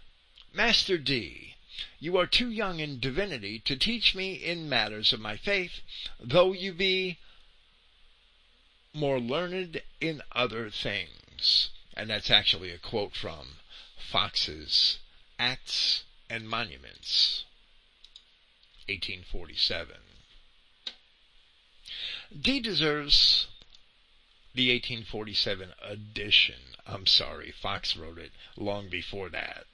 Master 0.53 0.97
Dee, 0.97 1.46
you 1.99 2.17
are 2.17 2.25
too 2.25 2.49
young 2.49 2.79
in 2.79 2.99
divinity 2.99 3.59
to 3.59 3.75
teach 3.75 4.15
me 4.15 4.33
in 4.33 4.69
matters 4.69 5.13
of 5.13 5.19
my 5.19 5.37
faith, 5.37 5.81
though 6.19 6.51
you 6.51 6.73
be 6.73 7.19
more 8.93 9.19
learned 9.19 9.81
in 10.01 10.21
other 10.31 10.69
things. 10.69 11.69
And 11.95 12.09
that's 12.09 12.31
actually 12.31 12.71
a 12.71 12.77
quote 12.77 13.15
from 13.15 13.57
Foxe's 13.97 14.97
Acts 15.39 16.03
and 16.29 16.49
Monuments, 16.49 17.45
1847. 18.87 19.97
Dee 22.41 22.59
deserves 22.59 23.47
the 24.53 24.69
1847 24.73 25.73
edition. 25.81 26.75
I'm 26.87 27.05
sorry, 27.05 27.51
Foxe 27.51 27.95
wrote 27.95 28.17
it 28.17 28.31
long 28.55 28.89
before 28.89 29.29
that. 29.29 29.66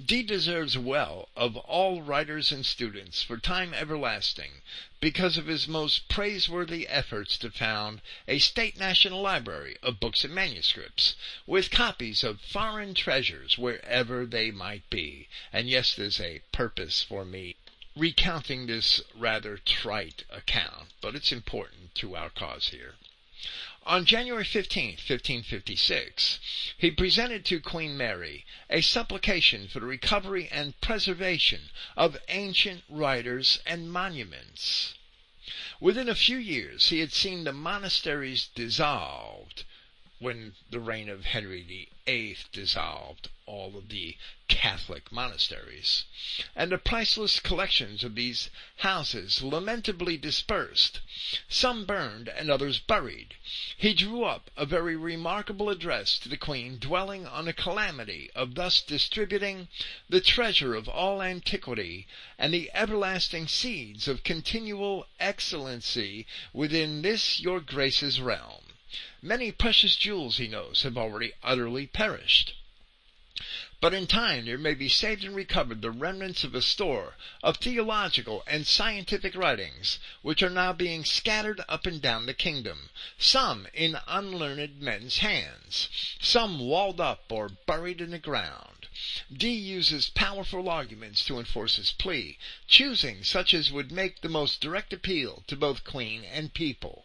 Dee 0.00 0.22
deserves 0.22 0.78
well 0.78 1.30
of 1.34 1.56
all 1.56 2.00
writers 2.00 2.52
and 2.52 2.64
students 2.64 3.24
for 3.24 3.38
time 3.38 3.74
everlasting 3.74 4.62
because 5.00 5.36
of 5.36 5.48
his 5.48 5.66
most 5.66 6.06
praiseworthy 6.08 6.86
efforts 6.86 7.36
to 7.38 7.50
found 7.50 8.00
a 8.28 8.38
state 8.38 8.76
national 8.76 9.20
library 9.20 9.76
of 9.82 9.98
books 9.98 10.22
and 10.22 10.32
manuscripts, 10.32 11.16
with 11.44 11.72
copies 11.72 12.22
of 12.22 12.40
foreign 12.40 12.94
treasures 12.94 13.58
wherever 13.58 14.24
they 14.24 14.52
might 14.52 14.88
be. 14.90 15.26
And 15.52 15.68
yes, 15.68 15.92
there's 15.92 16.20
a 16.20 16.42
purpose 16.52 17.02
for 17.02 17.24
me 17.24 17.56
recounting 17.96 18.68
this 18.68 19.00
rather 19.12 19.58
trite 19.58 20.22
account, 20.30 20.92
but 21.00 21.16
it's 21.16 21.32
important 21.32 21.96
to 21.96 22.14
our 22.14 22.30
cause 22.30 22.68
here. 22.68 22.94
On 23.88 24.04
January 24.04 24.44
15, 24.44 24.90
1556, 24.96 26.38
he 26.76 26.90
presented 26.90 27.46
to 27.46 27.58
Queen 27.58 27.96
Mary 27.96 28.44
a 28.68 28.82
supplication 28.82 29.66
for 29.66 29.80
the 29.80 29.86
recovery 29.86 30.46
and 30.50 30.78
preservation 30.82 31.70
of 31.96 32.18
ancient 32.28 32.84
writers 32.86 33.60
and 33.64 33.90
monuments. 33.90 34.92
Within 35.80 36.06
a 36.06 36.14
few 36.14 36.36
years 36.36 36.90
he 36.90 36.98
had 36.98 37.14
seen 37.14 37.44
the 37.44 37.52
monasteries 37.54 38.50
dissolved 38.54 39.64
when 40.18 40.54
the 40.68 40.80
reign 40.80 41.08
of 41.08 41.24
Henry 41.24 41.62
VIII 42.06 42.36
dissolved 42.52 43.30
all 43.48 43.78
of 43.78 43.88
the 43.88 44.14
Catholic 44.46 45.10
monasteries, 45.10 46.04
and 46.54 46.70
the 46.70 46.76
priceless 46.76 47.40
collections 47.40 48.04
of 48.04 48.14
these 48.14 48.50
houses 48.78 49.42
lamentably 49.42 50.18
dispersed, 50.18 51.00
some 51.48 51.86
burned 51.86 52.28
and 52.28 52.50
others 52.50 52.78
buried, 52.78 53.36
he 53.78 53.94
drew 53.94 54.22
up 54.22 54.50
a 54.54 54.66
very 54.66 54.96
remarkable 54.96 55.70
address 55.70 56.18
to 56.18 56.28
the 56.28 56.36
Queen 56.36 56.78
dwelling 56.78 57.26
on 57.26 57.46
the 57.46 57.54
calamity 57.54 58.30
of 58.34 58.54
thus 58.54 58.82
distributing 58.82 59.68
the 60.10 60.20
treasure 60.20 60.74
of 60.74 60.86
all 60.86 61.22
antiquity 61.22 62.06
and 62.38 62.52
the 62.52 62.70
everlasting 62.74 63.48
seeds 63.48 64.06
of 64.06 64.24
continual 64.24 65.06
excellency 65.18 66.26
within 66.52 67.00
this 67.00 67.40
your 67.40 67.60
Grace's 67.60 68.20
realm. 68.20 68.64
Many 69.22 69.52
precious 69.52 69.96
jewels, 69.96 70.36
he 70.36 70.48
knows, 70.48 70.82
have 70.82 70.98
already 70.98 71.32
utterly 71.42 71.86
perished. 71.86 72.54
But 73.80 73.94
in 73.94 74.08
time 74.08 74.46
there 74.46 74.58
may 74.58 74.74
be 74.74 74.88
saved 74.88 75.22
and 75.22 75.32
recovered 75.32 75.80
the 75.80 75.92
remnants 75.92 76.42
of 76.42 76.56
a 76.56 76.60
store 76.60 77.16
of 77.40 77.58
theological 77.58 78.42
and 78.48 78.66
scientific 78.66 79.36
writings, 79.36 80.00
which 80.22 80.42
are 80.42 80.50
now 80.50 80.72
being 80.72 81.04
scattered 81.04 81.60
up 81.68 81.86
and 81.86 82.02
down 82.02 82.26
the 82.26 82.34
kingdom, 82.34 82.90
some 83.16 83.68
in 83.72 83.96
unlearned 84.08 84.80
men's 84.80 85.18
hands, 85.18 85.88
some 86.20 86.58
walled 86.58 87.00
up 87.00 87.30
or 87.30 87.48
buried 87.48 88.00
in 88.00 88.10
the 88.10 88.18
ground. 88.18 88.77
Dee 89.32 89.54
uses 89.54 90.08
powerful 90.08 90.68
arguments 90.68 91.24
to 91.26 91.38
enforce 91.38 91.76
his 91.76 91.92
plea, 91.92 92.38
choosing 92.66 93.22
such 93.22 93.52
as 93.54 93.70
would 93.70 93.92
make 93.92 94.22
the 94.22 94.28
most 94.28 94.60
direct 94.60 94.92
appeal 94.92 95.44
to 95.46 95.54
both 95.54 95.84
Queen 95.84 96.24
and 96.24 96.52
people. 96.52 97.04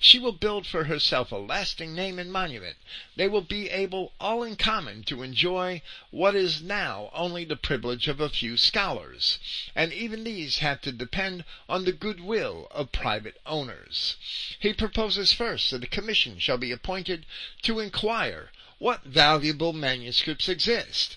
She 0.00 0.18
will 0.18 0.32
build 0.32 0.66
for 0.66 0.84
herself 0.84 1.32
a 1.32 1.36
lasting 1.36 1.94
name 1.94 2.18
and 2.18 2.32
monument. 2.32 2.76
They 3.16 3.28
will 3.28 3.42
be 3.42 3.68
able 3.68 4.12
all 4.20 4.42
in 4.44 4.56
common 4.56 5.02
to 5.04 5.22
enjoy 5.22 5.82
what 6.10 6.34
is 6.36 6.62
now 6.62 7.10
only 7.12 7.44
the 7.44 7.56
privilege 7.56 8.08
of 8.08 8.20
a 8.20 8.30
few 8.30 8.56
scholars, 8.56 9.38
and 9.74 9.92
even 9.92 10.24
these 10.24 10.58
have 10.58 10.80
to 10.82 10.92
depend 10.92 11.44
on 11.68 11.84
the 11.84 11.92
goodwill 11.92 12.68
of 12.70 12.92
private 12.92 13.38
owners. 13.44 14.14
He 14.58 14.72
proposes 14.72 15.32
first 15.32 15.70
that 15.72 15.84
a 15.84 15.88
commission 15.88 16.38
shall 16.38 16.56
be 16.58 16.70
appointed 16.70 17.26
to 17.62 17.80
inquire 17.80 18.52
what 18.78 19.02
valuable 19.04 19.72
manuscripts 19.74 20.48
exist 20.48 21.16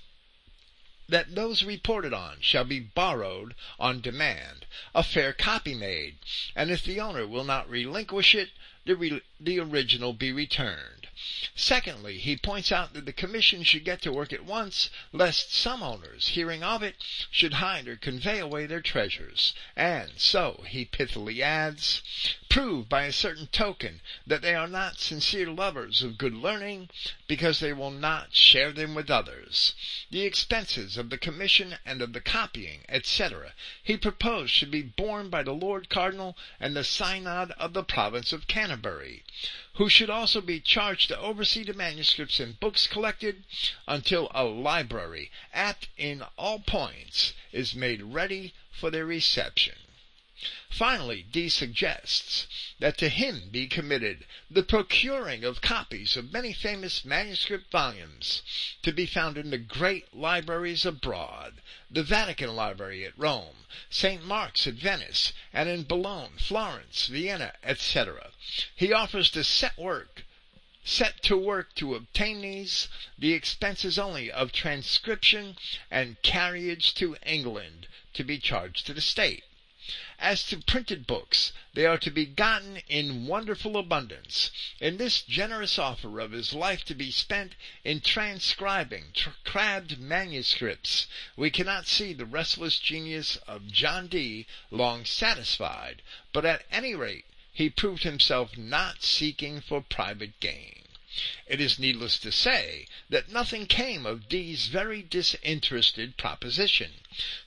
that 1.10 1.36
those 1.36 1.64
reported 1.64 2.14
on 2.14 2.38
shall 2.41 2.64
be 2.64 2.80
borrowed 2.80 3.55
on 3.80 4.01
demand, 4.01 4.66
a 4.93 5.03
fair 5.03 5.34
copy 5.34 5.74
made, 5.74 6.18
and 6.55 6.70
if 6.70 6.84
the 6.84 6.99
owner 6.99 7.26
will 7.26 7.43
not 7.43 7.70
relinquish 7.70 8.36
it, 8.36 8.49
the, 8.86 8.95
re- 8.95 9.22
the 9.39 9.60
original 9.60 10.14
be 10.14 10.32
returned. 10.32 11.08
Secondly, 11.55 12.18
he 12.18 12.38
points 12.38 12.72
out 12.72 12.93
that 12.93 13.05
the 13.05 13.14
commission 13.14 13.64
should 13.64 13.84
get 13.84 14.01
to 14.01 14.12
work 14.12 14.32
at 14.32 14.45
once, 14.45 14.89
lest 15.12 15.53
some 15.53 15.82
owners, 15.82 16.30
hearing 16.30 16.64
of 16.64 16.84
it, 16.84 16.95
should 17.32 17.53
hide 17.55 17.88
or 17.88 17.95
convey 17.95 18.39
away 18.39 18.66
their 18.66 18.82
treasures, 18.82 19.53
and 19.76 20.12
so, 20.18 20.64
he 20.68 20.86
pithily 20.86 21.41
adds, 21.41 22.01
prove 22.58 22.89
by 22.89 23.03
a 23.03 23.12
certain 23.12 23.45
token 23.45 24.01
that 24.26 24.41
they 24.41 24.55
are 24.55 24.68
not 24.68 24.97
sincere 24.99 25.47
lovers 25.47 26.01
of 26.01 26.18
good 26.18 26.34
learning, 26.34 26.89
because 27.28 27.60
they 27.60 27.72
will 27.72 27.91
not 27.91 28.36
share 28.36 28.72
them 28.72 28.95
with 28.95 29.12
others. 29.12 29.76
The 30.10 30.22
expenses 30.22 30.97
of 30.97 31.12
the 31.12 31.20
commission 31.20 31.78
and 31.86 32.01
of 32.01 32.14
the 32.14 32.20
copying, 32.20 32.84
etc., 32.89 33.53
he 33.84 33.95
proposed 33.95 34.51
should 34.51 34.72
be 34.72 34.82
borne 34.82 35.30
by 35.30 35.43
the 35.43 35.51
Lord 35.51 35.88
Cardinal 35.88 36.36
and 36.60 36.76
the 36.76 36.84
Synod 36.84 37.51
of 37.60 37.74
the 37.74 37.84
province 37.84 38.34
of 38.34 38.47
Canterbury 38.47 39.24
who 39.76 39.88
should 39.88 40.10
also 40.10 40.41
be 40.41 40.60
charged 40.60 41.10
to 41.10 41.20
oversee 41.20 41.64
the 41.64 41.74
manuscripts 41.76 42.39
and 42.39 42.60
books 42.60 42.88
collected 42.88 43.43
until 43.88 44.32
a 44.34 44.43
library, 44.43 45.30
apt 45.53 45.89
in 45.95 46.24
all 46.39 46.58
points, 46.58 47.34
is 47.51 47.76
made 47.76 48.01
ready 48.01 48.51
for 48.72 48.89
their 48.89 49.05
reception. 49.05 49.76
Finally, 50.69 51.23
Dee 51.23 51.49
suggests 51.49 52.45
that 52.77 52.95
to 52.99 53.09
him 53.09 53.49
be 53.49 53.65
committed 53.65 54.23
the 54.51 54.61
procuring 54.61 55.43
of 55.43 55.61
copies 55.61 56.15
of 56.15 56.31
many 56.31 56.53
famous 56.53 57.03
manuscript 57.03 57.71
volumes 57.71 58.43
to 58.83 58.91
be 58.91 59.07
found 59.07 59.35
in 59.35 59.49
the 59.49 59.57
great 59.57 60.13
libraries 60.13 60.85
abroad, 60.85 61.59
the 61.89 62.03
Vatican 62.03 62.55
Library 62.55 63.03
at 63.03 63.17
Rome, 63.17 63.65
St. 63.89 64.23
Mark's 64.23 64.67
at 64.67 64.75
Venice, 64.75 65.33
and 65.51 65.67
in 65.67 65.83
Bologna, 65.85 66.38
Florence, 66.38 67.07
Vienna, 67.07 67.53
etc. 67.63 68.31
He 68.75 68.93
offers 68.93 69.31
to 69.31 69.43
set 69.43 69.75
work 69.75 70.23
set 70.83 71.23
to 71.23 71.35
work 71.35 71.73
to 71.73 71.95
obtain 71.95 72.41
these, 72.41 72.88
the 73.17 73.33
expenses 73.33 73.97
only 73.97 74.31
of 74.31 74.51
transcription 74.51 75.57
and 75.89 76.21
carriage 76.21 76.93
to 76.93 77.17
England 77.25 77.88
to 78.13 78.23
be 78.23 78.38
charged 78.38 78.85
to 78.85 78.93
the 78.93 79.01
state. 79.01 79.43
As 80.20 80.41
to 80.45 80.57
printed 80.57 81.05
books, 81.05 81.53
they 81.76 81.86
are 81.86 81.99
to 81.99 82.09
be 82.09 82.26
gotten 82.26 82.78
in 82.89 83.28
wonderful 83.28 83.78
abundance. 83.78 84.49
In 84.80 84.97
this 84.97 85.22
generous 85.22 85.78
offer 85.78 86.20
of 86.20 86.32
his 86.32 86.53
life 86.53 86.84
to 86.86 86.95
be 86.95 87.11
spent 87.11 87.53
in 87.84 88.01
transcribing 88.01 89.11
tr- 89.13 89.30
crabbed 89.43 89.99
manuscripts, 89.99 91.05
we 91.36 91.51
cannot 91.51 91.86
see 91.86 92.13
the 92.13 92.26
restless 92.26 92.80
genius 92.80 93.36
of 93.47 93.72
John 93.72 94.07
Dee 94.07 94.47
long 94.72 95.05
satisfied, 95.05 96.01
but 96.34 96.45
at 96.45 96.65
any 96.72 96.95
rate 96.95 97.26
he 97.53 97.70
proved 97.70 98.01
himself 98.01 98.57
not 98.57 99.03
seeking 99.03 99.61
for 99.61 99.82
private 99.82 100.39
gain. 100.39 100.86
It 101.45 101.62
is 101.62 101.80
needless 101.80 102.18
to 102.20 102.34
say 102.34 102.86
that 103.10 103.30
nothing 103.30 103.66
came 103.66 104.05
of 104.05 104.28
Dee's 104.28 104.66
very 104.68 105.01
disinterested 105.01 106.18
proposition, 106.18 106.95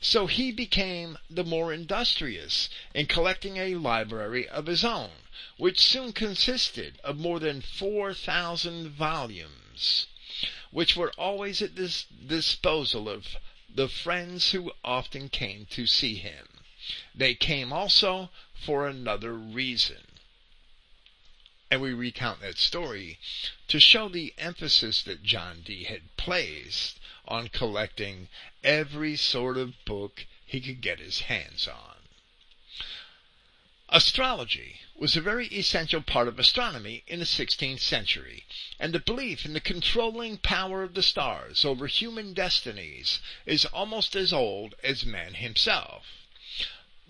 so 0.01 0.27
he 0.27 0.51
became 0.51 1.19
the 1.29 1.45
more 1.45 1.71
industrious 1.71 2.71
in 2.95 3.05
collecting 3.05 3.59
a 3.59 3.75
library 3.75 4.49
of 4.49 4.65
his 4.65 4.83
own, 4.83 5.11
which 5.59 5.79
soon 5.79 6.15
consisted 6.15 6.99
of 7.05 7.19
more 7.19 7.39
than 7.39 7.61
four 7.61 8.15
thousand 8.15 8.93
volumes, 8.93 10.07
which 10.71 10.97
were 10.97 11.13
always 11.19 11.61
at 11.61 11.77
the 11.77 11.95
disposal 12.27 13.11
of 13.11 13.37
the 13.69 13.91
friends 13.91 14.53
who 14.53 14.73
often 14.83 15.29
came 15.29 15.67
to 15.67 15.87
see 15.87 16.15
him. 16.15 16.49
They 17.15 17.35
came 17.35 17.75
also 17.75 18.31
for 18.55 18.89
another 18.89 19.35
reason 19.35 20.07
and 21.71 21.81
we 21.81 21.93
recount 21.93 22.41
that 22.41 22.59
story 22.59 23.19
to 23.69 23.79
show 23.79 24.09
the 24.09 24.35
emphasis 24.37 25.03
that 25.03 25.23
John 25.23 25.63
Dee 25.65 25.85
had 25.85 26.17
placed 26.17 26.99
on 27.29 27.49
collecting 27.49 28.29
every 28.65 29.17
sort 29.17 29.57
of 29.57 29.85
book 29.85 30.27
he 30.45 30.61
could 30.61 30.81
get 30.81 30.99
his 30.99 31.21
hands 31.21 31.69
on. 31.69 31.97
Astrology 33.89 34.81
was 34.97 35.17
a 35.17 35.21
very 35.21 35.47
essential 35.49 36.01
part 36.03 36.29
of 36.29 36.39
astronomy 36.39 37.05
in 37.07 37.21
the 37.21 37.25
16th 37.25 37.81
century, 37.81 38.45
and 38.79 38.93
the 38.93 39.01
belief 39.01 39.45
in 39.45 39.53
the 39.53 39.61
controlling 39.61 40.39
power 40.39 40.83
of 40.83 40.95
the 40.95 41.03
stars 41.03 41.65
over 41.65 41.87
human 41.87 42.33
destinies 42.33 43.21
is 43.47 43.65
almost 43.67 44.17
as 44.17 44.33
old 44.33 44.75
as 44.83 45.05
man 45.05 45.35
himself 45.35 46.20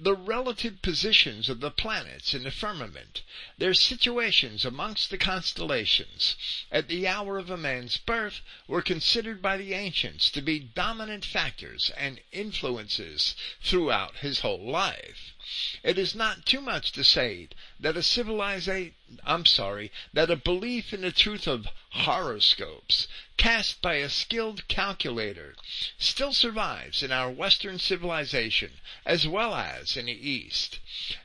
the 0.03 0.15
relative 0.15 0.81
positions 0.81 1.51
of 1.51 1.61
the 1.61 1.71
planets 1.71 2.33
in 2.33 2.43
the 2.43 2.51
firmament, 2.51 3.21
their 3.59 3.75
situations 3.75 4.65
amongst 4.65 5.11
the 5.11 5.19
constellations, 5.19 6.37
at 6.73 6.89
the 6.89 7.07
hour 7.07 7.37
of 7.37 7.51
a 7.51 7.57
man's 7.59 7.99
birth, 7.99 8.41
were 8.67 8.81
considered 8.81 9.43
by 9.43 9.59
the 9.59 9.75
ancients 9.75 10.31
to 10.31 10.41
be 10.41 10.59
dominant 10.59 11.23
factors 11.27 11.91
and 11.99 12.19
influences 12.33 13.35
throughout 13.63 14.17
his 14.17 14.41
whole 14.41 14.71
life. 14.71 15.35
It 15.83 15.97
is 15.97 16.15
not 16.15 16.45
too 16.45 16.61
much 16.61 16.93
to 16.93 17.03
say 17.03 17.49
that 17.79 17.97
a 17.97 18.03
civilization, 18.03 18.95
I'm 19.25 19.47
sorry, 19.47 19.91
that 20.13 20.31
a 20.31 20.37
belief 20.37 20.93
in 20.93 21.01
the 21.01 21.13
truth 21.13 21.47
of 21.49 21.67
horoscopes 21.93 23.09
cast 23.39 23.81
by 23.81 23.95
a 23.95 24.11
skilled 24.11 24.69
calculator 24.69 25.57
still 25.97 26.35
survives 26.35 27.03
in 27.03 27.11
our 27.11 27.31
Western 27.31 27.79
civilization 27.79 28.83
as 29.07 29.27
well 29.27 29.55
as 29.55 29.97
in 29.97 30.05
the 30.05 30.13
East. 30.13 30.79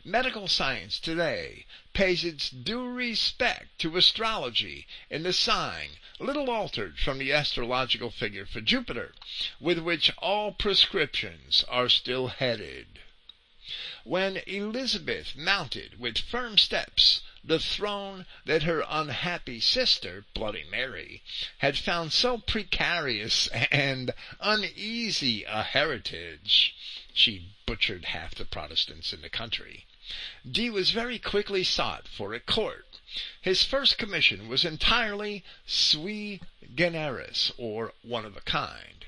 Medical 0.05 0.47
science 0.47 0.97
today 0.97 1.66
pays 1.91 2.24
its 2.24 2.49
due 2.49 2.88
respect 2.88 3.78
to 3.80 3.97
astrology 3.97 4.88
in 5.09 5.24
the 5.24 5.34
sign, 5.34 5.97
little 6.20 6.49
altered 6.49 6.97
from 6.97 7.18
the 7.18 7.34
astrological 7.34 8.11
figure 8.11 8.45
for 8.45 8.61
Jupiter, 8.61 9.13
with 9.59 9.80
which 9.80 10.09
all 10.20 10.53
prescriptions 10.53 11.66
are 11.68 11.89
still 11.89 12.28
headed. 12.28 12.88
When 14.03 14.43
Elizabeth 14.45 15.36
mounted 15.36 15.97
with 15.99 16.20
firm 16.20 16.59
steps 16.59 17.22
the 17.43 17.59
throne 17.59 18.28
that 18.45 18.61
her 18.61 18.86
unhappy 18.88 19.59
sister, 19.59 20.24
Bloody 20.36 20.66
Mary, 20.66 21.24
had 21.57 21.76
found 21.76 22.13
so 22.13 22.38
precarious 22.38 23.47
and 23.72 24.13
uneasy 24.39 25.45
a 25.45 25.63
heritage, 25.63 26.76
she 27.11 27.55
butchered 27.66 28.05
half 28.05 28.36
the 28.36 28.45
Protestants 28.45 29.11
in 29.13 29.24
the 29.24 29.32
country. 29.32 29.88
Dee 30.47 30.70
was 30.70 30.91
very 30.91 31.18
quickly 31.18 31.63
sought 31.63 32.07
for 32.07 32.36
at 32.36 32.45
court. 32.45 32.99
His 33.41 33.63
first 33.63 33.97
commission 33.97 34.47
was 34.47 34.63
entirely 34.63 35.43
sui 35.66 36.39
generis, 36.76 37.51
or 37.57 37.95
one 38.03 38.26
of 38.26 38.38
a 38.38 38.41
kind. 38.41 39.05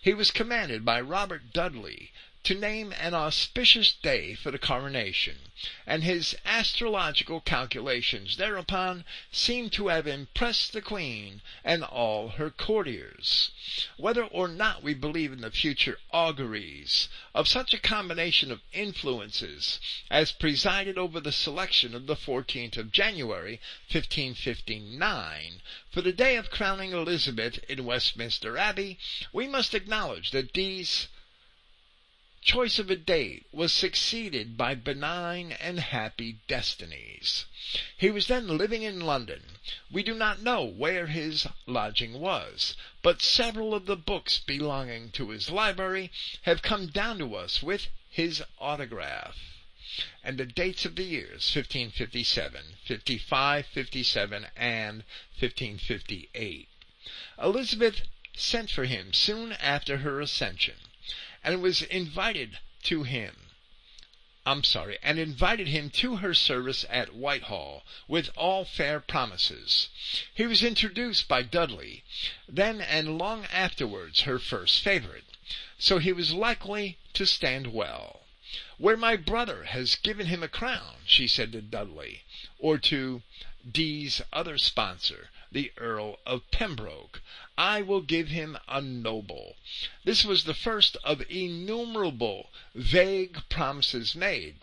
He 0.00 0.14
was 0.14 0.30
commanded 0.30 0.82
by 0.82 0.98
Robert 1.02 1.52
Dudley 1.52 2.10
to 2.44 2.54
name 2.54 2.92
an 2.92 3.14
auspicious 3.14 3.92
day 3.92 4.32
for 4.32 4.52
the 4.52 4.60
coronation, 4.60 5.36
and 5.84 6.04
his 6.04 6.36
astrological 6.44 7.40
calculations 7.40 8.36
thereupon 8.36 9.04
seem 9.32 9.68
to 9.68 9.88
have 9.88 10.06
impressed 10.06 10.72
the 10.72 10.80
Queen 10.80 11.42
and 11.64 11.82
all 11.82 12.28
her 12.28 12.48
courtiers. 12.48 13.50
Whether 13.96 14.22
or 14.22 14.46
not 14.46 14.84
we 14.84 14.94
believe 14.94 15.32
in 15.32 15.40
the 15.40 15.50
future 15.50 15.98
auguries 16.12 17.08
of 17.34 17.48
such 17.48 17.74
a 17.74 17.78
combination 17.78 18.52
of 18.52 18.62
influences 18.72 19.80
as 20.08 20.30
presided 20.30 20.96
over 20.96 21.18
the 21.18 21.32
selection 21.32 21.92
of 21.92 22.06
the 22.06 22.14
14th 22.14 22.76
of 22.76 22.92
January, 22.92 23.60
1559, 23.90 25.60
for 25.90 26.02
the 26.02 26.12
day 26.12 26.36
of 26.36 26.50
crowning 26.50 26.92
Elizabeth 26.92 27.58
in 27.68 27.84
Westminster 27.84 28.56
Abbey, 28.56 28.96
we 29.32 29.48
must 29.48 29.74
acknowledge 29.74 30.30
that 30.30 30.54
these 30.54 31.08
choice 32.48 32.78
of 32.78 32.90
a 32.90 32.96
date 32.96 33.44
was 33.52 33.70
succeeded 33.70 34.56
by 34.56 34.74
benign 34.74 35.52
and 35.52 35.78
happy 35.78 36.38
destinies. 36.46 37.44
He 37.94 38.10
was 38.10 38.26
then 38.26 38.56
living 38.56 38.82
in 38.82 39.02
London. 39.02 39.42
We 39.90 40.02
do 40.02 40.14
not 40.14 40.40
know 40.40 40.64
where 40.64 41.08
his 41.08 41.46
lodging 41.66 42.14
was, 42.20 42.74
but 43.02 43.20
several 43.20 43.74
of 43.74 43.84
the 43.84 43.96
books 43.96 44.38
belonging 44.38 45.10
to 45.10 45.28
his 45.28 45.50
library 45.50 46.10
have 46.44 46.62
come 46.62 46.86
down 46.86 47.18
to 47.18 47.34
us 47.34 47.62
with 47.62 47.88
his 48.08 48.42
autograph. 48.58 49.36
And 50.24 50.38
the 50.38 50.46
dates 50.46 50.86
of 50.86 50.96
the 50.96 51.04
years 51.04 51.54
1557, 51.54 52.76
55, 52.82 53.66
57, 53.66 54.46
and 54.56 55.04
1558. 55.38 56.68
Elizabeth 57.42 58.00
sent 58.34 58.70
for 58.70 58.86
him 58.86 59.12
soon 59.12 59.52
after 59.52 59.98
her 59.98 60.22
accession 60.22 60.76
and 61.44 61.62
was 61.62 61.82
invited 61.82 62.58
to 62.82 63.02
him. 63.04 63.48
I'm 64.46 64.64
sorry, 64.64 64.98
and 65.02 65.18
invited 65.18 65.68
him 65.68 65.90
to 65.90 66.16
her 66.16 66.32
service 66.32 66.86
at 66.88 67.14
Whitehall 67.14 67.84
with 68.06 68.30
all 68.34 68.64
fair 68.64 68.98
promises. 68.98 69.88
He 70.34 70.46
was 70.46 70.62
introduced 70.62 71.28
by 71.28 71.42
Dudley, 71.42 72.02
then 72.48 72.80
and 72.80 73.18
long 73.18 73.44
afterwards 73.52 74.22
her 74.22 74.38
first 74.38 74.80
favorite, 74.80 75.36
so 75.78 75.98
he 75.98 76.12
was 76.12 76.32
likely 76.32 76.96
to 77.12 77.26
stand 77.26 77.74
well. 77.74 78.24
Where 78.78 78.96
my 78.96 79.16
brother 79.16 79.64
has 79.64 79.96
given 79.96 80.28
him 80.28 80.42
a 80.42 80.48
crown, 80.48 80.96
she 81.04 81.28
said 81.28 81.52
to 81.52 81.60
Dudley, 81.60 82.24
or 82.58 82.78
to 82.78 83.22
Dee's 83.70 84.22
other 84.32 84.56
sponsor, 84.56 85.28
the 85.50 85.72
Earl 85.78 86.18
of 86.26 86.50
Pembroke. 86.50 87.22
I 87.56 87.82
will 87.82 88.02
give 88.02 88.28
him 88.28 88.58
a 88.68 88.80
noble. 88.80 89.56
This 90.04 90.24
was 90.24 90.44
the 90.44 90.54
first 90.54 90.96
of 91.04 91.22
innumerable 91.30 92.50
vague 92.74 93.48
promises 93.48 94.14
made. 94.14 94.56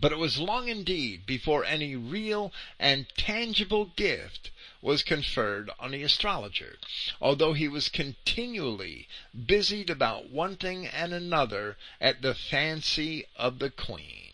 But 0.00 0.10
it 0.10 0.18
was 0.18 0.38
long 0.38 0.68
indeed 0.68 1.26
before 1.26 1.64
any 1.64 1.94
real 1.96 2.52
and 2.78 3.06
tangible 3.16 3.84
gift 3.84 4.50
was 4.80 5.02
conferred 5.02 5.70
on 5.78 5.90
the 5.92 6.02
astrologer, 6.02 6.78
although 7.20 7.52
he 7.52 7.68
was 7.68 7.88
continually 7.88 9.06
busied 9.46 9.90
about 9.90 10.30
one 10.30 10.56
thing 10.56 10.86
and 10.86 11.12
another 11.12 11.76
at 12.00 12.22
the 12.22 12.34
fancy 12.34 13.26
of 13.36 13.58
the 13.58 13.70
queen. 13.70 14.31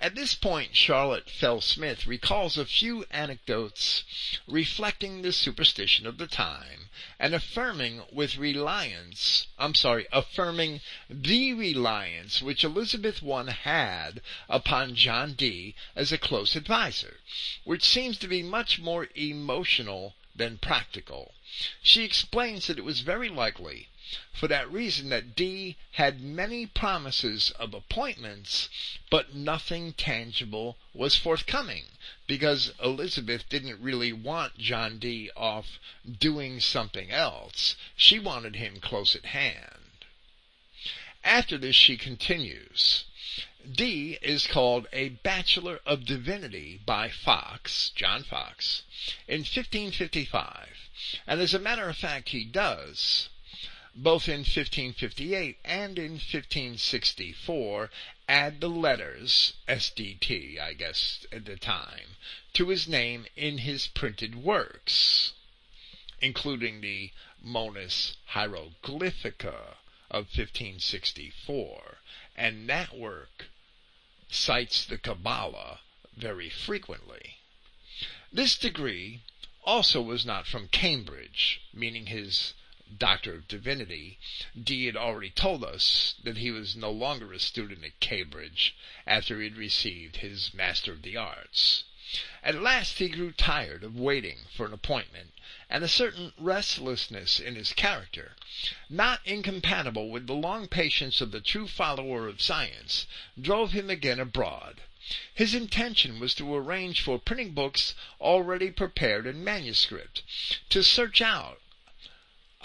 At 0.00 0.14
this 0.14 0.32
point 0.36 0.76
Charlotte 0.76 1.28
Fell 1.28 1.60
Smith 1.60 2.06
recalls 2.06 2.56
a 2.56 2.64
few 2.64 3.04
anecdotes 3.10 4.04
reflecting 4.46 5.22
the 5.22 5.32
superstition 5.32 6.06
of 6.06 6.18
the 6.18 6.28
time, 6.28 6.88
and 7.18 7.34
affirming 7.34 8.04
with 8.12 8.36
reliance, 8.36 9.48
I'm 9.58 9.74
sorry, 9.74 10.06
affirming 10.12 10.82
the 11.10 11.52
reliance 11.52 12.40
which 12.40 12.62
Elizabeth 12.62 13.24
I 13.24 13.50
had 13.50 14.22
upon 14.48 14.94
John 14.94 15.32
Dee 15.32 15.74
as 15.96 16.12
a 16.12 16.16
close 16.16 16.54
adviser, 16.54 17.18
which 17.64 17.82
seems 17.82 18.18
to 18.18 18.28
be 18.28 18.44
much 18.44 18.78
more 18.78 19.08
emotional 19.16 20.14
than 20.32 20.58
practical. 20.58 21.34
She 21.82 22.04
explains 22.04 22.68
that 22.68 22.78
it 22.78 22.84
was 22.84 23.00
very 23.00 23.28
likely 23.28 23.88
for 24.32 24.46
that 24.48 24.70
reason 24.70 25.08
that 25.08 25.34
Dee 25.34 25.76
had 25.92 26.20
many 26.20 26.66
promises 26.66 27.50
of 27.58 27.74
appointments, 27.74 28.68
but 29.10 29.34
nothing 29.34 29.94
tangible 29.94 30.76
was 30.92 31.16
forthcoming 31.16 31.84
because 32.26 32.72
Elizabeth 32.82 33.48
didn't 33.48 33.80
really 33.80 34.12
want 34.12 34.58
John 34.58 34.98
Dee 34.98 35.30
off 35.36 35.78
doing 36.18 36.60
something 36.60 37.10
else. 37.10 37.76
She 37.96 38.18
wanted 38.18 38.56
him 38.56 38.80
close 38.80 39.16
at 39.16 39.26
hand. 39.26 40.04
After 41.24 41.58
this, 41.58 41.74
she 41.74 41.96
continues. 41.96 43.04
Dee 43.68 44.18
is 44.22 44.46
called 44.46 44.86
a 44.92 45.08
Bachelor 45.08 45.80
of 45.84 46.04
Divinity 46.04 46.80
by 46.86 47.10
Foxe, 47.10 47.90
John 47.96 48.22
Foxe, 48.22 48.84
in 49.26 49.40
1555. 49.40 50.68
And 51.26 51.40
as 51.40 51.52
a 51.52 51.58
matter 51.58 51.88
of 51.88 51.96
fact, 51.96 52.28
he 52.28 52.44
does, 52.44 53.28
both 53.98 54.28
in 54.28 54.40
1558 54.40 55.58
and 55.64 55.98
in 55.98 56.12
1564, 56.12 57.90
add 58.28 58.60
the 58.60 58.68
letters, 58.68 59.54
SDT, 59.66 60.60
I 60.60 60.74
guess, 60.74 61.26
at 61.32 61.46
the 61.46 61.56
time, 61.56 62.16
to 62.52 62.68
his 62.68 62.86
name 62.86 63.26
in 63.36 63.58
his 63.58 63.86
printed 63.86 64.34
works, 64.34 65.32
including 66.20 66.82
the 66.82 67.10
Monas 67.42 68.16
Hieroglyphica 68.34 69.78
of 70.10 70.26
1564, 70.26 71.98
and 72.36 72.68
that 72.68 72.94
work 72.94 73.46
cites 74.28 74.84
the 74.84 74.98
Kabbalah 74.98 75.80
very 76.14 76.50
frequently. 76.50 77.38
This 78.30 78.58
degree 78.58 79.22
also 79.64 80.02
was 80.02 80.26
not 80.26 80.46
from 80.46 80.68
Cambridge, 80.68 81.62
meaning 81.72 82.06
his 82.06 82.52
Doctor 82.98 83.34
of 83.34 83.48
Divinity. 83.48 84.16
Dee 84.56 84.86
had 84.86 84.94
already 84.96 85.30
told 85.30 85.64
us 85.64 86.14
that 86.22 86.36
he 86.36 86.52
was 86.52 86.76
no 86.76 86.92
longer 86.92 87.32
a 87.32 87.40
student 87.40 87.84
at 87.84 87.98
Cambridge 87.98 88.76
after 89.08 89.38
he 89.40 89.48
had 89.48 89.56
received 89.56 90.18
his 90.18 90.54
Master 90.54 90.92
of 90.92 91.02
the 91.02 91.16
Arts. 91.16 91.82
At 92.44 92.62
last 92.62 92.98
he 93.00 93.08
grew 93.08 93.32
tired 93.32 93.82
of 93.82 93.98
waiting 93.98 94.46
for 94.54 94.66
an 94.66 94.72
appointment, 94.72 95.34
and 95.68 95.82
a 95.82 95.88
certain 95.88 96.32
restlessness 96.38 97.40
in 97.40 97.56
his 97.56 97.72
character, 97.72 98.36
not 98.88 99.20
incompatible 99.24 100.08
with 100.08 100.28
the 100.28 100.34
long 100.34 100.68
patience 100.68 101.20
of 101.20 101.32
the 101.32 101.40
true 101.40 101.66
follower 101.66 102.28
of 102.28 102.40
science, 102.40 103.08
drove 103.36 103.72
him 103.72 103.90
again 103.90 104.20
abroad. 104.20 104.82
His 105.34 105.56
intention 105.56 106.20
was 106.20 106.36
to 106.36 106.54
arrange 106.54 107.00
for 107.00 107.18
printing 107.18 107.50
books 107.50 107.94
already 108.20 108.70
prepared 108.70 109.26
in 109.26 109.42
manuscript, 109.42 110.22
to 110.68 110.84
search 110.84 111.20
out 111.20 111.60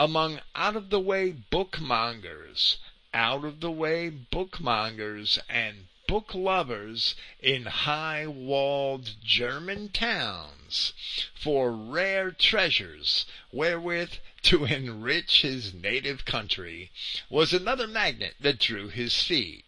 among 0.01 0.41
out 0.55 0.75
of 0.75 0.89
the 0.89 0.99
way 0.99 1.31
bookmongers, 1.31 2.77
out 3.13 3.45
of 3.45 3.59
the 3.59 3.69
way 3.69 4.09
bookmongers 4.09 5.37
and 5.47 5.85
book 6.07 6.33
lovers 6.33 7.13
in 7.39 7.67
high 7.67 8.25
walled 8.25 9.11
German 9.23 9.89
towns 9.89 10.91
for 11.35 11.71
rare 11.71 12.31
treasures 12.31 13.27
wherewith 13.51 14.13
to 14.41 14.65
enrich 14.65 15.43
his 15.43 15.71
native 15.71 16.25
country 16.25 16.89
was 17.29 17.53
another 17.53 17.85
magnet 17.85 18.33
that 18.39 18.57
drew 18.57 18.89
his 18.89 19.21
feet. 19.21 19.63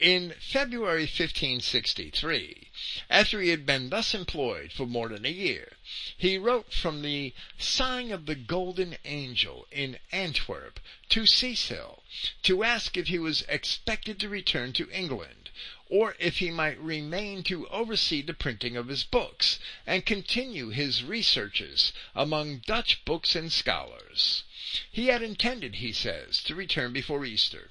In 0.00 0.36
February 0.38 1.06
1563, 1.06 2.70
after 3.10 3.40
he 3.42 3.48
had 3.48 3.66
been 3.66 3.90
thus 3.90 4.14
employed 4.14 4.70
for 4.70 4.86
more 4.86 5.08
than 5.08 5.26
a 5.26 5.28
year, 5.28 5.72
he 6.16 6.38
wrote 6.38 6.72
from 6.72 7.02
the 7.02 7.34
Sign 7.58 8.12
of 8.12 8.26
the 8.26 8.36
Golden 8.36 8.96
Angel 9.04 9.66
in 9.72 9.98
Antwerp 10.12 10.78
to 11.08 11.26
Cecil 11.26 12.04
to 12.44 12.62
ask 12.62 12.96
if 12.96 13.08
he 13.08 13.18
was 13.18 13.42
expected 13.48 14.20
to 14.20 14.28
return 14.28 14.72
to 14.74 14.88
England, 14.92 15.50
or 15.88 16.14
if 16.20 16.38
he 16.38 16.52
might 16.52 16.78
remain 16.78 17.42
to 17.42 17.66
oversee 17.66 18.22
the 18.22 18.34
printing 18.34 18.76
of 18.76 18.86
his 18.86 19.02
books 19.02 19.58
and 19.84 20.06
continue 20.06 20.68
his 20.68 21.02
researches 21.02 21.92
among 22.14 22.58
Dutch 22.58 23.04
books 23.04 23.34
and 23.34 23.52
scholars. 23.52 24.44
He 24.92 25.06
had 25.06 25.22
intended, 25.22 25.76
he 25.76 25.92
says, 25.94 26.42
to 26.42 26.54
return 26.54 26.92
before 26.92 27.24
Easter, 27.24 27.70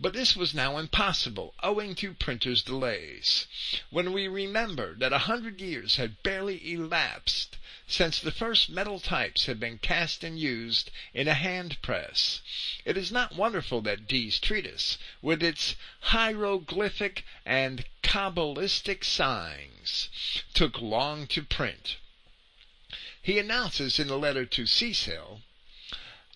but 0.00 0.14
this 0.14 0.34
was 0.34 0.54
now 0.54 0.78
impossible 0.78 1.52
owing 1.62 1.94
to 1.96 2.14
printers' 2.14 2.62
delays. 2.62 3.46
When 3.90 4.14
we 4.14 4.28
remember 4.28 4.94
that 4.94 5.12
a 5.12 5.18
hundred 5.28 5.60
years 5.60 5.96
had 5.96 6.22
barely 6.22 6.72
elapsed 6.72 7.58
since 7.86 8.18
the 8.18 8.32
first 8.32 8.70
metal 8.70 8.98
types 8.98 9.44
had 9.44 9.60
been 9.60 9.76
cast 9.76 10.24
and 10.24 10.40
used 10.40 10.90
in 11.12 11.28
a 11.28 11.34
hand 11.34 11.82
press, 11.82 12.40
it 12.86 12.96
is 12.96 13.12
not 13.12 13.34
wonderful 13.34 13.82
that 13.82 14.06
Dee's 14.08 14.40
treatise, 14.40 14.96
with 15.20 15.42
its 15.42 15.76
hieroglyphic 16.00 17.26
and 17.44 17.84
cabalistic 18.02 19.04
signs, 19.04 20.08
took 20.54 20.80
long 20.80 21.26
to 21.26 21.42
print. 21.42 21.96
He 23.20 23.38
announces 23.38 23.98
in 23.98 24.08
a 24.08 24.16
letter 24.16 24.46
to 24.46 24.64
Cecil 24.64 25.42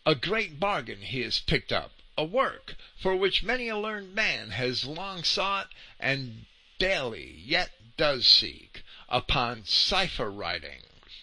a 0.04 0.14
great 0.14 0.58
bargain 0.58 1.00
he 1.00 1.22
has 1.22 1.38
picked 1.38 1.72
up, 1.72 1.92
a 2.18 2.24
work 2.24 2.74
for 2.96 3.14
which 3.14 3.44
many 3.44 3.68
a 3.68 3.78
learned 3.78 4.14
man 4.14 4.50
has 4.50 4.84
long 4.84 5.22
sought 5.22 5.68
and 6.00 6.46
daily 6.78 7.40
yet 7.44 7.70
does 7.96 8.26
seek, 8.26 8.82
upon 9.08 9.64
cipher 9.64 10.30
writing, 10.30 10.82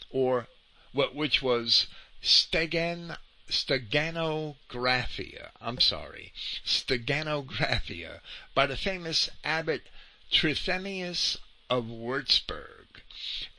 or 0.10 0.48
what 0.94 1.14
which 1.14 1.42
was 1.42 1.88
Stegen 2.22 3.18
Steganographia, 3.50 5.52
I'm 5.60 5.80
sorry, 5.80 6.32
Steganographia, 6.66 8.22
by 8.54 8.66
the 8.66 8.78
famous 8.78 9.30
Abbot 9.44 9.84
Trithemius 10.32 11.38
of 11.70 11.86
Würzburg. 11.86 12.79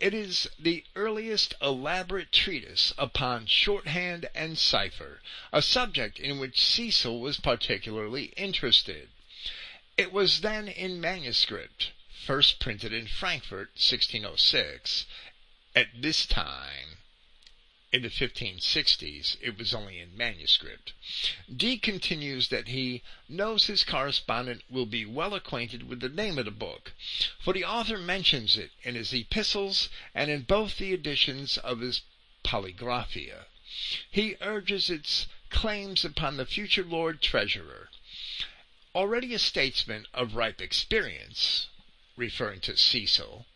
It 0.00 0.12
is 0.12 0.48
the 0.58 0.84
earliest 0.96 1.54
elaborate 1.62 2.32
treatise 2.32 2.92
upon 2.98 3.46
shorthand 3.46 4.28
and 4.34 4.58
cipher, 4.58 5.22
a 5.52 5.62
subject 5.62 6.18
in 6.18 6.40
which 6.40 6.58
Cecil 6.60 7.20
was 7.20 7.38
particularly 7.38 8.32
interested. 8.36 9.10
It 9.96 10.10
was 10.10 10.40
then 10.40 10.66
in 10.66 11.00
manuscript, 11.00 11.92
first 12.26 12.58
printed 12.58 12.92
in 12.92 13.06
Frankfurt, 13.06 13.68
1606. 13.74 15.06
At 15.76 15.88
this 15.94 16.26
time, 16.26 16.98
in 17.92 18.02
the 18.02 18.08
1560s, 18.08 19.36
it 19.40 19.58
was 19.58 19.74
only 19.74 19.98
in 19.98 20.16
manuscript. 20.16 20.92
Dee 21.54 21.76
continues 21.76 22.48
that 22.48 22.68
he 22.68 23.02
knows 23.28 23.66
his 23.66 23.82
correspondent 23.82 24.62
will 24.70 24.86
be 24.86 25.04
well 25.04 25.34
acquainted 25.34 25.88
with 25.88 25.98
the 25.98 26.08
name 26.08 26.38
of 26.38 26.44
the 26.44 26.52
book, 26.52 26.92
for 27.40 27.52
the 27.52 27.64
author 27.64 27.98
mentions 27.98 28.56
it 28.56 28.70
in 28.84 28.94
his 28.94 29.12
epistles 29.12 29.88
and 30.14 30.30
in 30.30 30.42
both 30.42 30.78
the 30.78 30.92
editions 30.92 31.58
of 31.58 31.80
his 31.80 32.02
Polygraphia. 32.44 33.46
He 34.10 34.36
urges 34.40 34.88
its 34.88 35.26
claims 35.50 36.04
upon 36.04 36.36
the 36.36 36.46
future 36.46 36.84
Lord 36.84 37.20
Treasurer. 37.20 37.90
Already 38.94 39.34
a 39.34 39.38
statesman 39.38 40.06
of 40.14 40.36
ripe 40.36 40.60
experience, 40.60 41.66
referring 42.16 42.60
to 42.60 42.76
Cecil, 42.76 43.46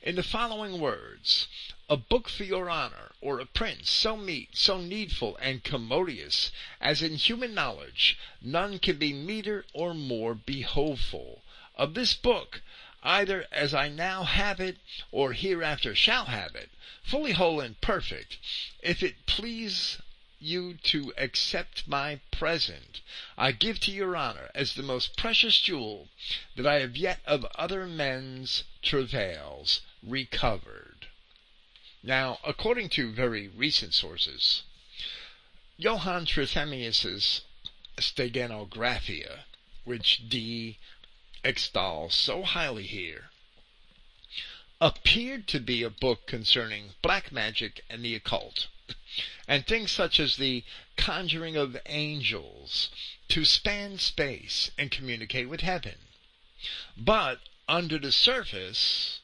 in 0.00 0.14
the 0.14 0.22
following 0.22 0.78
words 0.78 1.48
a 1.92 1.96
book 1.96 2.28
for 2.28 2.44
your 2.44 2.70
honor, 2.70 3.10
or 3.20 3.40
a 3.40 3.44
prince 3.44 3.90
so 3.90 4.16
meet, 4.16 4.56
so 4.56 4.80
needful 4.80 5.36
and 5.38 5.64
commodious, 5.64 6.52
as 6.80 7.02
in 7.02 7.16
human 7.16 7.52
knowledge 7.52 8.16
none 8.40 8.78
can 8.78 8.96
be 8.96 9.12
meeter 9.12 9.66
or 9.72 9.92
more 9.92 10.36
behoveful. 10.36 11.42
Of 11.74 11.94
this 11.94 12.14
book, 12.14 12.62
either 13.02 13.44
as 13.50 13.74
I 13.74 13.88
now 13.88 14.22
have 14.22 14.60
it, 14.60 14.76
or 15.10 15.32
hereafter 15.32 15.96
shall 15.96 16.26
have 16.26 16.54
it, 16.54 16.70
fully 17.02 17.32
whole 17.32 17.58
and 17.60 17.80
perfect, 17.80 18.38
if 18.80 19.02
it 19.02 19.26
please 19.26 19.98
you 20.38 20.74
to 20.84 21.12
accept 21.18 21.88
my 21.88 22.20
present, 22.30 23.00
I 23.36 23.50
give 23.50 23.80
to 23.80 23.90
your 23.90 24.14
honor 24.14 24.48
as 24.54 24.74
the 24.74 24.84
most 24.84 25.16
precious 25.16 25.58
jewel 25.58 26.08
that 26.54 26.68
I 26.68 26.78
have 26.78 26.96
yet 26.96 27.18
of 27.26 27.44
other 27.56 27.84
men's 27.84 28.62
travails 28.80 29.80
recovered. 30.04 30.89
Now, 32.02 32.38
according 32.44 32.88
to 32.90 33.12
very 33.12 33.48
recent 33.48 33.92
sources, 33.92 34.62
Johann 35.76 36.24
Trithemius's 36.24 37.42
Steganographia, 37.98 39.44
which 39.84 40.28
Dee 40.28 40.78
extols 41.44 42.14
so 42.14 42.42
highly 42.42 42.86
here, 42.86 43.30
appeared 44.80 45.46
to 45.48 45.60
be 45.60 45.82
a 45.82 45.90
book 45.90 46.26
concerning 46.26 46.94
black 47.02 47.30
magic 47.30 47.84
and 47.90 48.02
the 48.02 48.14
occult, 48.14 48.68
and 49.46 49.66
things 49.66 49.90
such 49.90 50.18
as 50.18 50.36
the 50.36 50.64
conjuring 50.96 51.56
of 51.56 51.76
angels 51.84 52.88
to 53.28 53.44
span 53.44 53.98
space 53.98 54.70
and 54.78 54.90
communicate 54.90 55.50
with 55.50 55.60
heaven. 55.60 55.98
But 56.96 57.40
under 57.68 57.98
the 57.98 58.12
surface, 58.12 59.19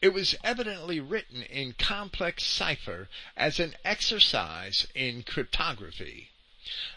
it 0.00 0.10
was 0.10 0.36
evidently 0.44 1.00
written 1.00 1.42
in 1.42 1.72
complex 1.72 2.44
cipher 2.44 3.08
as 3.36 3.58
an 3.58 3.74
exercise 3.84 4.86
in 4.94 5.22
cryptography. 5.22 6.30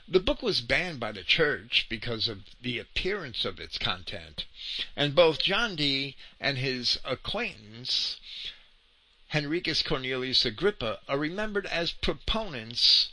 The 0.07 0.19
book 0.19 0.43
was 0.43 0.61
banned 0.61 0.99
by 0.99 1.11
the 1.11 1.23
church 1.23 1.87
because 1.89 2.27
of 2.27 2.43
the 2.61 2.77
appearance 2.77 3.43
of 3.43 3.59
its 3.59 3.79
content, 3.79 4.45
and 4.95 5.15
both 5.15 5.41
John 5.41 5.75
Dee 5.75 6.15
and 6.39 6.57
his 6.57 6.99
acquaintance 7.03 8.17
Henricus 9.29 9.81
Cornelius 9.81 10.45
Agrippa 10.45 11.01
are 11.07 11.17
remembered 11.17 11.65
as 11.65 11.91
proponents 11.91 13.09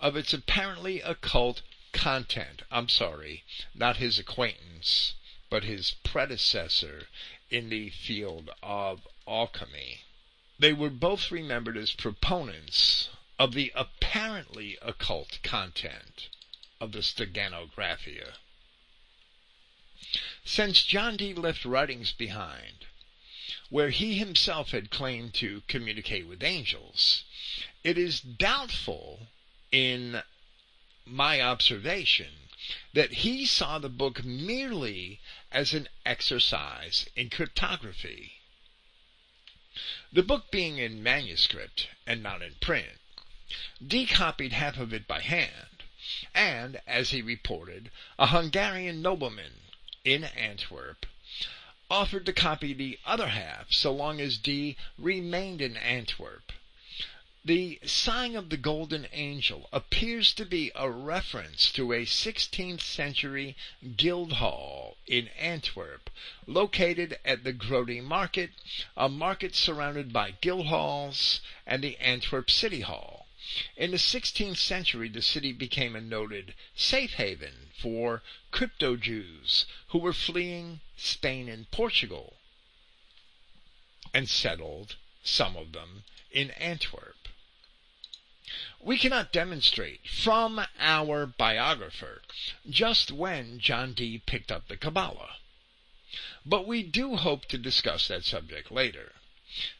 of 0.00 0.16
its 0.16 0.32
apparently 0.32 1.02
occult 1.02 1.60
content. 1.92 2.62
I'm 2.70 2.88
sorry, 2.88 3.44
not 3.74 3.98
his 3.98 4.18
acquaintance, 4.18 5.14
but 5.50 5.64
his 5.64 5.90
predecessor 6.02 7.08
in 7.50 7.68
the 7.68 7.90
field 7.90 8.50
of 8.62 9.06
alchemy. 9.26 10.00
They 10.58 10.72
were 10.72 10.90
both 10.90 11.30
remembered 11.30 11.76
as 11.76 11.92
proponents 11.92 13.08
of 13.38 13.54
the 13.54 13.72
apparently 13.74 14.76
occult 14.82 15.38
content 15.42 16.28
of 16.80 16.92
the 16.92 17.02
Steganographia. 17.02 18.34
Since 20.44 20.84
John 20.84 21.16
Dee 21.16 21.34
left 21.34 21.64
writings 21.64 22.12
behind, 22.12 22.86
where 23.68 23.90
he 23.90 24.18
himself 24.18 24.70
had 24.70 24.90
claimed 24.90 25.34
to 25.34 25.62
communicate 25.68 26.26
with 26.26 26.42
angels, 26.42 27.24
it 27.82 27.96
is 27.96 28.20
doubtful, 28.20 29.28
in 29.72 30.22
my 31.04 31.40
observation, 31.40 32.48
that 32.92 33.12
he 33.12 33.46
saw 33.46 33.78
the 33.78 33.88
book 33.88 34.24
merely 34.24 35.20
as 35.52 35.74
an 35.74 35.88
exercise 36.06 37.08
in 37.16 37.28
cryptography. 37.28 38.40
The 40.12 40.22
book 40.22 40.50
being 40.50 40.78
in 40.78 41.02
manuscript 41.02 41.88
and 42.06 42.22
not 42.22 42.42
in 42.42 42.54
print, 42.56 43.00
Dee 43.84 44.06
copied 44.06 44.52
half 44.52 44.78
of 44.78 44.92
it 44.92 45.08
by 45.08 45.20
hand, 45.20 45.82
and, 46.34 46.80
as 46.86 47.10
he 47.10 47.22
reported, 47.22 47.90
a 48.18 48.28
Hungarian 48.28 49.02
nobleman 49.02 49.60
in 50.04 50.24
Antwerp 50.24 51.06
offered 51.90 52.24
to 52.26 52.32
copy 52.32 52.72
the 52.72 52.98
other 53.04 53.28
half 53.28 53.72
so 53.72 53.92
long 53.92 54.20
as 54.20 54.38
Dee 54.38 54.76
remained 54.96 55.60
in 55.60 55.76
Antwerp. 55.76 56.52
The 57.42 57.80
sign 57.84 58.36
of 58.36 58.50
the 58.50 58.56
golden 58.56 59.08
angel 59.12 59.68
appears 59.72 60.32
to 60.34 60.44
be 60.44 60.70
a 60.74 60.88
reference 60.88 61.72
to 61.72 61.92
a 61.92 62.04
16th 62.04 62.82
century 62.82 63.56
guild 63.96 64.34
hall 64.34 64.98
in 65.06 65.28
Antwerp, 65.28 66.10
located 66.46 67.18
at 67.24 67.42
the 67.42 67.52
Grote 67.52 68.04
Market, 68.04 68.50
a 68.96 69.08
market 69.08 69.56
surrounded 69.56 70.12
by 70.12 70.32
guild 70.32 70.66
halls 70.66 71.40
and 71.66 71.82
the 71.82 71.96
Antwerp 71.96 72.50
City 72.50 72.82
Hall. 72.82 73.26
In 73.74 73.90
the 73.90 73.96
16th 73.96 74.58
century, 74.58 75.08
the 75.08 75.22
city 75.22 75.50
became 75.50 75.96
a 75.96 76.00
noted 76.00 76.54
safe 76.76 77.14
haven 77.14 77.70
for 77.76 78.22
crypto 78.52 78.96
Jews 78.96 79.64
who 79.88 79.98
were 79.98 80.12
fleeing 80.12 80.82
Spain 80.96 81.48
and 81.48 81.68
Portugal 81.70 82.36
and 84.14 84.28
settled, 84.28 84.96
some 85.24 85.56
of 85.56 85.72
them, 85.72 86.04
in 86.30 86.50
Antwerp. 86.52 87.16
We 88.82 88.96
cannot 88.96 89.30
demonstrate 89.30 90.08
from 90.08 90.64
our 90.78 91.26
biographer 91.26 92.22
just 92.68 93.12
when 93.12 93.60
John 93.60 93.92
Dee 93.92 94.18
picked 94.18 94.50
up 94.50 94.68
the 94.68 94.76
Kabbalah, 94.78 95.36
but 96.46 96.66
we 96.66 96.82
do 96.82 97.16
hope 97.16 97.44
to 97.46 97.58
discuss 97.58 98.08
that 98.08 98.24
subject 98.24 98.72
later. 98.72 99.12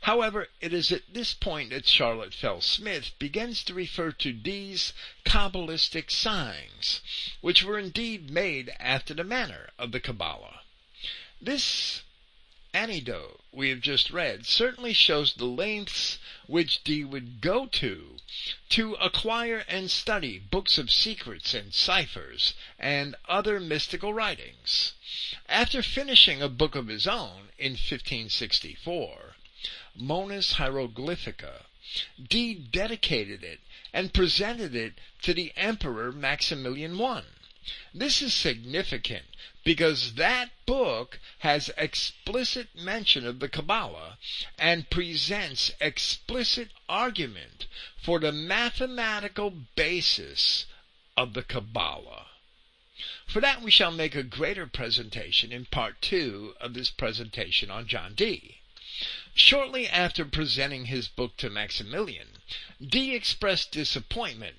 However, 0.02 0.48
it 0.60 0.74
is 0.74 0.92
at 0.92 1.14
this 1.14 1.32
point 1.32 1.70
that 1.70 1.86
Charlotte 1.88 2.34
Fell 2.34 2.60
Smith 2.60 3.12
begins 3.18 3.64
to 3.64 3.74
refer 3.74 4.12
to 4.12 4.32
Dee's 4.32 4.92
Kabbalistic 5.24 6.10
signs, 6.10 7.00
which 7.40 7.62
were 7.62 7.78
indeed 7.78 8.28
made 8.28 8.70
after 8.78 9.14
the 9.14 9.24
manner 9.24 9.70
of 9.78 9.92
the 9.92 10.00
Kabbalah. 10.00 10.60
This 11.40 12.02
anecdote 12.74 13.40
we 13.50 13.68
have 13.70 13.80
just 13.80 14.10
read 14.10 14.46
certainly 14.46 14.92
shows 14.92 15.32
the 15.32 15.44
lengths 15.44 16.18
which 16.50 16.82
Dee 16.82 17.04
would 17.04 17.40
go 17.40 17.66
to 17.66 18.16
to 18.70 18.94
acquire 18.94 19.64
and 19.68 19.88
study 19.88 20.36
books 20.36 20.78
of 20.78 20.90
secrets 20.90 21.54
and 21.54 21.72
ciphers 21.72 22.54
and 22.76 23.14
other 23.28 23.60
mystical 23.60 24.12
writings. 24.12 24.94
After 25.48 25.80
finishing 25.80 26.42
a 26.42 26.48
book 26.48 26.74
of 26.74 26.88
his 26.88 27.06
own 27.06 27.50
in 27.56 27.74
1564, 27.74 29.36
Monas 29.96 30.54
Hieroglyphica, 30.54 31.66
Dee 32.20 32.54
dedicated 32.54 33.44
it 33.44 33.60
and 33.92 34.12
presented 34.12 34.74
it 34.74 34.94
to 35.22 35.32
the 35.32 35.52
Emperor 35.56 36.10
Maximilian 36.10 37.00
I. 37.00 37.22
This 37.94 38.20
is 38.20 38.34
significant 38.34 39.26
because 39.70 40.14
that 40.14 40.50
book 40.66 41.20
has 41.38 41.70
explicit 41.78 42.66
mention 42.74 43.24
of 43.24 43.38
the 43.38 43.48
Kabbalah 43.48 44.18
and 44.58 44.90
presents 44.90 45.70
explicit 45.80 46.70
argument 46.88 47.68
for 47.96 48.18
the 48.18 48.32
mathematical 48.32 49.52
basis 49.76 50.66
of 51.16 51.34
the 51.34 51.44
Kabbalah. 51.44 52.26
For 53.28 53.40
that 53.40 53.62
we 53.62 53.70
shall 53.70 53.92
make 53.92 54.16
a 54.16 54.24
greater 54.24 54.66
presentation 54.66 55.52
in 55.52 55.66
part 55.66 56.02
two 56.02 56.56
of 56.60 56.74
this 56.74 56.90
presentation 56.90 57.70
on 57.70 57.86
John 57.86 58.14
Dee. 58.14 58.62
Shortly 59.36 59.86
after 59.86 60.24
presenting 60.24 60.86
his 60.86 61.06
book 61.06 61.36
to 61.36 61.48
Maximilian, 61.48 62.38
Dee 62.84 63.14
expressed 63.14 63.70
disappointment 63.70 64.56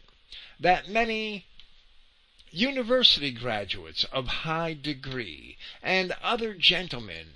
that 0.57 0.88
many 0.88 1.47
university 2.52 3.32
graduates 3.32 4.04
of 4.06 4.28
high 4.28 4.74
degree 4.74 5.58
and 5.82 6.12
other 6.22 6.54
gentlemen 6.54 7.28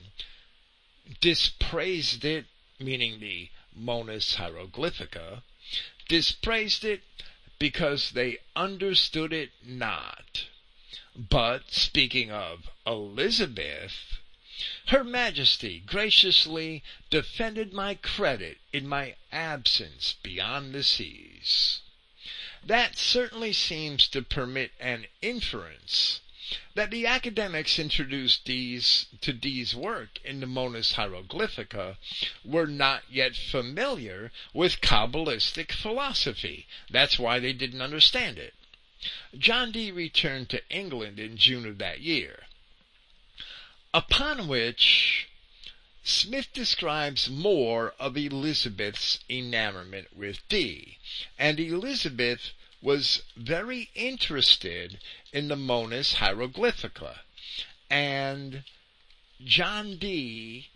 dispraised 1.22 2.26
it, 2.26 2.46
meaning 2.80 3.20
the 3.20 3.50
Monas 3.78 4.36
Hieroglyphica, 4.36 5.44
dispraised 6.08 6.84
it 6.84 7.02
because 7.60 8.12
they 8.12 8.38
understood 8.56 9.32
it 9.34 9.52
not. 9.64 10.46
But 11.16 11.72
speaking 11.72 12.32
of 12.32 12.70
Elizabeth, 12.86 14.20
her 14.88 15.04
Majesty 15.04 15.80
graciously 15.80 16.84
defended 17.10 17.74
my 17.74 17.96
credit 17.96 18.60
in 18.74 18.88
my 18.88 19.16
absence 19.32 20.16
beyond 20.24 20.74
the 20.74 20.84
seas. 20.84 21.82
That 22.66 22.98
certainly 22.98 23.54
seems 23.54 24.08
to 24.08 24.24
permit 24.24 24.72
an 24.80 25.06
inference 25.22 26.22
that 26.74 26.90
the 26.90 27.06
academics 27.06 27.78
introduced 27.78 28.44
Dee's, 28.44 29.06
to 29.22 29.34
Dee's 29.34 29.76
work 29.76 30.20
in 30.24 30.40
the 30.40 30.48
Monas 30.48 30.94
Hieroglyphica 30.94 31.98
were 32.44 32.66
not 32.66 33.04
yet 33.10 33.36
familiar 33.36 34.32
with 34.52 34.82
Kabbalistic 34.82 35.72
philosophy. 35.72 36.66
That's 36.90 37.20
why 37.20 37.40
they 37.40 37.54
didn't 37.54 37.84
understand 37.84 38.40
it. 38.40 38.56
John 39.38 39.72
Dee 39.72 39.92
returned 39.92 40.50
to 40.50 40.68
England 40.70 41.20
in 41.20 41.38
June 41.38 41.68
of 41.68 41.78
that 41.78 42.02
year. 42.02 42.48
Upon 43.94 44.48
which 44.48 45.28
Smith 46.08 46.54
describes 46.54 47.32
more 47.32 47.96
of 47.98 48.16
Elizabeth's 48.16 49.22
enamorment 49.28 50.16
with 50.16 50.48
Dee, 50.48 51.00
and 51.36 51.60
Elizabeth 51.60 52.52
was 52.80 53.24
very 53.36 53.90
interested 53.96 55.00
in 55.34 55.48
the 55.48 55.56
Monas 55.56 56.18
Hieroglyphica, 56.18 57.22
and 57.90 58.64
John 59.44 59.98
Dee, 59.98 60.70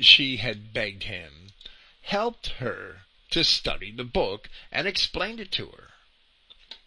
she 0.00 0.38
had 0.38 0.72
begged 0.72 1.04
him, 1.04 1.52
helped 2.02 2.48
her 2.58 3.02
to 3.30 3.44
study 3.44 3.92
the 3.92 4.02
book 4.02 4.50
and 4.72 4.88
explained 4.88 5.38
it 5.38 5.52
to 5.52 5.68
her. 5.68 5.90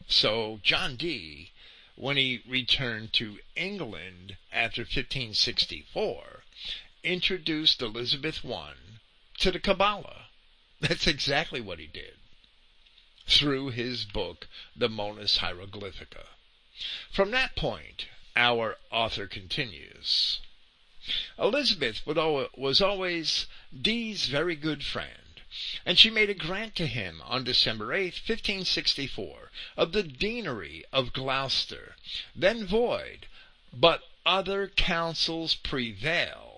So 0.10 0.60
John 0.62 0.98
Dee 0.98 1.54
when 1.96 2.18
he 2.18 2.42
returned 2.46 3.14
to 3.14 3.40
England 3.56 4.36
after 4.52 4.82
1564, 4.82 6.41
introduced 7.04 7.82
Elizabeth 7.82 8.46
I 8.46 8.74
to 9.40 9.52
the 9.52 9.60
Kabbalah. 9.60 10.28
That's 10.80 11.08
exactly 11.08 11.62
what 11.62 11.80
he 11.80 11.88
did 11.88 12.16
through 13.28 13.70
his 13.70 14.06
book, 14.06 14.48
The 14.76 14.90
Monas 14.90 15.38
Hieroglyphica. 15.38 16.26
From 17.12 17.32
that 17.32 17.56
point, 17.56 18.08
our 18.36 18.78
author 18.92 19.28
continues. 19.28 20.40
Elizabeth 21.38 22.02
was 22.06 22.82
always 22.82 23.48
Dee's 23.80 24.28
very 24.28 24.56
good 24.56 24.84
friend 24.84 25.22
and 25.86 26.00
she 26.00 26.10
made 26.10 26.30
a 26.30 26.34
grant 26.34 26.76
to 26.76 26.88
him 26.88 27.22
on 27.26 27.44
December 27.44 27.94
8, 27.94 28.14
1564, 28.14 29.52
of 29.76 29.92
the 29.92 30.02
deanery 30.02 30.86
of 30.94 31.12
Gloucester, 31.12 31.98
then 32.34 32.66
void, 32.66 33.28
but 33.74 34.02
other 34.26 34.70
counsels 34.70 35.56
prevailed, 35.56 36.51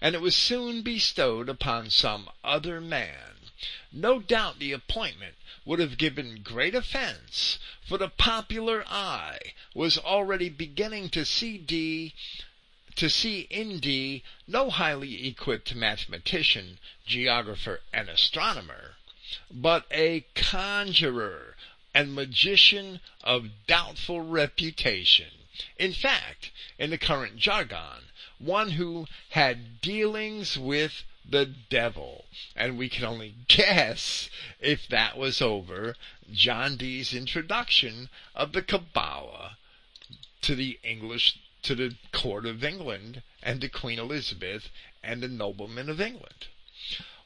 and 0.00 0.14
it 0.14 0.20
was 0.20 0.36
soon 0.36 0.82
bestowed 0.82 1.48
upon 1.48 1.90
some 1.90 2.30
other 2.44 2.80
man. 2.80 3.50
No 3.90 4.20
doubt 4.20 4.58
the 4.58 4.72
appointment 4.72 5.34
would 5.64 5.78
have 5.78 5.98
given 5.98 6.42
great 6.42 6.74
offense, 6.74 7.58
for 7.84 7.98
the 7.98 8.08
popular 8.08 8.84
eye 8.86 9.54
was 9.74 9.98
already 9.98 10.48
beginning 10.48 11.08
to 11.10 11.24
see 11.24 11.58
Dee 11.58 12.14
to 12.96 13.10
see 13.10 13.40
in 13.50 13.78
Dee 13.78 14.22
no 14.46 14.70
highly 14.70 15.26
equipped 15.26 15.74
mathematician, 15.74 16.78
geographer, 17.06 17.82
and 17.92 18.08
astronomer, 18.08 18.96
but 19.50 19.86
a 19.90 20.24
conjurer 20.34 21.56
and 21.94 22.14
magician 22.14 23.00
of 23.22 23.66
doubtful 23.66 24.20
reputation. 24.20 25.30
In 25.78 25.92
fact, 25.92 26.50
in 26.78 26.90
the 26.90 26.98
current 26.98 27.36
jargon, 27.36 28.05
one 28.38 28.70
who 28.70 29.06
had 29.30 29.80
dealings 29.80 30.58
with 30.58 31.04
the 31.28 31.46
devil. 31.46 32.26
And 32.54 32.78
we 32.78 32.88
can 32.88 33.04
only 33.04 33.34
guess 33.48 34.30
if 34.60 34.86
that 34.88 35.16
was 35.16 35.42
over 35.42 35.96
John 36.32 36.76
Dee's 36.76 37.14
introduction 37.14 38.08
of 38.34 38.52
the 38.52 38.62
Kabbalah 38.62 39.56
to 40.42 40.54
the 40.54 40.78
English 40.82 41.38
to 41.62 41.74
the 41.74 41.96
court 42.12 42.46
of 42.46 42.62
England 42.62 43.22
and 43.42 43.60
to 43.60 43.68
Queen 43.68 43.98
Elizabeth 43.98 44.70
and 45.02 45.22
the 45.22 45.28
noblemen 45.28 45.88
of 45.88 46.00
England. 46.00 46.46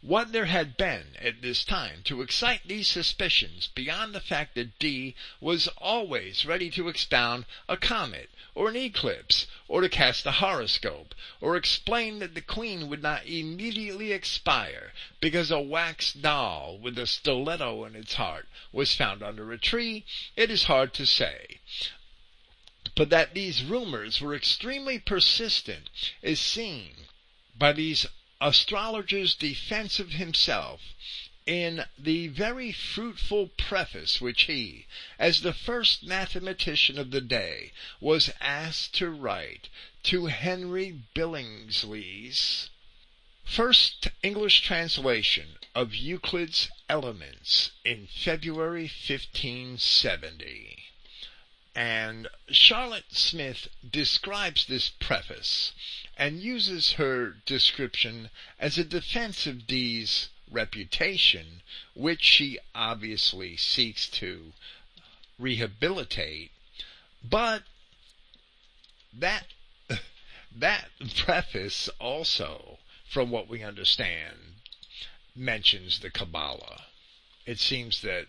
What 0.03 0.33
there 0.33 0.47
had 0.47 0.79
been 0.79 1.15
at 1.19 1.43
this 1.43 1.63
time 1.63 2.03
to 2.05 2.23
excite 2.23 2.63
these 2.67 2.89
suspicions 2.89 3.67
beyond 3.67 4.15
the 4.15 4.21
fact 4.23 4.55
that 4.55 4.79
Dee 4.79 5.15
was 5.41 5.69
always 5.77 6.47
ready 6.47 6.71
to 6.71 6.89
expound 6.89 7.45
a 7.69 7.77
comet 7.77 8.31
or 8.55 8.71
an 8.71 8.77
eclipse 8.77 9.47
or 9.69 9.83
to 9.83 9.91
cast 9.91 10.25
a 10.25 10.33
horoscope 10.33 11.15
or 11.39 11.55
explain 11.55 12.19
that 12.21 12.35
the 12.35 12.41
queen 12.41 12.89
would 12.89 13.03
not 13.03 13.27
immediately 13.27 14.11
expire 14.11 14.95
because 15.21 15.51
a 15.51 15.61
wax 15.61 16.15
doll 16.15 16.79
with 16.79 16.99
a 16.99 17.07
stiletto 17.07 17.85
in 17.85 17.95
its 17.95 18.15
heart 18.15 18.49
was 18.73 18.95
found 18.95 19.23
under 19.23 19.53
a 19.53 19.59
tree, 19.59 20.07
it 20.35 20.51
is 20.51 20.65
hard 20.65 20.95
to 20.95 21.05
say. 21.05 21.61
But 22.95 23.11
that 23.11 23.35
these 23.35 23.63
rumors 23.63 24.19
were 24.19 24.35
extremely 24.35 24.99
persistent 24.99 25.91
is 26.23 26.41
seen 26.41 27.07
by 27.55 27.75
these 27.75 28.07
astrologers' 28.41 29.35
defense 29.35 30.01
of 30.01 30.13
himself 30.13 30.81
in 31.47 31.85
the 31.99 32.29
very 32.29 32.73
fruitful 32.73 33.49
preface 33.49 34.21
which 34.21 34.45
he, 34.45 34.87
as 35.19 35.41
the 35.41 35.53
first 35.53 36.03
mathematician 36.03 36.99
of 36.99 37.11
the 37.11 37.21
day, 37.21 37.73
was 38.01 38.31
asked 38.41 38.95
to 38.95 39.11
write 39.11 39.69
to 40.03 40.27
Henry 40.27 40.91
Billingsley's 41.15 42.71
first 43.45 44.09
English 44.23 44.61
translation 44.61 45.59
of 45.75 45.95
Euclid's 45.95 46.69
Elements 46.89 47.73
in 47.85 48.07
February 48.07 48.85
1570. 48.85 50.80
And 51.75 52.29
Charlotte 52.51 53.13
Smith 53.13 53.69
describes 53.89 54.67
this 54.67 54.89
preface 54.89 55.73
and 56.17 56.43
uses 56.43 56.93
her 56.93 57.37
description 57.47 58.31
as 58.59 58.77
a 58.77 58.85
defense 58.85 59.47
of 59.47 59.67
Dee's 59.67 60.29
reputation, 60.51 61.63
which 61.95 62.23
she 62.23 62.59
obviously 62.75 63.57
seeks 63.57 64.09
to 64.09 64.53
rehabilitate. 65.39 66.51
But 67.23 67.63
that 69.13 69.47
that 70.57 70.91
preface 71.17 71.89
also, 72.01 72.79
from 73.09 73.31
what 73.31 73.49
we 73.49 73.63
understand, 73.63 74.57
mentions 75.37 76.01
the 76.01 76.11
Kabbalah. 76.11 76.87
It 77.47 77.59
seems 77.59 78.03
that 78.03 78.27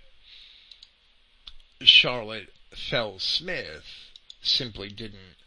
Charlotte 1.82 2.54
Fell 2.74 3.19
Smith 3.19 4.09
simply 4.41 4.89
didn't 4.89 5.38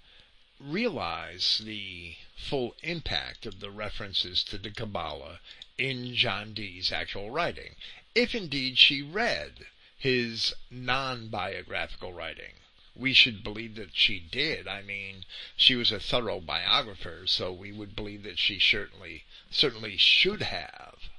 realize 0.59 1.59
the 1.59 2.17
full 2.37 2.75
impact 2.83 3.45
of 3.45 3.61
the 3.61 3.71
references 3.71 4.43
to 4.45 4.57
the 4.57 4.71
Kabbalah 4.71 5.41
in 5.77 6.15
John 6.15 6.55
Dee's 6.55 6.91
actual 6.91 7.31
writing, 7.31 7.77
if 8.15 8.35
indeed 8.35 8.79
she 8.79 9.03
read 9.03 9.67
his 9.99 10.55
non-biographical 10.71 12.15
writing. 12.15 12.55
We 12.95 13.13
should 13.13 13.43
believe 13.43 13.75
that 13.75 13.95
she 13.95 14.21
did. 14.21 14.67
I 14.67 14.83
mean, 14.83 15.25
she 15.57 15.75
was 15.75 15.93
a 15.93 16.01
thorough 16.01 16.41
biographer, 16.41 17.27
so 17.27 17.53
we 17.53 17.73
would 17.73 17.95
believe 17.95 18.23
that 18.23 18.39
she 18.39 18.59
certainly, 18.59 19.25
certainly 19.51 19.99
should 19.99 20.43
have. 20.43 21.11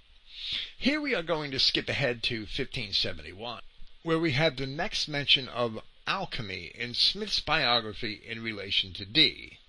Here 0.77 1.01
we 1.01 1.13
are 1.13 1.23
going 1.23 1.51
to 1.51 1.59
skip 1.59 1.89
ahead 1.89 2.23
to 2.23 2.41
1571, 2.41 3.61
where 4.03 4.19
we 4.19 4.31
have 4.31 4.57
the 4.57 4.67
next 4.67 5.07
mention 5.07 5.47
of 5.49 5.81
alchemy 6.07 6.71
in 6.75 6.93
Smith's 6.93 7.39
biography 7.39 8.21
in 8.25 8.43
relation 8.43 8.93
to 8.93 9.05
Dee. 9.05 9.59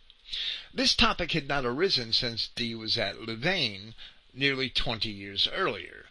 This 0.74 0.94
topic 0.94 1.32
had 1.32 1.48
not 1.48 1.64
arisen 1.64 2.12
since 2.12 2.48
Dee 2.48 2.74
was 2.74 2.98
at 2.98 3.20
Louvain 3.20 3.94
nearly 4.34 4.68
twenty 4.68 5.10
years 5.10 5.48
earlier. 5.48 6.06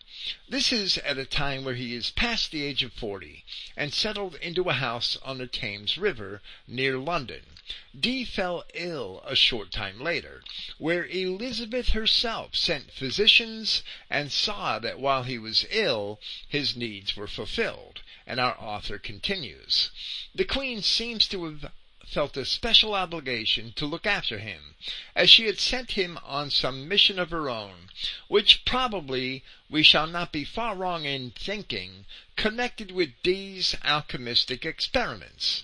This 0.49 0.71
is 0.71 0.97
at 0.99 1.17
a 1.17 1.25
time 1.25 1.63
where 1.63 1.75
he 1.75 1.93
is 1.93 2.09
past 2.11 2.51
the 2.51 2.63
age 2.63 2.81
of 2.81 2.93
forty 2.93 3.43
and 3.77 3.93
settled 3.93 4.35
into 4.35 4.69
a 4.69 4.73
house 4.73 5.17
on 5.23 5.37
the 5.37 5.47
Thames 5.47 5.97
River 5.97 6.41
near 6.67 6.97
London. 6.97 7.43
Dee 7.99 8.25
fell 8.25 8.63
ill 8.75 9.23
a 9.25 9.35
short 9.35 9.71
time 9.71 9.99
later, 9.99 10.43
where 10.77 11.07
Elizabeth 11.07 11.89
herself 11.93 12.55
sent 12.55 12.91
physicians 12.93 13.81
and 14.07 14.31
saw 14.31 14.77
that 14.77 14.99
while 14.99 15.23
he 15.23 15.39
was 15.39 15.65
ill 15.71 16.19
his 16.47 16.75
needs 16.75 17.15
were 17.15 17.25
fulfilled 17.27 18.01
and 18.27 18.39
our 18.39 18.55
author 18.61 18.99
continues. 18.99 19.89
The 20.35 20.45
Queen 20.45 20.83
seems 20.83 21.27
to 21.29 21.43
have 21.45 21.71
felt 22.05 22.37
a 22.37 22.45
special 22.45 22.93
obligation 22.93 23.73
to 23.77 23.87
look 23.87 24.05
after 24.05 24.37
him, 24.37 24.75
as 25.15 25.31
she 25.31 25.47
had 25.47 25.59
sent 25.59 25.93
him 25.93 26.19
on 26.19 26.51
some 26.51 26.87
mission 26.87 27.17
of 27.17 27.31
her 27.31 27.49
own, 27.49 27.89
which 28.27 28.63
probably 28.63 29.43
we 29.71 29.81
shall 29.81 30.05
not 30.05 30.31
be 30.31 30.43
far 30.45 30.75
wrong 30.75 31.05
in 31.05 31.31
thinking 31.31 32.05
connected 32.35 32.91
with 32.91 33.19
Dee's 33.23 33.73
alchemistic 33.83 34.65
experiments. 34.67 35.63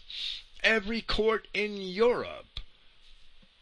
Every 0.64 1.02
court 1.02 1.48
in 1.56 1.82
Europe 1.82 2.60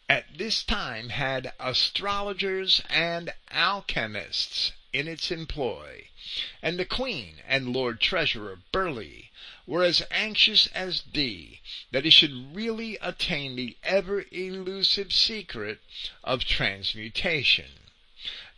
at 0.09 0.37
this 0.37 0.63
time 0.63 1.09
had 1.09 1.53
astrologers 1.57 2.81
and 2.89 3.31
alchemists 3.49 4.73
in 4.91 5.07
its 5.07 5.31
employ, 5.31 6.09
and 6.61 6.77
the 6.77 6.85
Queen 6.85 7.41
and 7.47 7.71
Lord 7.71 8.01
Treasurer 8.01 8.59
Burleigh 8.73 9.29
were 9.65 9.83
as 9.83 10.03
anxious 10.11 10.67
as 10.67 10.99
Dee 10.99 11.61
that 11.91 12.03
he 12.03 12.09
should 12.09 12.53
really 12.53 12.97
attain 12.97 13.55
the 13.55 13.77
ever 13.83 14.25
elusive 14.31 15.13
secret 15.13 15.79
of 16.21 16.43
transmutation. 16.43 17.71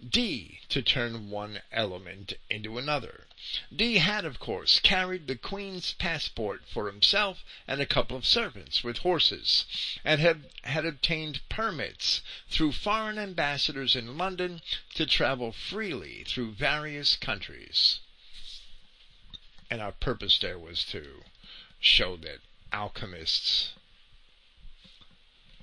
Dee 0.04 0.62
to 0.70 0.82
turn 0.82 1.30
one 1.30 1.62
element 1.72 2.34
into 2.50 2.80
another. 2.80 3.28
Dee 3.76 3.98
had, 3.98 4.24
of 4.24 4.38
course, 4.38 4.80
carried 4.80 5.26
the 5.26 5.36
Queen's 5.36 5.94
passport 5.94 6.64
for 6.68 6.86
himself 6.86 7.44
and 7.68 7.82
a 7.82 7.88
couple 7.88 8.16
of 8.16 8.26
servants 8.26 8.84
with 8.84 9.00
horses, 9.00 9.66
and 10.04 10.22
had, 10.22 10.52
had 10.64 10.86
obtained 10.86 11.42
permits 11.50 12.22
through 12.50 12.74
foreign 12.74 13.18
ambassadors 13.18 13.96
in 13.96 14.18
London 14.18 14.62
to 14.94 15.08
travel 15.08 15.52
freely 15.52 16.24
through 16.26 16.54
various 16.54 17.16
countries. 17.16 18.00
And 19.72 19.82
our 19.82 19.94
purpose 19.94 20.38
there 20.38 20.60
was 20.60 20.84
to 20.86 21.24
show 21.80 22.18
that 22.18 22.42
alchemists 22.72 23.72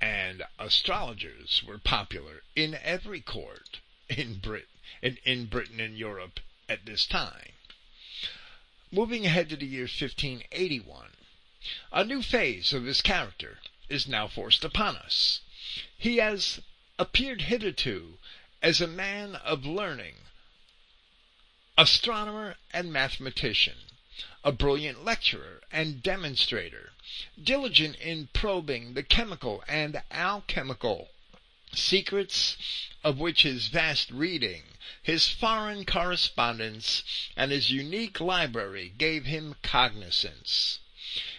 and 0.00 0.42
astrologers 0.58 1.62
were 1.62 1.78
popular 1.78 2.42
in 2.56 2.74
every 2.74 3.20
court 3.20 3.78
in 4.08 4.38
Brit 4.38 4.68
in, 5.00 5.18
in 5.24 5.46
Britain 5.46 5.78
and 5.78 5.96
Europe 5.96 6.40
at 6.68 6.84
this 6.86 7.06
time. 7.06 7.52
Moving 8.90 9.26
ahead 9.26 9.50
to 9.50 9.56
the 9.56 9.66
year 9.66 9.82
1581, 9.82 11.10
a 11.92 12.04
new 12.04 12.22
phase 12.22 12.72
of 12.72 12.84
his 12.86 13.02
character 13.02 13.60
is 13.90 14.08
now 14.08 14.26
forced 14.28 14.64
upon 14.64 14.96
us. 14.96 15.40
He 15.98 16.16
has 16.16 16.60
appeared 16.98 17.42
hitherto 17.42 18.18
as 18.62 18.80
a 18.80 18.86
man 18.86 19.36
of 19.36 19.66
learning, 19.66 20.14
astronomer 21.76 22.56
and 22.72 22.90
mathematician, 22.90 23.76
a 24.42 24.52
brilliant 24.52 25.04
lecturer 25.04 25.62
and 25.70 26.02
demonstrator, 26.02 26.94
diligent 27.38 27.96
in 27.96 28.28
probing 28.28 28.94
the 28.94 29.02
chemical 29.02 29.62
and 29.68 30.02
alchemical 30.10 31.10
secrets 31.74 32.56
of 33.04 33.18
which 33.18 33.42
his 33.42 33.68
vast 33.68 34.10
reading, 34.10 34.62
his 35.02 35.28
foreign 35.28 35.84
correspondence, 35.84 37.02
and 37.36 37.50
his 37.52 37.70
unique 37.70 38.20
library 38.20 38.90
gave 38.96 39.26
him 39.26 39.54
cognizance. 39.62 40.78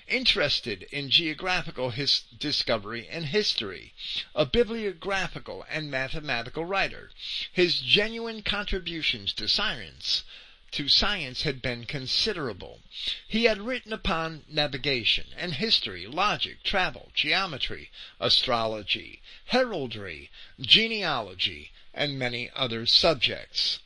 Interested 0.07 0.83
in 0.91 1.09
geographical 1.09 1.89
his 1.89 2.21
discovery 2.37 3.07
and 3.09 3.25
history, 3.25 3.93
a 4.35 4.45
bibliographical 4.45 5.65
and 5.67 5.89
mathematical 5.89 6.63
writer, 6.63 7.09
his 7.51 7.79
genuine 7.79 8.43
contributions 8.43 9.33
to 9.33 9.47
science 9.47 10.23
to 10.71 10.87
science 10.87 11.43
had 11.43 11.61
been 11.61 11.85
considerable. 11.85 12.81
He 13.27 13.45
had 13.45 13.61
written 13.61 13.91
upon 13.91 14.43
navigation 14.47 15.27
and 15.35 15.53
history, 15.55 16.05
logic, 16.05 16.63
travel, 16.63 17.11
geometry, 17.13 17.91
astrology, 18.19 19.21
heraldry, 19.45 20.29
genealogy, 20.59 21.71
and 21.93 22.19
many 22.19 22.49
other 22.55 22.85
subjects. 22.85 23.79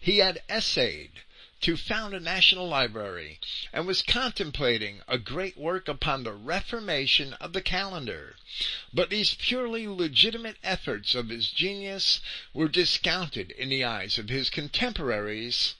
He 0.00 0.18
had 0.18 0.42
essayed 0.48 1.22
to 1.62 1.76
found 1.76 2.12
a 2.12 2.20
national 2.20 2.68
library 2.68 3.38
and 3.72 3.86
was 3.86 4.02
contemplating 4.02 5.00
a 5.08 5.16
great 5.16 5.56
work 5.56 5.88
upon 5.88 6.24
the 6.24 6.32
reformation 6.32 7.32
of 7.34 7.52
the 7.52 7.62
calendar. 7.62 8.36
But 8.92 9.10
these 9.10 9.34
purely 9.34 9.86
legitimate 9.88 10.58
efforts 10.62 11.14
of 11.14 11.28
his 11.28 11.50
genius 11.50 12.20
were 12.52 12.68
discounted 12.68 13.52
in 13.52 13.68
the 13.68 13.84
eyes 13.84 14.18
of 14.18 14.28
his 14.28 14.50
contemporaries 14.50 15.74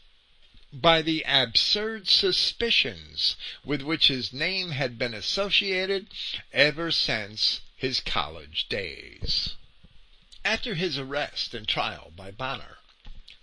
by 0.73 1.03
the 1.03 1.23
absurd 1.27 2.09
suspicions 2.09 3.37
with 3.65 3.83
which 3.83 4.09
his 4.09 4.33
name 4.33 4.71
had 4.71 4.99
been 4.99 5.13
associated 5.13 6.07
ever 6.53 6.91
since 6.91 7.61
his 7.77 8.01
college 8.01 8.69
days. 8.69 9.57
After 10.45 10.75
his 10.75 10.97
arrest 10.97 11.55
and 11.55 11.69
trial 11.69 12.13
by 12.17 12.31
Bonner, 12.31 12.79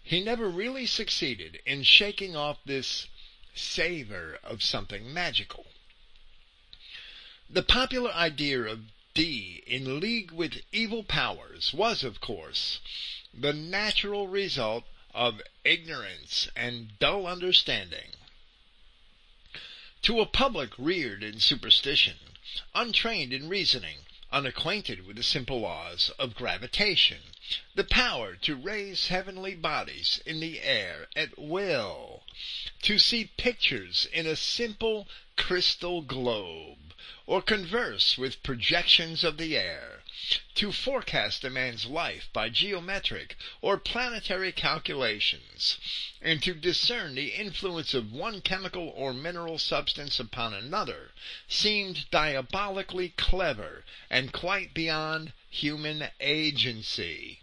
he 0.09 0.19
never 0.19 0.49
really 0.49 0.87
succeeded 0.87 1.59
in 1.67 1.83
shaking 1.83 2.35
off 2.35 2.57
this 2.65 3.05
savor 3.53 4.39
of 4.43 4.63
something 4.63 5.13
magical. 5.13 5.67
The 7.47 7.61
popular 7.61 8.11
idea 8.11 8.61
of 8.61 8.85
Dee 9.13 9.61
in 9.67 9.99
league 9.99 10.31
with 10.31 10.63
evil 10.71 11.03
powers 11.03 11.75
was, 11.75 12.03
of 12.03 12.21
course, 12.21 12.79
the 13.31 13.53
natural 13.53 14.27
result 14.27 14.85
of 15.13 15.43
ignorance 15.63 16.49
and 16.55 16.97
dull 16.97 17.27
understanding. 17.27 18.15
To 20.01 20.21
a 20.21 20.25
public 20.25 20.71
reared 20.79 21.21
in 21.21 21.39
superstition, 21.39 22.17
untrained 22.73 23.31
in 23.31 23.47
reasoning, 23.47 23.99
unacquainted 24.31 25.05
with 25.05 25.17
the 25.17 25.23
simple 25.23 25.59
laws 25.59 26.09
of 26.17 26.33
gravitation, 26.33 27.28
the 27.73 27.83
power 27.83 28.35
to 28.35 28.55
raise 28.55 29.07
heavenly 29.07 29.55
bodies 29.55 30.21
in 30.23 30.39
the 30.39 30.61
air 30.61 31.07
at 31.15 31.35
will, 31.39 32.23
to 32.83 32.99
see 32.99 33.31
pictures 33.37 34.07
in 34.13 34.27
a 34.27 34.35
simple 34.35 35.07
crystal 35.35 36.01
globe, 36.03 36.93
or 37.25 37.41
converse 37.41 38.19
with 38.19 38.43
projections 38.43 39.23
of 39.23 39.37
the 39.37 39.57
air, 39.57 39.98
to 40.53 40.73
forecast 40.73 41.45
a 41.45 41.49
man's 41.49 41.85
life 41.85 42.27
by 42.33 42.49
geometric 42.49 43.37
or 43.61 43.77
planetary 43.77 44.51
calculations, 44.51 45.77
and 46.21 46.43
to 46.43 46.53
discern 46.53 47.15
the 47.15 47.29
influence 47.29 47.93
of 47.93 48.11
one 48.11 48.41
chemical 48.41 48.89
or 48.89 49.13
mineral 49.13 49.57
substance 49.57 50.19
upon 50.19 50.53
another, 50.53 51.13
seemed 51.47 52.09
diabolically 52.11 53.13
clever 53.15 53.85
and 54.09 54.33
quite 54.33 54.73
beyond 54.73 55.31
human 55.49 56.09
agency. 56.19 57.39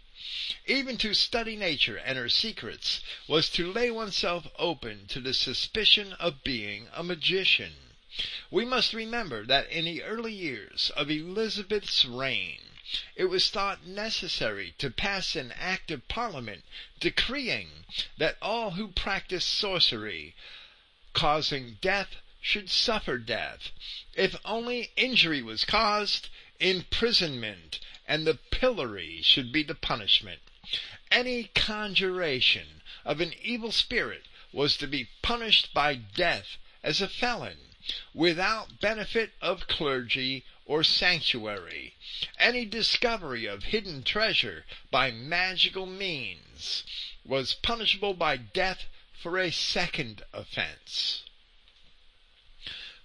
Even 0.67 0.97
to 0.97 1.15
study 1.15 1.55
nature 1.55 1.97
and 1.97 2.15
her 2.15 2.29
secrets 2.29 3.01
was 3.27 3.49
to 3.49 3.73
lay 3.73 3.89
oneself 3.89 4.45
open 4.59 5.07
to 5.07 5.19
the 5.19 5.33
suspicion 5.33 6.13
of 6.13 6.43
being 6.43 6.87
a 6.93 7.01
magician. 7.01 7.86
We 8.49 8.65
must 8.65 8.93
remember 8.93 9.45
that 9.45 9.69
in 9.69 9.85
the 9.85 10.01
early 10.01 10.33
years 10.33 10.89
of 10.95 11.11
Elizabeth's 11.11 12.03
reign, 12.03 12.61
it 13.15 13.25
was 13.25 13.51
thought 13.51 13.85
necessary 13.85 14.73
to 14.79 14.89
pass 14.89 15.35
an 15.35 15.51
act 15.51 15.91
of 15.91 16.07
parliament 16.07 16.65
decreeing 16.99 17.85
that 18.17 18.39
all 18.41 18.71
who 18.71 18.87
practiced 18.87 19.49
sorcery 19.49 20.33
causing 21.13 21.75
death 21.79 22.15
should 22.41 22.71
suffer 22.71 23.19
death. 23.19 23.69
If 24.15 24.35
only 24.43 24.89
injury 24.95 25.43
was 25.43 25.63
caused, 25.63 26.29
imprisonment 26.59 27.77
and 28.07 28.25
the 28.25 28.39
pillory 28.49 29.21
should 29.21 29.51
be 29.51 29.61
the 29.61 29.75
punishment. 29.75 30.41
Any 31.11 31.51
conjuration 31.53 32.81
of 33.05 33.21
an 33.21 33.35
evil 33.43 33.71
spirit 33.71 34.25
was 34.51 34.75
to 34.77 34.87
be 34.87 35.09
punished 35.21 35.71
by 35.71 35.93
death 35.93 36.57
as 36.81 36.99
a 36.99 37.07
felon 37.07 37.59
without 38.13 38.79
benefit 38.79 39.33
of 39.41 39.67
clergy 39.67 40.43
or 40.65 40.83
sanctuary. 40.83 41.95
Any 42.37 42.65
discovery 42.65 43.45
of 43.45 43.63
hidden 43.63 44.03
treasure 44.03 44.65
by 44.91 45.11
magical 45.11 45.85
means 45.85 46.83
was 47.23 47.53
punishable 47.53 48.13
by 48.13 48.37
death 48.37 48.85
for 49.13 49.37
a 49.37 49.51
second 49.51 50.23
offense. 50.33 51.23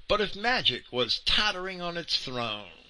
But 0.09 0.21
if 0.21 0.35
magic 0.35 0.93
was 0.93 1.21
tottering 1.21 1.81
on 1.81 1.97
its 1.97 2.19
throne, 2.19 2.87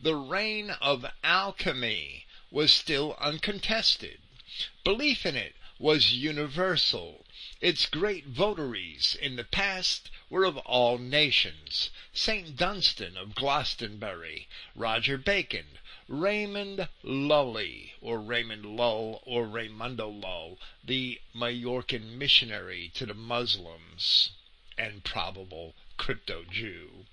the 0.00 0.16
reign 0.16 0.70
of 0.80 1.06
alchemy 1.22 2.26
was 2.50 2.72
still 2.72 3.16
uncontested. 3.20 4.20
Belief 4.82 5.24
in 5.24 5.36
it 5.36 5.54
was 5.78 6.12
universal. 6.12 7.24
Its 7.60 7.84
great 7.84 8.24
votaries 8.24 9.14
in 9.20 9.36
the 9.36 9.44
past 9.44 10.10
were 10.30 10.44
of 10.44 10.56
all 10.56 10.96
nations. 10.96 11.90
St. 12.10 12.56
Dunstan 12.56 13.18
of 13.18 13.34
Glastonbury, 13.34 14.48
Roger 14.74 15.18
Bacon, 15.18 15.78
Raymond 16.08 16.88
Lully, 17.02 17.92
or 18.00 18.18
Raymond 18.18 18.64
Lull, 18.64 19.22
or 19.26 19.46
Raymundo 19.46 20.08
Lull, 20.08 20.58
the 20.82 21.20
Majorcan 21.34 22.16
missionary 22.16 22.90
to 22.94 23.04
the 23.04 23.12
Muslims 23.12 24.30
and 24.78 25.04
probable 25.04 25.74
crypto 25.98 26.44
Jew. 26.44 27.04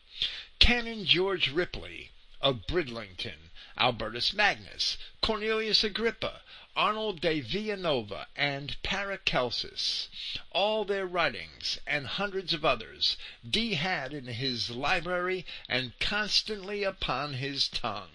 Canon 0.60 1.06
George 1.06 1.50
Ripley 1.50 2.12
of 2.40 2.66
Bridlington, 2.68 3.50
Albertus 3.78 4.34
Magnus, 4.34 4.98
Cornelius 5.22 5.84
Agrippa, 5.84 6.42
Arnold 6.80 7.22
de 7.22 7.40
Villanova, 7.40 8.28
and 8.36 8.80
Paracelsus. 8.84 10.10
All 10.52 10.86
their 10.86 11.08
writings, 11.08 11.80
and 11.88 12.06
hundreds 12.06 12.54
of 12.54 12.64
others, 12.64 13.18
Dee 13.44 13.74
had 13.74 14.14
in 14.14 14.28
his 14.28 14.70
library 14.70 15.44
and 15.68 15.98
constantly 15.98 16.84
upon 16.84 17.34
his 17.34 17.68
tongue. 17.68 18.12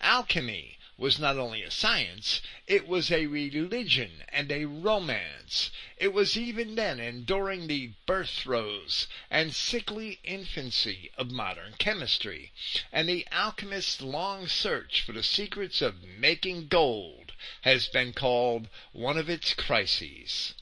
Alchemy 0.00 0.76
was 0.96 1.20
not 1.20 1.36
only 1.38 1.62
a 1.62 1.70
science, 1.70 2.40
it 2.66 2.88
was 2.88 3.12
a 3.12 3.26
religion 3.26 4.24
and 4.30 4.50
a 4.50 4.64
romance. 4.64 5.70
It 5.96 6.12
was 6.12 6.36
even 6.36 6.74
then 6.74 6.98
enduring 6.98 7.68
the 7.68 7.92
birth 8.06 8.30
throes 8.30 9.06
and 9.30 9.54
sickly 9.54 10.18
infancy 10.24 11.12
of 11.16 11.30
modern 11.30 11.74
chemistry, 11.78 12.50
and 12.90 13.08
the 13.08 13.24
alchemist's 13.30 14.00
long 14.00 14.48
search 14.48 15.00
for 15.02 15.12
the 15.12 15.22
secrets 15.22 15.80
of 15.80 16.02
making 16.02 16.66
gold 16.66 17.23
has 17.60 17.88
been 17.88 18.14
called 18.14 18.70
one 18.92 19.18
of 19.18 19.28
its 19.28 19.52
crises. 19.52 20.54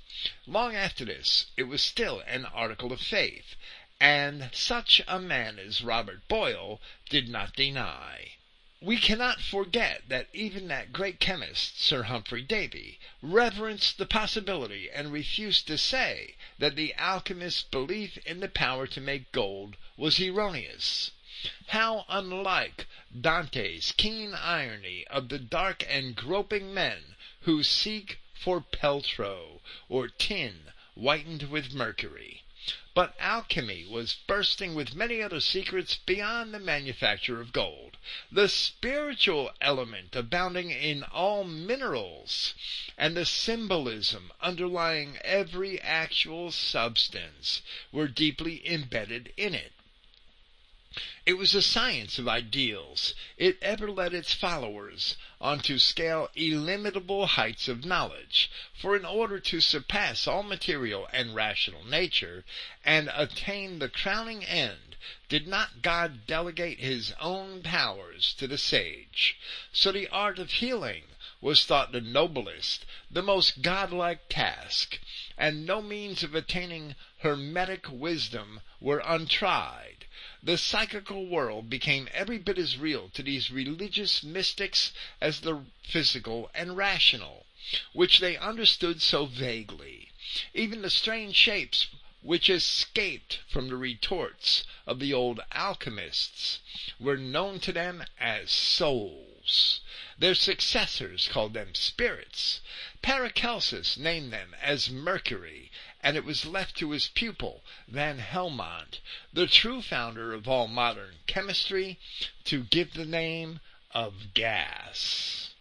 Long 0.48 0.74
after 0.74 1.04
this, 1.04 1.46
it 1.56 1.62
was 1.62 1.80
still 1.80 2.18
an 2.26 2.44
article 2.44 2.92
of 2.92 3.00
faith, 3.00 3.54
and 4.00 4.50
such 4.52 5.00
a 5.06 5.20
man 5.20 5.60
as 5.60 5.82
Robert 5.82 6.26
Boyle 6.26 6.80
did 7.08 7.28
not 7.28 7.54
deny. 7.54 8.32
We 8.80 8.96
cannot 8.96 9.40
forget 9.40 10.08
that 10.08 10.28
even 10.32 10.66
that 10.66 10.92
great 10.92 11.20
chemist, 11.20 11.80
Sir 11.80 12.02
Humphry 12.02 12.42
Davy, 12.42 12.98
reverenced 13.20 13.96
the 13.96 14.04
possibility 14.04 14.90
and 14.90 15.12
refused 15.12 15.68
to 15.68 15.78
say 15.78 16.34
that 16.58 16.74
the 16.74 16.96
alchemist's 16.96 17.62
belief 17.62 18.16
in 18.26 18.40
the 18.40 18.48
power 18.48 18.88
to 18.88 19.00
make 19.00 19.30
gold 19.30 19.76
was 19.96 20.18
erroneous. 20.18 21.12
How 21.70 22.04
unlike 22.08 22.86
Dante's 23.20 23.90
keen 23.90 24.32
irony 24.32 25.04
of 25.08 25.28
the 25.28 25.40
dark 25.40 25.82
and 25.88 26.14
groping 26.14 26.72
men 26.72 27.16
who 27.40 27.64
seek 27.64 28.20
for 28.32 28.60
Peltro, 28.60 29.60
or 29.88 30.06
tin 30.06 30.70
whitened 30.94 31.50
with 31.50 31.72
mercury. 31.72 32.44
But 32.94 33.16
alchemy 33.18 33.84
was 33.86 34.14
bursting 34.28 34.76
with 34.76 34.94
many 34.94 35.20
other 35.20 35.40
secrets 35.40 35.96
beyond 35.96 36.54
the 36.54 36.60
manufacture 36.60 37.40
of 37.40 37.52
gold. 37.52 37.96
The 38.30 38.48
spiritual 38.48 39.52
element 39.60 40.14
abounding 40.14 40.70
in 40.70 41.02
all 41.02 41.42
minerals, 41.42 42.54
and 42.96 43.16
the 43.16 43.26
symbolism 43.26 44.32
underlying 44.40 45.18
every 45.24 45.80
actual 45.80 46.52
substance, 46.52 47.62
were 47.90 48.06
deeply 48.06 48.64
embedded 48.64 49.32
in 49.36 49.56
it. 49.56 49.72
It 51.24 51.38
was 51.38 51.54
a 51.54 51.62
science 51.62 52.18
of 52.18 52.28
ideals. 52.28 53.14
It 53.38 53.56
ever 53.62 53.90
led 53.90 54.12
its 54.12 54.34
followers 54.34 55.16
on 55.40 55.60
to 55.60 55.78
scale 55.78 56.28
illimitable 56.34 57.26
heights 57.28 57.66
of 57.66 57.86
knowledge. 57.86 58.50
For 58.74 58.94
in 58.94 59.06
order 59.06 59.40
to 59.40 59.60
surpass 59.62 60.26
all 60.26 60.42
material 60.42 61.08
and 61.10 61.34
rational 61.34 61.82
nature, 61.84 62.44
and 62.84 63.10
attain 63.14 63.78
the 63.78 63.88
crowning 63.88 64.44
end, 64.44 64.96
did 65.30 65.46
not 65.46 65.80
God 65.80 66.26
delegate 66.26 66.78
his 66.80 67.12
own 67.18 67.62
powers 67.62 68.34
to 68.34 68.46
the 68.46 68.58
sage? 68.58 69.38
So 69.72 69.92
the 69.92 70.08
art 70.08 70.38
of 70.38 70.50
healing 70.50 71.04
was 71.40 71.64
thought 71.64 71.92
the 71.92 72.00
noblest, 72.02 72.84
the 73.10 73.22
most 73.22 73.62
godlike 73.62 74.28
task, 74.28 75.00
and 75.38 75.64
no 75.64 75.80
means 75.80 76.22
of 76.22 76.34
attaining 76.34 76.94
hermetic 77.20 77.86
wisdom 77.90 78.60
were 78.78 79.02
untried. 79.06 80.01
The 80.44 80.58
psychical 80.58 81.26
world 81.26 81.70
became 81.70 82.08
every 82.12 82.36
bit 82.38 82.58
as 82.58 82.76
real 82.76 83.08
to 83.10 83.22
these 83.22 83.52
religious 83.52 84.24
mystics 84.24 84.92
as 85.20 85.42
the 85.42 85.66
physical 85.84 86.50
and 86.52 86.76
rational, 86.76 87.46
which 87.92 88.18
they 88.18 88.36
understood 88.36 89.00
so 89.00 89.26
vaguely. 89.26 90.10
Even 90.52 90.82
the 90.82 90.90
strange 90.90 91.36
shapes 91.36 91.86
which 92.22 92.50
escaped 92.50 93.38
from 93.46 93.68
the 93.68 93.76
retorts 93.76 94.64
of 94.84 94.98
the 94.98 95.12
old 95.12 95.38
alchemists 95.52 96.58
were 96.98 97.16
known 97.16 97.60
to 97.60 97.72
them 97.72 98.04
as 98.18 98.50
souls. 98.50 99.78
Their 100.18 100.34
successors 100.34 101.28
called 101.28 101.54
them 101.54 101.74
spirits. 101.76 102.60
Paracelsus 103.00 103.96
named 103.96 104.32
them 104.32 104.56
as 104.60 104.90
Mercury, 104.90 105.70
and 106.02 106.16
it 106.16 106.24
was 106.24 106.44
left 106.44 106.76
to 106.76 106.90
his 106.90 107.08
pupil, 107.08 107.62
Van 107.86 108.18
Helmont, 108.18 108.98
the 109.32 109.46
true 109.46 109.80
founder 109.80 110.32
of 110.34 110.48
all 110.48 110.66
modern 110.66 111.20
chemistry, 111.26 111.98
to 112.44 112.64
give 112.64 112.94
the 112.94 113.06
name 113.06 113.60
of 113.92 114.34
gas. 114.34 115.54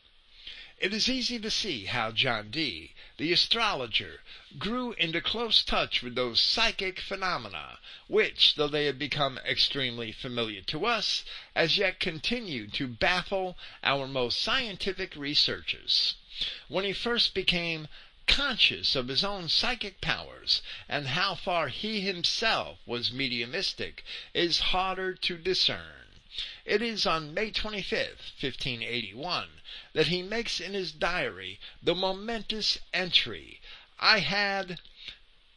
It 0.79 0.95
is 0.95 1.07
easy 1.07 1.37
to 1.37 1.51
see 1.51 1.85
how 1.85 2.11
John 2.11 2.49
Dee, 2.49 2.95
the 3.17 3.31
astrologer, 3.31 4.23
grew 4.57 4.93
into 4.93 5.21
close 5.21 5.61
touch 5.61 6.01
with 6.01 6.15
those 6.15 6.41
psychic 6.41 6.99
phenomena, 6.99 7.77
which, 8.07 8.55
though 8.55 8.67
they 8.67 8.85
had 8.85 8.97
become 8.97 9.37
extremely 9.45 10.11
familiar 10.11 10.61
to 10.63 10.87
us, 10.87 11.23
as 11.53 11.77
yet 11.77 11.99
continued 11.99 12.73
to 12.73 12.87
baffle 12.87 13.59
our 13.83 14.07
most 14.07 14.41
scientific 14.41 15.15
researches. 15.15 16.15
When 16.67 16.83
he 16.83 16.93
first 16.93 17.35
became 17.35 17.87
conscious 18.27 18.95
of 18.95 19.07
his 19.07 19.23
own 19.23 19.49
psychic 19.49 20.01
powers 20.01 20.61
and 20.87 21.07
how 21.07 21.35
far 21.35 21.67
he 21.67 22.01
himself 22.01 22.79
was 22.85 23.11
mediumistic 23.11 24.03
is 24.33 24.59
harder 24.59 25.13
to 25.13 25.37
discern. 25.37 26.07
It 26.63 26.81
is 26.81 27.05
on 27.05 27.33
May 27.33 27.51
25th, 27.51 28.31
1581, 28.39 29.61
that 29.93 30.07
he 30.07 30.21
makes 30.21 30.59
in 30.59 30.73
his 30.73 30.91
diary 30.91 31.59
the 31.81 31.93
momentous 31.93 32.77
entry, 32.93 33.59
I 33.99 34.19
had 34.19 34.79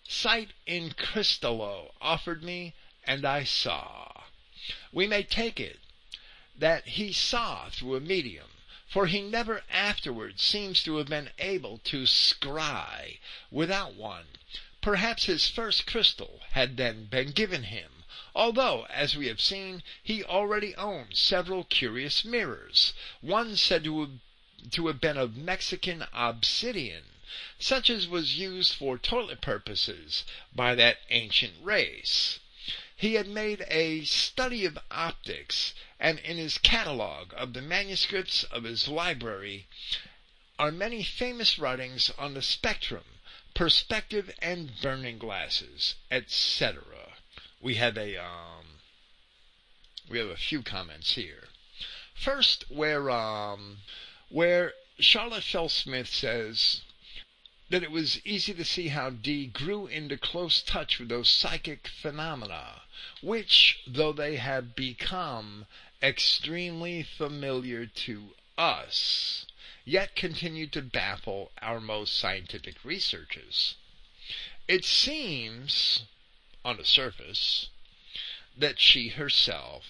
sight 0.07 0.51
in 0.67 0.93
crystallo 0.93 1.95
offered 2.01 2.43
me, 2.43 2.75
and 3.05 3.25
I 3.25 3.45
saw. 3.45 4.25
We 4.93 5.07
may 5.07 5.23
take 5.23 5.61
it 5.61 5.79
that 6.57 6.87
he 6.87 7.13
saw 7.13 7.69
through 7.69 7.97
a 7.97 8.01
medium, 8.01 8.51
for 8.95 9.09
he 9.09 9.21
never 9.21 9.65
afterwards 9.69 10.41
seems 10.41 10.81
to 10.85 10.99
have 10.99 11.09
been 11.09 11.29
able 11.41 11.79
to 11.79 12.05
scry 12.05 13.19
without 13.51 13.95
one. 13.95 14.27
Perhaps 14.81 15.25
his 15.25 15.49
first 15.49 15.85
crystal 15.85 16.41
had 16.53 16.77
then 16.77 17.07
been 17.07 17.33
given 17.33 17.65
him 17.65 17.91
although, 18.37 18.85
as 18.91 19.17
we 19.17 19.27
have 19.27 19.41
seen, 19.41 19.83
he 20.03 20.23
already 20.23 20.75
owned 20.77 21.17
several 21.17 21.65
curious 21.65 22.25
mirrors, 22.25 22.93
one 23.21 23.57
said 23.57 23.83
to 23.83 24.01
have, 24.01 24.71
to 24.71 24.87
have 24.87 25.01
been 25.01 25.17
of 25.17 25.37
Mexican 25.37 26.07
obsidian, 26.13 27.05
such 27.59 27.91
as 27.91 28.07
was 28.07 28.39
used 28.39 28.75
for 28.75 28.97
toilet 28.97 29.41
purposes 29.41 30.25
by 30.55 30.75
that 30.77 30.99
ancient 31.11 31.55
race. 31.61 32.39
He 32.97 33.15
had 33.15 33.27
made 33.27 33.65
a 33.69 34.05
study 34.05 34.65
of 34.65 34.79
optics, 34.91 35.75
and 36.05 36.19
in 36.21 36.37
his 36.37 36.59
catalogue 36.59 37.33
of 37.37 37.53
the 37.53 37.63
manuscripts 37.63 38.45
of 38.45 38.65
his 38.65 38.87
library 38.87 39.67
are 40.59 40.71
many 40.71 41.03
famous 41.03 41.59
writings 41.59 42.11
on 42.17 42.35
the 42.35 42.43
spectrum, 42.43 43.05
perspective 43.55 44.31
and 44.41 44.71
burning 44.81 45.19
glasses, 45.19 45.95
etc 46.11 46.83
we 47.65 47.77
have 47.77 47.97
a 47.97 48.17
um, 48.19 48.67
we 50.11 50.19
have 50.19 50.29
a 50.29 50.37
few 50.37 50.63
comments 50.63 51.15
here. 51.15 51.45
First, 52.15 52.71
where 52.71 53.11
um, 53.11 53.79
where 54.29 54.75
Charlotte 55.01 55.45
Fell 55.45 55.71
Smith 55.71 56.09
says 56.09 56.83
that 57.71 57.83
it 57.83 57.91
was 57.91 58.25
easy 58.27 58.53
to 58.53 58.65
see 58.65 58.89
how 58.89 59.09
Dee 59.09 59.47
grew 59.47 59.87
into 59.87 60.19
close 60.19 60.61
touch 60.63 60.99
with 60.99 61.09
those 61.09 61.31
psychic 61.31 61.89
phenomena, 61.89 62.83
which, 63.23 63.79
though 63.87 64.13
they 64.13 64.37
have 64.37 64.77
become 64.77 65.65
extremely 66.05 67.03
familiar 67.03 67.87
to 67.87 68.35
us, 68.59 69.47
yet 69.87 70.15
continue 70.15 70.67
to 70.67 70.83
baffle 70.83 71.51
our 71.63 71.81
most 71.81 72.19
scientific 72.19 72.77
researches. 72.85 73.77
It 74.69 74.85
seems 74.85 76.03
on 76.63 76.77
the 76.77 76.85
surface 76.85 77.71
that 78.55 78.79
she 78.79 79.09
herself 79.09 79.87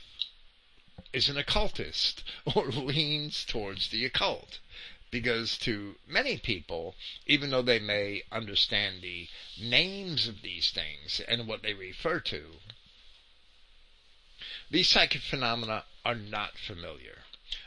is 1.13 1.29
an 1.29 1.37
occultist 1.37 2.23
or 2.55 2.69
leans 2.71 3.45
towards 3.45 3.89
the 3.89 4.05
occult. 4.05 4.61
Because 5.11 5.59
to 5.59 5.97
many 6.07 6.39
people, 6.39 6.95
even 7.27 7.51
though 7.51 7.63
they 7.63 7.81
may 7.81 8.23
understand 8.31 9.03
the 9.03 9.29
names 9.61 10.29
of 10.29 10.43
these 10.43 10.71
things 10.71 11.19
and 11.27 11.49
what 11.49 11.63
they 11.63 11.75
refer 11.75 12.21
to, 12.21 12.61
these 14.71 14.89
psychic 14.89 15.23
phenomena 15.23 15.85
are 16.05 16.15
not 16.15 16.59
familiar. 16.59 17.25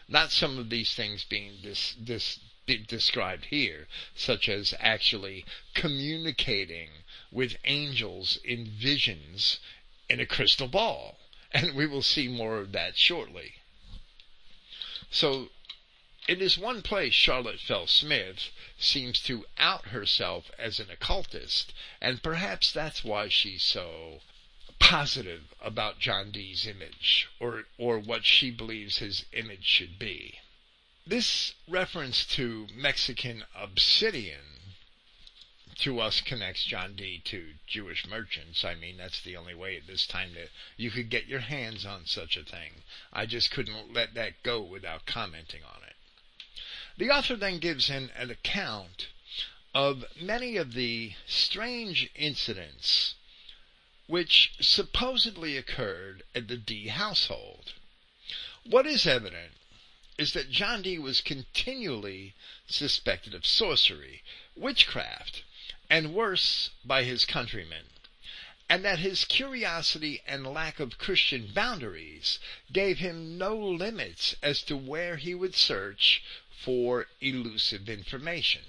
Not 0.08 0.32
some 0.32 0.58
of 0.58 0.70
these 0.70 0.94
things 0.94 1.24
being 1.24 1.60
this, 1.62 1.96
this 2.00 2.40
described 2.88 3.46
here, 3.46 3.88
such 4.14 4.50
as 4.50 4.74
actually 4.80 5.46
communicating 5.74 6.90
with 7.32 7.56
angels 7.64 8.38
in 8.44 8.66
visions 8.66 9.60
in 10.10 10.20
a 10.20 10.26
crystal 10.26 10.68
ball. 10.68 11.18
And 11.54 11.76
we 11.76 11.88
will 11.88 12.02
see 12.02 12.28
more 12.28 12.60
of 12.60 12.74
that 12.74 12.98
shortly. 12.98 13.56
So, 15.10 15.50
in 16.28 16.40
this 16.40 16.58
one 16.58 16.82
place 16.82 17.14
Charlotte 17.14 17.62
Fell 17.62 17.88
Smith 17.88 18.50
seems 18.78 19.22
to 19.22 19.46
out 19.58 19.88
herself 19.88 20.52
as 20.60 20.82
an 20.82 20.90
occultist, 20.92 21.74
and 22.02 22.22
perhaps 22.22 22.70
that's 22.72 23.06
why 23.06 23.30
she's 23.30 23.64
so 23.64 24.20
positive 24.80 25.54
about 25.62 26.00
John 26.00 26.32
Dee's 26.32 26.66
image, 26.66 27.28
or, 27.40 27.66
or 27.78 28.00
what 28.00 28.26
she 28.26 28.52
believes 28.52 28.98
his 28.98 29.26
image 29.34 29.66
should 29.66 30.00
be. 30.00 30.40
This 31.06 31.54
reference 31.68 32.26
to 32.36 32.68
Mexican 32.74 33.46
obsidian 33.56 34.58
to 35.80 36.00
us 36.00 36.22
connects 36.22 36.64
John 36.64 36.96
Dee 36.96 37.20
to 37.26 37.54
Jewish 37.68 38.08
merchants. 38.08 38.66
I 38.66 38.76
mean, 38.76 38.98
that's 38.98 39.22
the 39.22 39.38
only 39.38 39.54
way 39.54 39.78
at 39.78 39.86
this 39.88 40.08
time 40.08 40.34
that 40.34 40.50
you 40.76 40.90
could 40.90 41.10
get 41.10 41.28
your 41.28 41.42
hands 41.42 41.86
on 41.86 42.06
such 42.06 42.36
a 42.36 42.44
thing. 42.44 42.84
I 43.14 43.26
just 43.26 43.52
couldn't 43.52 43.94
let 43.94 44.16
that 44.16 44.42
go 44.42 44.62
without 44.62 45.06
commenting 45.06 45.62
on 45.64 45.84
it. 45.84 45.96
The 46.98 47.12
author 47.12 47.36
then 47.36 47.60
gives 47.60 47.90
an, 47.90 48.12
an 48.18 48.32
account 48.32 49.08
of 49.76 50.04
many 50.20 50.58
of 50.58 50.74
the 50.74 51.14
strange 51.28 52.10
incidents 52.16 53.14
which 54.08 54.54
supposedly 54.60 55.58
occurred 55.58 56.24
at 56.34 56.48
the 56.48 56.58
Dee 56.58 56.88
household. 56.88 57.74
What 58.64 58.88
is 58.88 59.06
evident 59.06 59.54
is 60.18 60.34
that 60.34 60.50
John 60.50 60.82
Dee 60.82 60.98
was 60.98 61.22
continually 61.22 62.34
suspected 62.68 63.34
of 63.34 63.46
sorcery, 63.46 64.24
witchcraft, 64.56 65.44
and 65.90 66.14
worse 66.14 66.72
by 66.84 67.04
his 67.04 67.26
countrymen, 67.26 67.86
and 68.70 68.84
that 68.84 69.00
his 69.00 69.26
curiosity 69.26 70.22
and 70.26 70.48
lack 70.48 70.80
of 70.80 70.98
Christian 70.98 71.48
boundaries 71.54 72.40
gave 72.72 72.98
him 72.98 73.38
no 73.38 73.56
limits 73.56 74.36
as 74.42 74.64
to 74.64 74.76
where 74.76 75.18
he 75.18 75.34
would 75.36 75.56
search 75.56 76.24
for 76.50 77.08
elusive 77.22 77.88
information. 77.88 78.64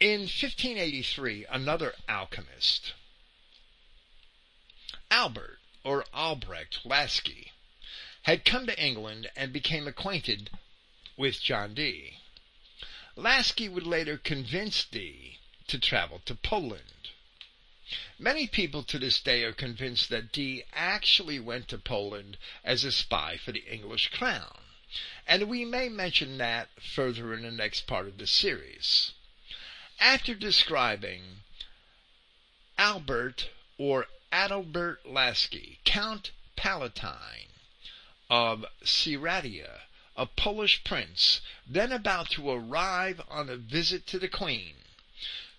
In 0.00 0.22
1583, 0.22 1.46
another 1.48 1.94
alchemist, 2.08 2.92
Albert 5.16 5.60
or 5.84 6.04
Albrecht 6.12 6.80
Laski, 6.84 7.52
had 8.22 8.44
come 8.44 8.66
to 8.66 8.76
England 8.76 9.30
and 9.36 9.52
became 9.52 9.86
acquainted 9.86 10.50
with 11.16 11.40
John 11.40 11.72
Dee. 11.72 12.18
Laski 13.14 13.68
would 13.68 13.86
later 13.86 14.18
convince 14.18 14.82
Dee 14.82 15.38
to 15.68 15.78
travel 15.78 16.20
to 16.24 16.34
Poland. 16.34 17.10
Many 18.18 18.48
people 18.48 18.82
to 18.82 18.98
this 18.98 19.20
day 19.20 19.44
are 19.44 19.52
convinced 19.52 20.08
that 20.08 20.32
Dee 20.32 20.64
actually 20.72 21.38
went 21.38 21.68
to 21.68 21.78
Poland 21.78 22.36
as 22.64 22.82
a 22.82 22.90
spy 22.90 23.36
for 23.36 23.52
the 23.52 23.64
English 23.72 24.08
crown, 24.08 24.62
and 25.28 25.48
we 25.48 25.64
may 25.64 25.88
mention 25.88 26.38
that 26.38 26.70
further 26.82 27.32
in 27.32 27.42
the 27.42 27.52
next 27.52 27.86
part 27.86 28.08
of 28.08 28.18
the 28.18 28.26
series. 28.26 29.12
After 30.00 30.34
describing 30.34 31.44
Albert 32.76 33.50
or 33.78 34.08
Adalbert 34.36 34.98
Lasky, 35.04 35.78
Count 35.84 36.32
Palatine 36.56 37.50
of 38.28 38.64
Sieradia, 38.82 39.82
a 40.16 40.26
Polish 40.26 40.82
prince 40.82 41.40
then 41.64 41.92
about 41.92 42.30
to 42.30 42.50
arrive 42.50 43.20
on 43.28 43.48
a 43.48 43.56
visit 43.56 44.08
to 44.08 44.18
the 44.18 44.26
Queen, 44.26 44.74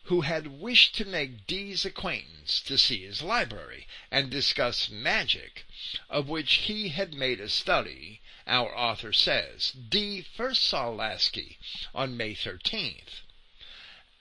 who 0.04 0.20
had 0.28 0.48
wished 0.48 0.94
to 0.96 1.06
make 1.06 1.48
Dee's 1.48 1.86
acquaintance 1.86 2.60
to 2.60 2.78
see 2.78 3.06
his 3.06 3.22
library 3.22 3.88
and 4.12 4.30
discuss 4.30 4.90
magic, 4.90 5.66
of 6.10 6.28
which 6.28 6.56
he 6.56 6.90
had 6.90 7.14
made 7.14 7.40
a 7.40 7.48
study, 7.48 8.20
our 8.46 8.78
author 8.78 9.14
says, 9.14 9.72
Dee 9.72 10.22
first 10.22 10.62
saw 10.62 10.90
Lasky 10.90 11.58
on 11.94 12.18
May 12.18 12.36
13th 12.36 13.22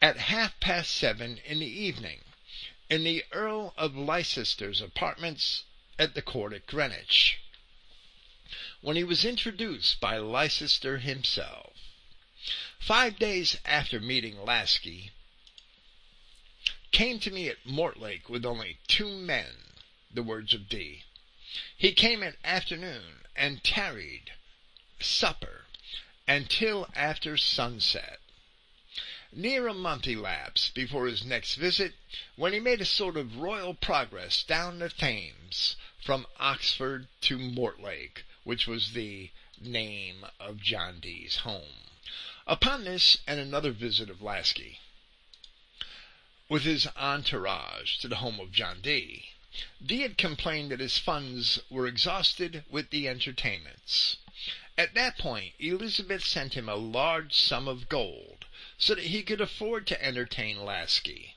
at 0.01 0.17
half 0.17 0.61
past 0.61 0.93
seven 0.93 1.39
in 1.39 1.59
the 1.59 1.67
evening 1.67 2.21
in 2.91 3.05
the 3.05 3.25
Earl 3.33 3.73
of 3.77 3.97
Leicester's 3.97 4.81
apartments 4.81 5.65
at 5.99 6.15
the 6.15 6.23
court 6.23 6.53
at 6.53 6.67
Greenwich, 6.67 7.39
when 8.81 8.97
he 8.97 9.05
was 9.05 9.25
introduced 9.25 10.01
by 10.01 10.19
Leicester 10.19 10.99
himself. 10.99 11.73
Five 12.79 13.19
days 13.19 13.57
after 13.65 14.01
meeting 14.01 14.45
Lasky, 14.45 15.13
came 16.93 17.19
to 17.21 17.31
me 17.31 17.49
at 17.49 17.65
Mortlake 17.65 18.29
with 18.29 18.45
only 18.45 18.79
two 18.87 19.09
men, 19.09 19.73
the 20.13 20.23
words 20.23 20.53
of 20.53 20.69
Dee. 20.69 21.05
He 21.77 21.93
came 21.93 22.23
at 22.23 22.37
afternoon 22.45 23.25
and 23.35 23.65
tarried 23.65 24.33
supper 25.01 25.67
until 26.29 26.89
after 26.95 27.37
sunset. 27.37 28.21
Near 29.37 29.67
a 29.67 29.75
month 29.75 30.07
elapsed 30.07 30.75
before 30.75 31.09
his 31.09 31.25
next 31.25 31.57
visit, 31.57 31.95
when 32.37 32.53
he 32.53 32.61
made 32.61 32.81
a 32.81 32.85
sort 32.85 33.17
of 33.17 33.39
royal 33.39 33.75
progress 33.75 34.45
down 34.45 34.79
the 34.79 34.89
Thames 34.89 35.75
from 36.01 36.29
Oxford 36.39 37.09
to 37.23 37.37
Mortlake, 37.37 38.23
which 38.45 38.69
was 38.69 38.93
the 38.93 39.33
name 39.61 40.25
of 40.39 40.63
John 40.63 41.01
Dee's 41.01 41.39
home. 41.39 41.91
Upon 42.47 42.85
this 42.85 43.19
and 43.27 43.41
another 43.41 43.73
visit 43.73 44.09
of 44.09 44.23
Lasky, 44.23 44.79
with 46.49 46.63
his 46.63 46.87
entourage 46.95 47.97
to 47.97 48.07
the 48.07 48.19
home 48.23 48.39
of 48.39 48.53
John 48.53 48.81
Dee. 48.83 49.31
Dee 49.85 50.03
had 50.03 50.17
complained 50.17 50.71
that 50.71 50.79
his 50.79 50.99
funds 50.99 51.59
were 51.69 51.89
exhausted 51.89 52.65
with 52.71 52.91
the 52.91 53.09
entertainments. 53.09 54.17
At 54.79 54.95
that 54.95 55.19
point, 55.19 55.55
Elizabeth 55.59 56.25
sent 56.25 56.55
him 56.55 56.69
a 56.69 56.77
large 56.77 57.35
sum 57.35 57.67
of 57.67 57.89
gold 57.89 58.34
so 58.77 58.95
that 58.95 59.05
he 59.05 59.23
could 59.23 59.41
afford 59.41 59.87
to 59.87 60.05
entertain 60.05 60.65
Lasky. 60.65 61.37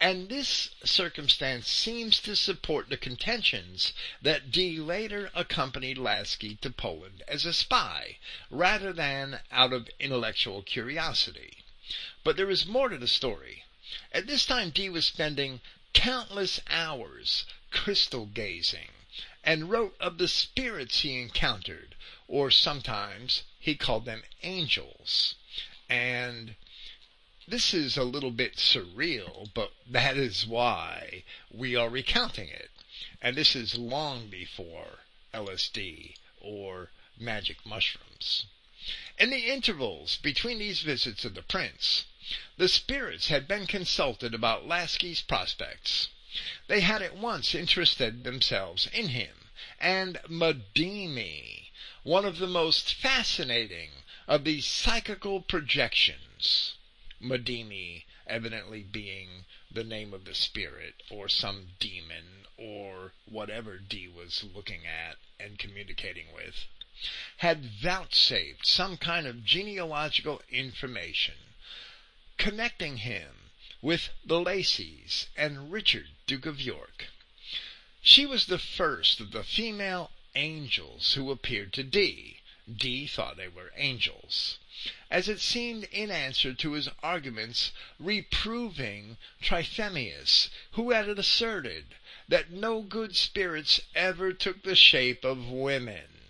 And 0.00 0.28
this 0.28 0.70
circumstance 0.84 1.68
seems 1.68 2.20
to 2.20 2.36
support 2.36 2.88
the 2.88 2.96
contentions 2.96 3.92
that 4.22 4.52
Dee 4.52 4.78
later 4.78 5.30
accompanied 5.34 5.98
Lasky 5.98 6.54
to 6.56 6.70
Poland 6.70 7.24
as 7.26 7.44
a 7.44 7.52
spy, 7.52 8.18
rather 8.48 8.92
than 8.92 9.40
out 9.50 9.72
of 9.72 9.90
intellectual 9.98 10.62
curiosity. 10.62 11.64
But 12.22 12.36
there 12.36 12.50
is 12.50 12.64
more 12.64 12.88
to 12.88 12.96
the 12.96 13.08
story. 13.08 13.64
At 14.12 14.28
this 14.28 14.46
time 14.46 14.70
Dee 14.70 14.88
was 14.88 15.04
spending 15.04 15.60
countless 15.92 16.60
hours 16.68 17.44
crystal 17.72 18.26
gazing, 18.26 18.90
and 19.42 19.68
wrote 19.68 19.96
of 19.98 20.18
the 20.18 20.28
spirits 20.28 21.00
he 21.00 21.20
encountered, 21.20 21.96
or 22.28 22.52
sometimes 22.52 23.42
he 23.58 23.74
called 23.74 24.04
them 24.04 24.22
angels. 24.44 25.34
And 25.88 26.54
this 27.50 27.72
is 27.72 27.96
a 27.96 28.04
little 28.04 28.30
bit 28.30 28.56
surreal, 28.56 29.48
but 29.54 29.72
that 29.90 30.18
is 30.18 30.46
why 30.46 31.24
we 31.50 31.74
are 31.74 31.88
recounting 31.88 32.48
it. 32.48 32.70
And 33.22 33.34
this 33.36 33.56
is 33.56 33.74
long 33.74 34.28
before 34.28 34.98
LSD 35.32 36.14
or 36.40 36.90
magic 37.18 37.64
mushrooms. 37.64 38.44
In 39.18 39.30
the 39.30 39.46
intervals 39.46 40.16
between 40.16 40.58
these 40.58 40.82
visits 40.82 41.24
of 41.24 41.34
the 41.34 41.42
prince, 41.42 42.04
the 42.58 42.68
spirits 42.68 43.28
had 43.28 43.48
been 43.48 43.66
consulted 43.66 44.34
about 44.34 44.68
Lasky's 44.68 45.22
prospects. 45.22 46.08
They 46.66 46.80
had 46.80 47.00
at 47.00 47.16
once 47.16 47.54
interested 47.54 48.24
themselves 48.24 48.86
in 48.88 49.08
him 49.08 49.48
and 49.80 50.20
Madimi, 50.28 51.70
one 52.02 52.24
of 52.26 52.38
the 52.38 52.46
most 52.46 52.92
fascinating 52.92 53.90
of 54.26 54.44
these 54.44 54.66
psychical 54.66 55.40
projections. 55.40 56.74
Madimi 57.20 58.04
evidently 58.28 58.84
being 58.84 59.44
the 59.68 59.82
name 59.82 60.14
of 60.14 60.24
the 60.24 60.36
spirit 60.36 61.02
or 61.10 61.28
some 61.28 61.72
demon 61.80 62.46
or 62.56 63.12
whatever 63.24 63.76
Dee 63.76 64.06
was 64.06 64.44
looking 64.44 64.86
at 64.86 65.18
and 65.36 65.58
communicating 65.58 66.30
with, 66.32 66.66
had 67.38 67.64
vouchsafed 67.64 68.64
some 68.64 68.96
kind 68.96 69.26
of 69.26 69.44
genealogical 69.44 70.40
information 70.48 71.34
connecting 72.36 72.98
him 72.98 73.50
with 73.82 74.10
the 74.24 74.38
Lacys 74.38 75.26
and 75.36 75.72
Richard, 75.72 76.10
Duke 76.28 76.46
of 76.46 76.60
York. 76.60 77.06
She 78.00 78.26
was 78.26 78.46
the 78.46 78.60
first 78.60 79.18
of 79.18 79.32
the 79.32 79.42
female 79.42 80.12
angels 80.36 81.14
who 81.14 81.32
appeared 81.32 81.72
to 81.72 81.82
Dee. 81.82 82.38
Dee 82.72 83.08
thought 83.08 83.36
they 83.36 83.48
were 83.48 83.72
angels, 83.74 84.58
as 85.10 85.28
it 85.28 85.40
seemed 85.40 85.84
in 85.90 86.10
answer 86.10 86.54
to 86.54 86.72
his 86.72 86.88
arguments 87.02 87.72
reproving 87.98 89.16
Trithemius, 89.42 90.50
who 90.72 90.92
had 90.92 91.08
asserted 91.08 91.96
that 92.28 92.50
no 92.50 92.82
good 92.82 93.16
spirits 93.16 93.80
ever 93.94 94.32
took 94.32 94.62
the 94.62 94.76
shape 94.76 95.24
of 95.24 95.48
women. 95.48 96.20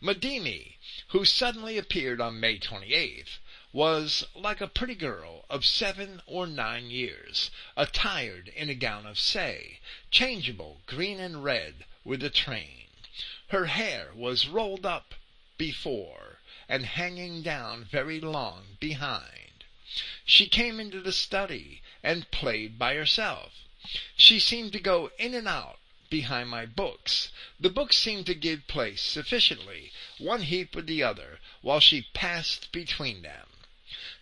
Madimi, 0.00 0.76
who 1.08 1.24
suddenly 1.24 1.76
appeared 1.76 2.20
on 2.20 2.40
May 2.40 2.58
28th, 2.58 3.38
was 3.72 4.24
like 4.34 4.60
a 4.60 4.68
pretty 4.68 4.94
girl 4.94 5.44
of 5.50 5.66
seven 5.66 6.22
or 6.26 6.46
nine 6.46 6.90
years, 6.90 7.50
attired 7.76 8.48
in 8.48 8.70
a 8.70 8.74
gown 8.74 9.04
of 9.04 9.18
say, 9.18 9.80
changeable 10.10 10.80
green 10.86 11.18
and 11.18 11.42
red, 11.42 11.84
with 12.04 12.22
a 12.22 12.30
train. 12.30 12.86
Her 13.48 13.66
hair 13.66 14.12
was 14.14 14.46
rolled 14.46 14.86
up 14.86 15.14
before 15.58 16.33
and 16.68 16.86
hanging 16.86 17.42
down 17.42 17.84
very 17.84 18.20
long 18.20 18.76
behind. 18.80 19.64
She 20.24 20.48
came 20.48 20.80
into 20.80 21.00
the 21.00 21.12
study 21.12 21.82
and 22.02 22.30
played 22.30 22.78
by 22.78 22.94
herself. 22.94 23.52
She 24.16 24.38
seemed 24.38 24.72
to 24.72 24.80
go 24.80 25.10
in 25.18 25.34
and 25.34 25.46
out 25.46 25.78
behind 26.10 26.48
my 26.48 26.64
books. 26.64 27.30
The 27.58 27.70
books 27.70 27.98
seemed 27.98 28.26
to 28.26 28.34
give 28.34 28.66
place 28.66 29.02
sufficiently, 29.02 29.92
one 30.18 30.42
heap 30.42 30.74
with 30.74 30.86
the 30.86 31.02
other, 31.02 31.40
while 31.60 31.80
she 31.80 32.08
passed 32.14 32.72
between 32.72 33.22
them. 33.22 33.48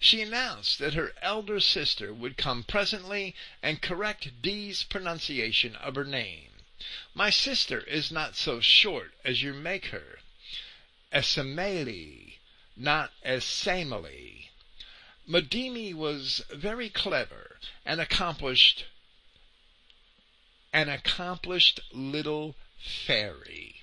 She 0.01 0.21
announced 0.21 0.79
that 0.79 0.95
her 0.95 1.15
elder 1.23 1.61
sister 1.61 2.13
would 2.13 2.37
come 2.37 2.65
presently 2.65 3.37
and 3.63 3.81
correct 3.81 4.43
Dee's 4.43 4.83
pronunciation 4.83 5.77
of 5.77 5.95
her 5.95 6.05
name. 6.05 6.51
My 7.15 7.31
sister 7.31 7.83
is 7.83 8.11
not 8.11 8.35
so 8.35 8.61
short 8.61 9.15
as 9.25 9.43
you 9.43 9.53
make 9.53 9.87
her. 9.87 10.21
Esameli, 11.13 12.32
not 12.77 13.13
Esamely. 13.25 14.49
Madimi 15.29 15.93
was 15.93 16.43
very 16.51 16.89
clever 16.89 17.59
and 17.85 18.01
accomplished 18.01 18.87
an 20.73 20.89
accomplished 20.89 21.81
little 21.93 22.57
fairy. 22.79 23.83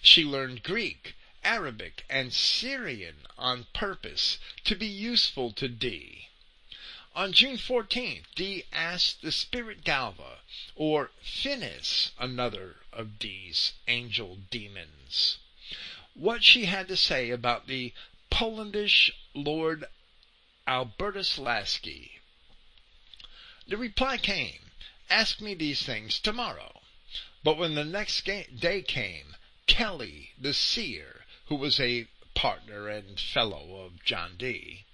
She 0.00 0.24
learned 0.24 0.62
Greek, 0.62 1.14
Arabic, 1.44 2.04
and 2.08 2.32
Syrian 2.32 3.26
on 3.36 3.66
purpose 3.74 4.38
to 4.64 4.74
be 4.74 4.86
useful 4.86 5.52
to 5.52 5.68
Dee. 5.68 6.28
On 7.14 7.32
June 7.32 7.58
14th, 7.58 8.24
Dee 8.34 8.64
asked 8.72 9.20
the 9.20 9.32
spirit 9.32 9.84
Galva, 9.84 10.38
or 10.74 11.10
Finis, 11.22 12.12
another 12.18 12.76
of 12.92 13.18
Dee's 13.18 13.72
angel 13.86 14.36
demons, 14.50 15.38
what 16.14 16.42
she 16.42 16.66
had 16.66 16.88
to 16.88 16.96
say 16.96 17.30
about 17.30 17.66
the 17.66 17.92
Polandish 18.30 19.10
Lord 19.34 19.86
Albertus 20.66 21.38
Lasky. 21.38 22.20
The 23.66 23.76
reply 23.76 24.18
came, 24.18 24.70
Ask 25.10 25.40
me 25.40 25.54
these 25.54 25.82
things 25.82 26.18
tomorrow. 26.18 26.80
But 27.42 27.58
when 27.58 27.74
the 27.74 27.84
next 27.84 28.24
day 28.24 28.82
came, 28.82 29.36
Kelly, 29.66 30.32
the 30.38 30.54
seer, 30.54 31.26
who 31.46 31.56
was 31.56 31.80
a 31.80 32.08
partner 32.34 32.88
and 32.88 33.18
fellow 33.18 33.84
of 33.84 34.04
John 34.04 34.36
Dee, 34.36 34.84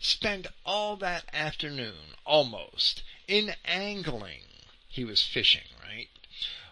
spent 0.00 0.46
all 0.64 0.96
that 0.96 1.28
afternoon, 1.32 2.16
almost, 2.24 3.02
in 3.28 3.54
angling. 3.64 4.46
He 4.88 5.04
was 5.04 5.22
fishing, 5.22 5.68
right? 5.82 6.08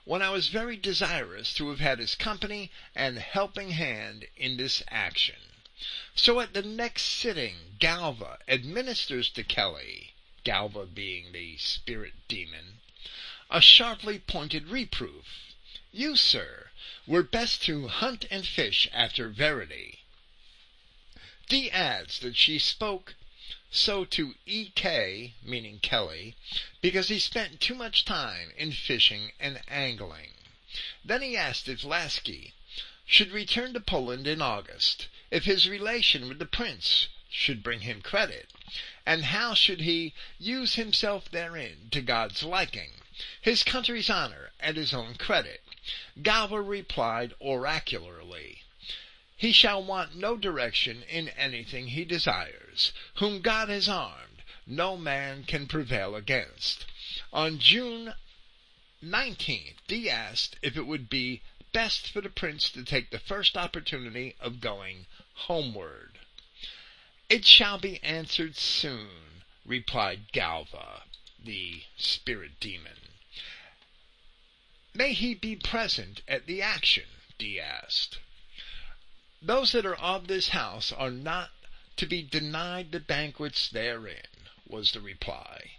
When 0.04 0.22
I 0.22 0.30
was 0.30 0.48
very 0.48 0.76
desirous 0.76 1.54
to 1.54 1.68
have 1.70 1.80
had 1.80 1.98
his 1.98 2.14
company 2.14 2.70
and 2.94 3.18
helping 3.18 3.70
hand 3.70 4.26
in 4.36 4.56
this 4.56 4.82
action. 4.88 5.36
So 6.16 6.40
at 6.40 6.55
the 6.55 6.62
next 6.62 7.02
sitting, 7.05 7.76
Galva 7.78 8.40
administers 8.48 9.28
to 9.30 9.44
Kelly, 9.44 10.12
Galva 10.42 10.86
being 10.86 11.30
the 11.30 11.56
spirit 11.59 12.14
demon, 12.26 12.80
a 13.48 13.60
sharply 13.60 14.18
pointed 14.18 14.66
reproof. 14.66 15.55
You, 15.92 16.16
sir, 16.16 16.72
were 17.06 17.22
best 17.22 17.62
to 17.66 17.86
hunt 17.86 18.24
and 18.28 18.44
fish 18.44 18.88
after 18.92 19.28
verity. 19.28 20.00
Dee 21.48 21.70
adds 21.70 22.18
that 22.18 22.34
she 22.36 22.59
spoke 22.59 23.14
so 23.70 24.05
to 24.05 24.34
E.K., 24.46 25.34
meaning 25.42 25.78
Kelly, 25.78 26.34
because 26.80 27.09
he 27.09 27.20
spent 27.20 27.60
too 27.60 27.76
much 27.76 28.05
time 28.05 28.52
in 28.56 28.72
fishing 28.72 29.30
and 29.38 29.62
angling. 29.68 30.32
Then 31.05 31.22
he 31.22 31.36
asked 31.36 31.68
if 31.68 31.84
Lasky 31.84 32.52
should 33.06 33.30
return 33.30 33.74
to 33.74 33.80
Poland 33.80 34.26
in 34.26 34.42
August, 34.42 35.06
if 35.30 35.44
his 35.44 35.68
relation 35.68 36.28
with 36.28 36.38
the 36.38 36.46
prince 36.46 37.09
should 37.28 37.62
bring 37.62 37.80
him 37.80 38.00
credit, 38.00 38.50
and 39.05 39.24
how 39.24 39.55
should 39.55 39.80
he 39.80 40.14
use 40.38 40.74
himself 40.74 41.30
therein 41.30 41.88
to 41.90 42.00
God's 42.00 42.42
liking, 42.42 42.92
his 43.40 43.62
country's 43.62 44.09
honor, 44.09 44.52
and 44.60 44.76
his 44.76 44.94
own 44.94 45.14
credit. 45.16 45.62
Galva 46.22 46.62
replied 46.62 47.34
oracularly, 47.40 48.62
he 49.36 49.52
shall 49.52 49.82
want 49.82 50.16
no 50.16 50.36
direction 50.36 51.05
in 51.05 51.28
anything 51.28 51.88
he 51.88 52.05
desires. 52.05 52.92
Whom 53.18 53.40
God 53.40 53.68
has 53.68 53.88
armed, 53.88 54.42
no 54.66 54.96
man 54.96 55.44
can 55.44 55.68
prevail 55.68 56.16
against. 56.16 56.86
On 57.32 57.59
June 57.59 58.14
19th, 59.02 59.76
Dee 59.86 60.10
asked 60.10 60.56
if 60.60 60.76
it 60.76 60.86
would 60.86 61.09
be 61.09 61.42
best 61.72 62.10
for 62.10 62.20
the 62.20 62.28
prince 62.28 62.68
to 62.70 62.82
take 62.82 63.10
the 63.10 63.20
first 63.20 63.56
opportunity 63.56 64.34
of 64.40 64.60
going 64.60 65.06
homeward. 65.47 66.19
It 67.28 67.44
shall 67.44 67.78
be 67.78 68.02
answered 68.02 68.56
soon, 68.56 69.43
replied 69.65 70.32
Galva, 70.32 71.05
the 71.43 71.82
spirit 71.97 72.59
demon. 72.60 72.98
May 74.94 75.12
he 75.12 75.35
be 75.35 75.55
present 75.55 76.23
at 76.27 76.47
the 76.47 76.60
action? 76.60 77.05
Dee 77.39 77.60
asked. 77.60 78.19
Those 79.40 79.73
that 79.73 79.86
are 79.86 79.94
of 79.94 80.27
this 80.27 80.48
house 80.48 80.90
are 80.90 81.10
not 81.10 81.51
to 81.97 82.06
be 82.06 82.23
denied 82.23 82.90
the 82.90 83.01
banquets 83.01 83.69
therein, 83.69 84.27
was 84.66 84.93
the 84.93 85.01
reply. 85.01 85.73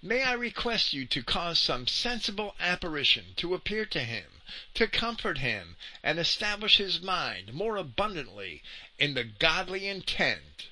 May 0.00 0.22
I 0.22 0.32
request 0.32 0.92
you 0.92 1.04
to 1.06 1.22
cause 1.22 1.58
some 1.58 1.86
sensible 1.86 2.54
apparition 2.60 3.34
to 3.36 3.54
appear 3.54 3.84
to 3.86 4.04
him, 4.04 4.35
to 4.74 4.86
comfort 4.86 5.38
him, 5.38 5.76
and 6.02 6.18
establish 6.18 6.76
his 6.76 7.00
mind 7.00 7.52
more 7.52 7.76
abundantly 7.76 8.62
in 8.98 9.14
the 9.14 9.24
godly 9.24 9.88
intent 9.88 10.68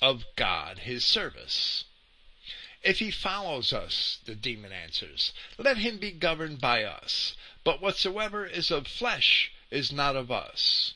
of 0.00 0.24
God 0.36 0.80
his 0.80 1.04
service. 1.04 1.84
If 2.82 3.00
he 3.00 3.10
follows 3.10 3.72
us, 3.72 4.18
the 4.24 4.36
demon 4.36 4.70
answers, 4.70 5.32
let 5.58 5.78
him 5.78 5.98
be 5.98 6.12
governed 6.12 6.60
by 6.60 6.84
us. 6.84 7.34
But 7.64 7.80
whatsoever 7.80 8.46
is 8.46 8.70
of 8.70 8.86
flesh 8.86 9.50
is 9.70 9.90
not 9.90 10.14
of 10.14 10.30
us. 10.30 10.94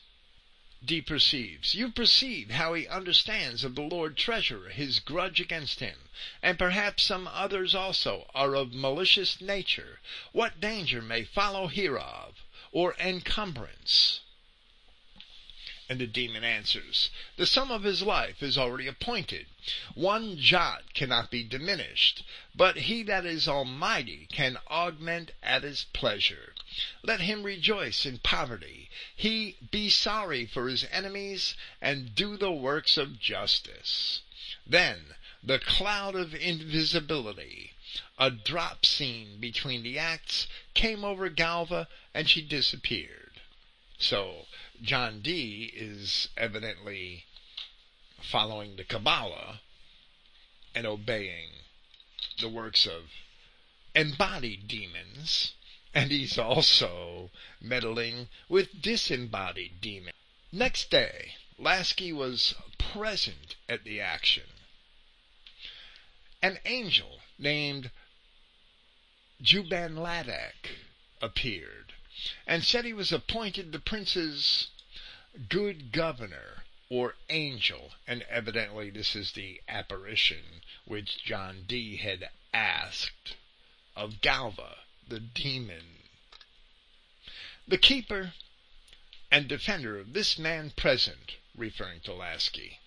Dee 0.83 1.01
perceives. 1.01 1.75
You 1.75 1.91
perceive 1.91 2.49
how 2.49 2.73
he 2.73 2.87
understands 2.87 3.63
of 3.63 3.75
the 3.75 3.83
Lord 3.83 4.17
Treasurer 4.17 4.69
his 4.69 4.99
grudge 4.99 5.39
against 5.39 5.79
him, 5.79 6.09
and 6.41 6.57
perhaps 6.57 7.03
some 7.03 7.27
others 7.27 7.75
also 7.75 8.27
are 8.33 8.55
of 8.55 8.73
malicious 8.73 9.39
nature. 9.39 9.99
What 10.31 10.59
danger 10.59 10.99
may 11.03 11.23
follow 11.23 11.67
hereof, 11.67 12.43
or 12.71 12.95
encumbrance? 12.95 14.21
And 15.87 15.99
the 15.99 16.07
demon 16.07 16.43
answers, 16.43 17.11
The 17.35 17.45
sum 17.45 17.69
of 17.69 17.83
his 17.83 18.01
life 18.01 18.41
is 18.41 18.57
already 18.57 18.87
appointed. 18.87 19.45
One 19.93 20.35
jot 20.35 20.95
cannot 20.95 21.29
be 21.29 21.43
diminished, 21.43 22.23
but 22.55 22.77
he 22.77 23.03
that 23.03 23.25
is 23.25 23.47
almighty 23.47 24.27
can 24.31 24.57
augment 24.67 25.29
at 25.43 25.61
his 25.61 25.83
pleasure. 25.93 26.50
Let 27.03 27.19
him 27.19 27.43
rejoice 27.43 28.05
in 28.05 28.19
poverty, 28.19 28.89
he 29.13 29.57
be 29.71 29.89
sorry 29.89 30.45
for 30.45 30.69
his 30.69 30.85
enemies, 30.85 31.53
and 31.81 32.15
do 32.15 32.37
the 32.37 32.49
works 32.53 32.95
of 32.95 33.19
justice. 33.19 34.21
Then 34.65 35.15
the 35.43 35.59
cloud 35.59 36.15
of 36.15 36.33
invisibility, 36.33 37.73
a 38.17 38.31
drop 38.31 38.85
scene 38.85 39.37
between 39.41 39.83
the 39.83 39.99
acts, 39.99 40.47
came 40.73 41.03
over 41.03 41.27
Galva, 41.27 41.89
and 42.13 42.29
she 42.29 42.41
disappeared. 42.41 43.41
So 43.99 44.47
John 44.81 45.21
Dee 45.21 45.73
is 45.75 46.29
evidently 46.37 47.25
following 48.21 48.77
the 48.77 48.85
Kabbalah 48.85 49.59
and 50.73 50.87
obeying 50.87 51.49
the 52.39 52.47
works 52.47 52.85
of 52.85 53.11
embodied 53.93 54.69
demons, 54.69 55.51
and 55.93 56.11
he's 56.11 56.37
also 56.37 57.31
meddling 57.59 58.29
with 58.47 58.81
disembodied 58.81 59.81
demons. 59.81 60.15
Next 60.51 60.89
day, 60.89 61.35
Lasky 61.57 62.11
was 62.13 62.55
present 62.77 63.55
at 63.69 63.83
the 63.83 64.01
action. 64.01 64.47
An 66.41 66.59
angel 66.65 67.21
named 67.37 67.91
Juban 69.41 69.95
Ladak 69.95 70.77
appeared 71.21 71.93
and 72.45 72.63
said 72.63 72.85
he 72.85 72.93
was 72.93 73.11
appointed 73.11 73.71
the 73.71 73.79
prince's 73.79 74.67
good 75.49 75.91
governor 75.91 76.63
or 76.89 77.15
angel, 77.29 77.93
and 78.05 78.21
evidently 78.23 78.89
this 78.89 79.15
is 79.15 79.31
the 79.31 79.61
apparition 79.67 80.61
which 80.85 81.23
John 81.23 81.63
Dee 81.65 81.97
had 81.97 82.29
asked 82.53 83.35
of 83.95 84.19
Galva, 84.21 84.77
the 85.11 85.19
demon. 85.19 85.83
The 87.67 87.77
keeper 87.77 88.33
and 89.29 89.45
defender 89.45 89.99
of 89.99 90.13
this 90.13 90.39
man 90.39 90.71
present, 90.71 91.35
referring 91.53 91.99
to 92.01 92.13
Lasky, 92.13 92.79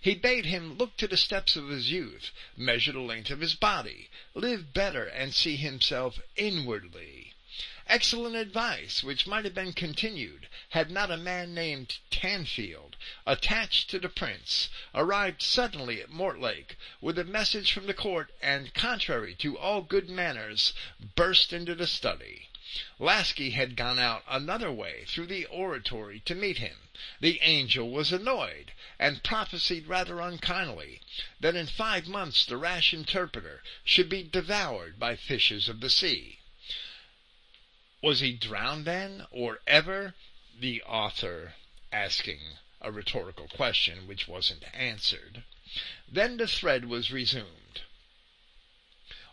he 0.00 0.14
bade 0.14 0.46
him 0.46 0.78
look 0.78 0.96
to 0.98 1.08
the 1.08 1.16
steps 1.16 1.56
of 1.56 1.68
his 1.68 1.90
youth, 1.90 2.30
measure 2.56 2.92
the 2.92 3.00
length 3.00 3.30
of 3.30 3.40
his 3.40 3.56
body, 3.56 4.08
live 4.34 4.72
better, 4.72 5.04
and 5.04 5.34
see 5.34 5.56
himself 5.56 6.20
inwardly 6.36 7.27
excellent 7.88 8.36
advice 8.36 9.02
which 9.02 9.26
might 9.26 9.46
have 9.46 9.54
been 9.54 9.72
continued 9.72 10.46
had 10.68 10.90
not 10.90 11.10
a 11.10 11.16
man 11.16 11.54
named 11.54 11.96
Tanfield, 12.10 12.96
attached 13.26 13.88
to 13.88 13.98
the 13.98 14.10
prince, 14.10 14.68
arrived 14.94 15.40
suddenly 15.40 16.02
at 16.02 16.10
Mortlake 16.10 16.76
with 17.00 17.18
a 17.18 17.24
message 17.24 17.72
from 17.72 17.86
the 17.86 17.94
court 17.94 18.30
and, 18.42 18.74
contrary 18.74 19.34
to 19.36 19.56
all 19.56 19.80
good 19.80 20.10
manners, 20.10 20.74
burst 21.14 21.52
into 21.52 21.74
the 21.74 21.86
study. 21.86 22.50
Lasky 22.98 23.50
had 23.50 23.74
gone 23.74 23.98
out 23.98 24.22
another 24.28 24.70
way 24.70 25.04
through 25.06 25.26
the 25.26 25.46
oratory 25.46 26.20
to 26.20 26.34
meet 26.34 26.58
him. 26.58 26.76
The 27.20 27.40
angel 27.40 27.88
was 27.90 28.12
annoyed, 28.12 28.72
and 28.98 29.22
prophesied 29.22 29.86
rather 29.86 30.20
unkindly 30.20 31.00
that 31.40 31.56
in 31.56 31.66
five 31.66 32.06
months 32.06 32.44
the 32.44 32.58
rash 32.58 32.92
interpreter 32.92 33.62
should 33.82 34.10
be 34.10 34.22
devoured 34.22 34.98
by 34.98 35.16
fishes 35.16 35.70
of 35.70 35.80
the 35.80 35.88
sea. 35.88 36.37
Was 38.00 38.20
he 38.20 38.32
drowned 38.32 38.84
then, 38.84 39.26
or 39.30 39.60
ever? 39.66 40.14
The 40.56 40.82
author 40.82 41.54
asking 41.90 42.40
a 42.80 42.92
rhetorical 42.92 43.48
question 43.48 44.06
which 44.06 44.28
wasn't 44.28 44.64
answered. 44.72 45.42
Then 46.06 46.36
the 46.36 46.46
thread 46.46 46.84
was 46.84 47.10
resumed. 47.10 47.82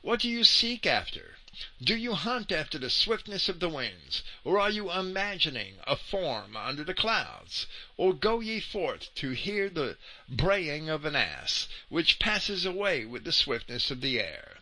What 0.02 0.20
do 0.20 0.30
you 0.30 0.44
seek 0.44 0.86
after? 0.86 1.38
Do 1.82 1.96
you 1.96 2.16
hunt 2.16 2.52
after 2.52 2.78
the 2.78 2.90
swiftness 2.90 3.48
of 3.48 3.60
the 3.60 3.70
winds, 3.70 4.24
or 4.44 4.60
are 4.60 4.70
you 4.70 4.92
imagining 4.92 5.80
a 5.88 5.96
form 5.96 6.58
under 6.58 6.84
the 6.84 6.94
clouds? 6.94 7.68
Or 7.98 8.14
go 8.14 8.40
ye 8.40 8.60
forth 8.60 9.14
to 9.16 9.32
hear 9.32 9.70
the 9.70 9.98
braying 10.28 10.90
of 10.90 11.06
an 11.06 11.16
ass, 11.16 11.68
which 11.90 12.20
passes 12.20 12.66
away 12.66 13.06
with 13.06 13.24
the 13.24 13.32
swiftness 13.32 13.90
of 13.90 14.02
the 14.02 14.20
air? 14.20 14.58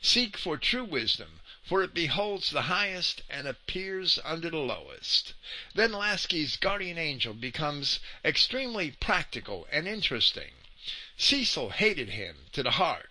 Seek 0.00 0.36
for 0.36 0.56
true 0.56 0.84
wisdom, 0.84 1.37
for 1.68 1.82
it 1.82 1.92
beholds 1.92 2.50
the 2.50 2.62
highest 2.62 3.20
and 3.28 3.46
appears 3.46 4.18
under 4.24 4.48
the 4.48 4.56
lowest. 4.56 5.34
Then 5.74 5.92
Lasky's 5.92 6.56
guardian 6.56 6.96
angel 6.96 7.34
becomes 7.34 8.00
extremely 8.24 8.92
practical 8.92 9.68
and 9.70 9.86
interesting. 9.86 10.52
Cecil 11.18 11.68
hated 11.70 12.08
him 12.08 12.46
to 12.52 12.62
the 12.62 12.70
heart, 12.70 13.10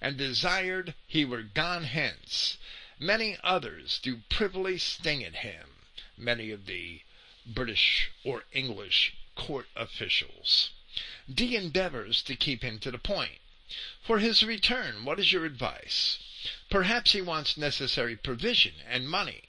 and 0.00 0.16
desired 0.16 0.94
he 1.06 1.26
were 1.26 1.42
gone 1.42 1.84
hence. 1.84 2.56
Many 2.98 3.36
others 3.44 3.98
do 4.02 4.22
privily 4.30 4.78
sting 4.78 5.22
at 5.22 5.36
him, 5.36 5.68
many 6.16 6.50
of 6.50 6.64
the 6.64 7.02
British 7.44 8.08
or 8.24 8.44
English 8.52 9.12
court 9.34 9.68
officials. 9.76 10.70
Dee 11.32 11.56
endeavors 11.56 12.22
to 12.22 12.36
keep 12.36 12.62
him 12.62 12.78
to 12.78 12.90
the 12.90 12.96
point. 12.96 13.38
For 14.00 14.18
his 14.18 14.42
return, 14.42 15.04
what 15.04 15.20
is 15.20 15.30
your 15.30 15.44
advice? 15.44 16.18
Perhaps 16.70 17.12
he 17.12 17.20
wants 17.20 17.56
necessary 17.56 18.16
provision 18.16 18.74
and 18.86 19.08
money. 19.08 19.42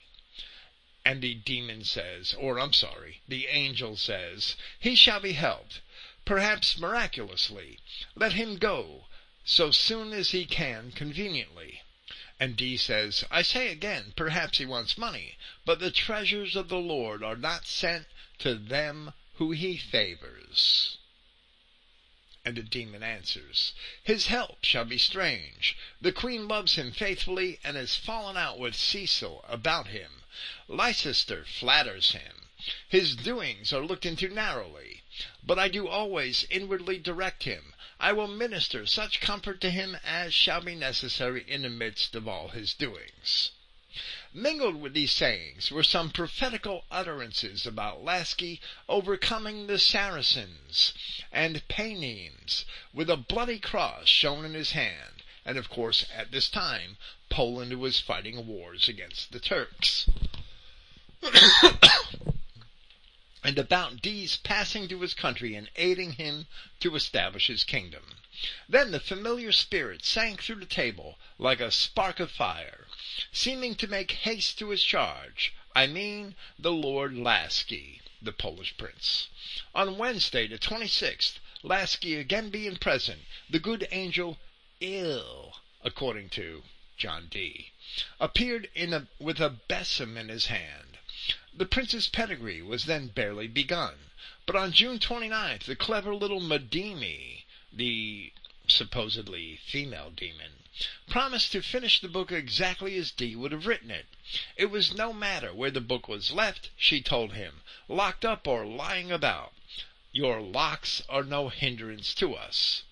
And 1.03 1.21
the 1.21 1.33
demon 1.33 1.83
says, 1.83 2.35
or 2.35 2.59
I'm 2.59 2.73
sorry, 2.73 3.21
the 3.27 3.47
angel 3.47 3.97
says, 3.97 4.55
he 4.79 4.95
shall 4.95 5.19
be 5.19 5.31
helped, 5.31 5.81
perhaps 6.25 6.77
miraculously. 6.77 7.79
Let 8.15 8.33
him 8.33 8.57
go 8.57 9.07
so 9.43 9.71
soon 9.71 10.13
as 10.13 10.29
he 10.29 10.45
can 10.45 10.91
conveniently. 10.91 11.81
And 12.39 12.55
Dee 12.55 12.77
says, 12.77 13.25
I 13.31 13.41
say 13.41 13.69
again, 13.69 14.13
perhaps 14.15 14.59
he 14.59 14.65
wants 14.65 14.97
money, 14.97 15.37
but 15.65 15.79
the 15.79 15.91
treasures 15.91 16.55
of 16.55 16.69
the 16.69 16.77
Lord 16.77 17.23
are 17.23 17.35
not 17.35 17.65
sent 17.65 18.05
to 18.37 18.55
them 18.55 19.13
who 19.33 19.51
he 19.51 19.77
favors. 19.77 20.98
And 22.49 22.57
the 22.57 22.63
demon 22.63 23.03
answers, 23.03 23.73
His 24.03 24.25
help 24.25 24.65
shall 24.65 24.83
be 24.83 24.97
strange. 24.97 25.77
The 26.01 26.11
queen 26.11 26.47
loves 26.47 26.73
him 26.73 26.91
faithfully 26.91 27.59
and 27.63 27.77
has 27.77 27.95
fallen 27.95 28.37
out 28.37 28.57
with 28.57 28.75
Cecil 28.75 29.45
about 29.47 29.89
him. 29.89 30.23
Leicester 30.67 31.45
flatters 31.45 32.13
him. 32.13 32.47
His 32.87 33.15
doings 33.15 33.71
are 33.71 33.85
looked 33.85 34.03
into 34.03 34.29
narrowly. 34.29 35.03
But 35.43 35.59
I 35.59 35.67
do 35.67 35.87
always 35.87 36.47
inwardly 36.49 36.97
direct 36.97 37.43
him. 37.43 37.75
I 37.99 38.13
will 38.13 38.27
minister 38.27 38.87
such 38.87 39.21
comfort 39.21 39.61
to 39.61 39.69
him 39.69 39.95
as 40.03 40.33
shall 40.33 40.61
be 40.61 40.73
necessary 40.73 41.45
in 41.47 41.61
the 41.61 41.69
midst 41.69 42.15
of 42.15 42.27
all 42.27 42.47
his 42.47 42.73
doings. 42.73 43.51
Mingled 44.31 44.75
with 44.75 44.93
these 44.93 45.11
sayings 45.11 45.71
were 45.71 45.81
some 45.81 46.11
prophetical 46.11 46.85
utterances 46.91 47.65
about 47.65 48.03
Lasky 48.03 48.61
overcoming 48.87 49.65
the 49.65 49.79
Saracens 49.79 50.93
and 51.31 51.67
Paynims 51.67 52.63
with 52.93 53.09
a 53.09 53.17
bloody 53.17 53.57
cross 53.57 54.07
shown 54.07 54.45
in 54.45 54.53
his 54.53 54.73
hand, 54.73 55.23
and 55.43 55.57
of 55.57 55.67
course 55.67 56.05
at 56.13 56.29
this 56.29 56.47
time 56.47 56.97
Poland 57.29 57.79
was 57.79 57.99
fighting 57.99 58.45
wars 58.45 58.87
against 58.87 59.31
the 59.31 59.39
Turks. 59.39 60.07
and 63.43 63.57
about 63.57 63.99
Dee's 63.99 64.37
passing 64.37 64.87
to 64.89 65.01
his 65.01 65.15
country 65.15 65.55
and 65.55 65.71
aiding 65.75 66.13
him 66.13 66.45
to 66.81 66.95
establish 66.95 67.47
his 67.47 67.63
kingdom. 67.63 68.18
Then 68.69 68.91
the 68.91 69.01
familiar 69.01 69.51
spirit 69.51 70.05
sank 70.05 70.41
through 70.41 70.61
the 70.61 70.65
table 70.65 71.19
like 71.37 71.59
a 71.59 71.69
spark 71.71 72.21
of 72.21 72.31
fire, 72.31 72.87
seeming 73.33 73.75
to 73.75 73.85
make 73.85 74.13
haste 74.13 74.57
to 74.59 74.69
his 74.69 74.81
charge. 74.81 75.51
I 75.75 75.87
mean 75.87 76.37
the 76.57 76.71
Lord 76.71 77.17
Lasky, 77.17 78.01
the 78.21 78.31
Polish 78.31 78.77
prince. 78.77 79.27
On 79.75 79.97
Wednesday, 79.97 80.47
the 80.47 80.57
26th, 80.57 81.39
Lasky 81.63 82.15
again 82.15 82.49
being 82.49 82.77
present, 82.77 83.25
the 83.49 83.59
good 83.59 83.85
angel 83.91 84.39
ill, 84.79 85.57
according 85.83 86.29
to 86.29 86.63
John 86.95 87.27
Dee, 87.27 87.73
appeared 88.21 88.69
a, 88.73 89.07
with 89.19 89.41
a 89.41 89.49
besom 89.49 90.15
in 90.15 90.29
his 90.29 90.45
hand. 90.45 90.97
The 91.53 91.65
prince's 91.65 92.07
pedigree 92.07 92.61
was 92.61 92.85
then 92.85 93.09
barely 93.09 93.47
begun, 93.49 94.11
but 94.45 94.55
on 94.55 94.71
June 94.71 94.97
29th 94.97 95.65
the 95.65 95.75
clever 95.75 96.15
little 96.15 96.39
Madimi, 96.39 97.43
the 97.71 98.33
supposedly 98.67 99.57
female 99.65 100.09
demon, 100.09 100.63
promised 101.07 101.51
to 101.51 101.61
finish 101.61 101.99
the 101.99 102.07
book 102.07 102.31
exactly 102.31 102.95
as 102.97 103.11
Dee 103.11 103.35
would 103.35 103.51
have 103.51 103.67
written 103.67 103.91
it. 103.91 104.07
It 104.55 104.67
was 104.67 104.93
no 104.93 105.13
matter 105.13 105.53
where 105.53 105.71
the 105.71 105.81
book 105.81 106.07
was 106.07 106.31
left, 106.31 106.69
she 106.77 107.01
told 107.01 107.33
him, 107.33 107.61
locked 107.87 108.25
up 108.25 108.47
or 108.47 108.65
lying 108.65 109.11
about. 109.11 109.53
Your 110.11 110.41
locks 110.41 111.03
are 111.07 111.23
no 111.23 111.49
hindrance 111.49 112.13
to 112.15 112.35
us. 112.35 112.83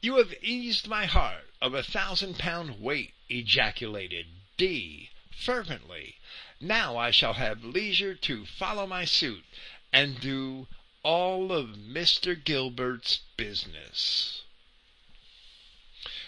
You 0.00 0.16
have 0.16 0.34
eased 0.42 0.88
my 0.88 1.06
heart 1.06 1.52
of 1.60 1.74
a 1.74 1.82
thousand 1.84 2.38
pound 2.38 2.80
weight, 2.80 3.14
ejaculated 3.28 4.26
Dee 4.56 5.10
fervently. 5.30 6.18
Now 6.60 6.96
I 6.96 7.10
shall 7.12 7.34
have 7.34 7.64
leisure 7.64 8.14
to 8.16 8.46
follow 8.46 8.86
my 8.86 9.04
suit 9.04 9.44
and 9.92 10.20
do 10.20 10.66
all 11.04 11.50
of 11.50 11.70
Mr. 11.70 12.36
Gilbert's 12.42 13.20
business. 13.36 14.42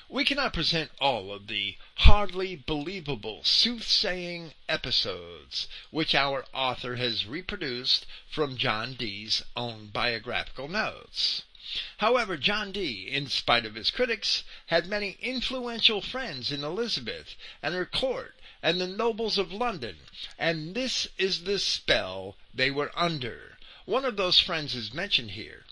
We 0.08 0.24
cannot 0.24 0.52
present 0.52 0.90
all 1.00 1.32
of 1.32 1.46
the 1.46 1.76
hardly 1.96 2.56
believable 2.56 3.42
soothsaying 3.44 4.52
episodes 4.68 5.68
which 5.90 6.14
our 6.14 6.44
author 6.52 6.96
has 6.96 7.24
reproduced 7.24 8.04
from 8.28 8.56
John 8.56 8.94
Dee's 8.94 9.42
own 9.56 9.88
biographical 9.88 10.68
notes. 10.68 11.42
However, 11.98 12.36
John 12.36 12.72
Dee, 12.72 13.08
in 13.08 13.28
spite 13.28 13.64
of 13.64 13.76
his 13.76 13.90
critics, 13.90 14.44
had 14.66 14.86
many 14.86 15.16
influential 15.20 16.00
friends 16.00 16.52
in 16.52 16.62
Elizabeth 16.62 17.36
and 17.62 17.74
her 17.74 17.86
court 17.86 18.36
and 18.62 18.80
the 18.80 18.86
nobles 18.86 19.38
of 19.38 19.52
London, 19.52 19.98
and 20.38 20.74
this 20.74 21.08
is 21.16 21.44
the 21.44 21.58
spell 21.58 22.36
they 22.52 22.70
were 22.70 22.92
under. 22.94 23.53
One 23.86 24.06
of 24.06 24.16
those 24.16 24.40
friends 24.40 24.74
is 24.74 24.94
mentioned 24.94 25.32
here. 25.32 25.66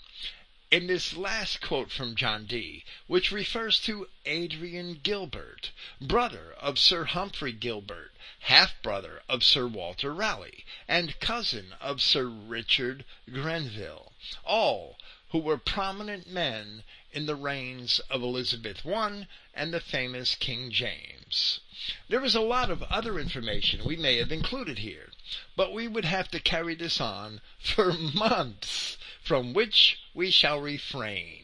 In 0.69 0.85
this 0.85 1.15
last 1.15 1.61
quote 1.61 1.89
from 1.89 2.15
John 2.15 2.45
Dee, 2.45 2.85
which 3.07 3.31
refers 3.31 3.79
to 3.81 4.07
Adrian 4.27 4.99
Gilbert, 5.01 5.71
brother 5.99 6.53
of 6.59 6.77
Sir 6.77 7.05
Humphrey 7.05 7.53
Gilbert, 7.53 8.13
half-brother 8.41 9.23
of 9.27 9.43
Sir 9.43 9.65
Walter 9.65 10.13
Raleigh, 10.13 10.63
and 10.87 11.19
cousin 11.19 11.73
of 11.81 12.03
Sir 12.03 12.25
Richard 12.25 13.03
Grenville, 13.31 14.13
all 14.43 14.99
who 15.29 15.39
were 15.39 15.57
prominent 15.57 16.27
men 16.29 16.83
in 17.11 17.25
the 17.25 17.35
reigns 17.35 17.97
of 18.11 18.21
Elizabeth 18.21 18.85
I 18.85 19.25
and 19.55 19.73
the 19.73 19.79
famous 19.79 20.35
King 20.35 20.69
James. 20.69 21.61
There 22.09 22.23
is 22.23 22.35
a 22.35 22.41
lot 22.41 22.69
of 22.69 22.83
other 22.83 23.19
information 23.19 23.83
we 23.83 23.95
may 23.95 24.17
have 24.17 24.31
included 24.31 24.77
here, 24.77 25.09
but 25.55 25.71
we 25.71 25.87
would 25.87 26.05
have 26.05 26.29
to 26.29 26.39
carry 26.39 26.75
this 26.75 26.99
on 26.99 27.39
for 27.57 27.93
months, 28.13 28.97
from 29.21 29.53
which 29.53 29.99
we 30.13 30.29
shall 30.29 30.59
refrain. 30.59 31.42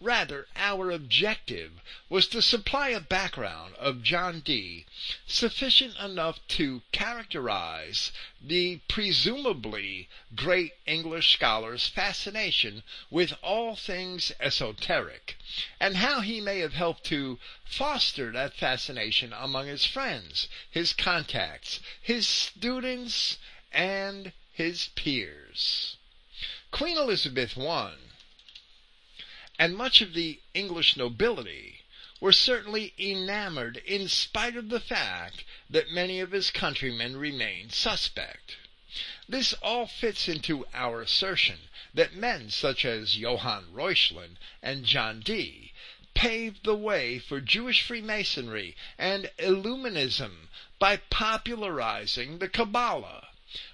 Rather, 0.00 0.46
our 0.54 0.92
objective 0.92 1.72
was 2.08 2.28
to 2.28 2.40
supply 2.40 2.90
a 2.90 3.00
background 3.00 3.74
of 3.74 4.04
John 4.04 4.38
Dee 4.38 4.86
sufficient 5.26 5.96
enough 5.96 6.38
to 6.50 6.82
characterize 6.92 8.12
the 8.40 8.76
presumably 8.86 10.08
great 10.36 10.74
English 10.86 11.32
scholar's 11.32 11.88
fascination 11.88 12.84
with 13.10 13.32
all 13.42 13.74
things 13.74 14.30
esoteric, 14.38 15.36
and 15.80 15.96
how 15.96 16.20
he 16.20 16.40
may 16.40 16.60
have 16.60 16.74
helped 16.74 17.02
to 17.06 17.40
foster 17.64 18.30
that 18.30 18.54
fascination 18.54 19.32
among 19.32 19.66
his 19.66 19.84
friends, 19.84 20.46
his 20.70 20.92
contacts, 20.92 21.80
his 22.00 22.24
students, 22.28 23.36
and 23.72 24.32
his 24.52 24.90
peers. 24.94 25.96
Queen 26.70 26.96
Elizabeth 26.96 27.58
I 27.58 27.94
and 29.58 29.76
much 29.76 30.00
of 30.00 30.14
the 30.14 30.40
English 30.54 30.96
nobility 30.96 31.80
were 32.20 32.32
certainly 32.32 32.94
enamored 32.98 33.76
in 33.78 34.08
spite 34.08 34.56
of 34.56 34.68
the 34.68 34.80
fact 34.80 35.44
that 35.70 35.90
many 35.90 36.20
of 36.20 36.32
his 36.32 36.50
countrymen 36.50 37.16
remained 37.16 37.72
suspect. 37.72 38.56
This 39.28 39.52
all 39.54 39.86
fits 39.86 40.28
into 40.28 40.66
our 40.72 41.00
assertion 41.00 41.58
that 41.94 42.14
men 42.14 42.50
such 42.50 42.84
as 42.84 43.16
Johann 43.16 43.66
Reuchlin 43.72 44.38
and 44.62 44.84
John 44.84 45.20
Dee 45.20 45.72
paved 46.14 46.64
the 46.64 46.74
way 46.74 47.18
for 47.18 47.40
Jewish 47.40 47.82
Freemasonry 47.82 48.74
and 48.98 49.30
Illuminism 49.38 50.48
by 50.78 50.96
popularizing 50.96 52.38
the 52.38 52.48
Kabbalah. 52.48 53.27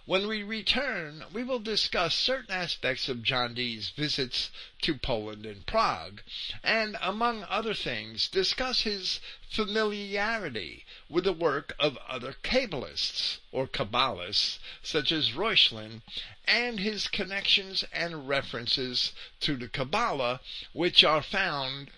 When 0.04 0.28
we 0.28 0.44
return, 0.44 1.24
we 1.32 1.42
will 1.42 1.58
discuss 1.58 2.14
certain 2.14 2.54
aspects 2.54 3.08
of 3.08 3.24
John 3.24 3.54
Dee's 3.54 3.88
visits 3.88 4.52
to 4.82 4.94
Poland 4.96 5.44
and 5.44 5.66
Prague, 5.66 6.22
and, 6.62 6.96
among 7.00 7.42
other 7.42 7.74
things, 7.74 8.28
discuss 8.28 8.82
his 8.82 9.18
familiarity 9.50 10.84
with 11.08 11.24
the 11.24 11.32
work 11.32 11.74
of 11.80 11.96
other 12.06 12.34
Kabbalists, 12.34 13.38
or 13.50 13.66
Kabbalists, 13.66 14.60
such 14.80 15.10
as 15.10 15.32
Reuchlin, 15.32 16.02
and 16.44 16.78
his 16.78 17.08
connections 17.08 17.82
and 17.92 18.28
references 18.28 19.12
to 19.40 19.56
the 19.56 19.66
Kabbalah, 19.68 20.40
which 20.72 21.02
are 21.02 21.20
found 21.20 21.90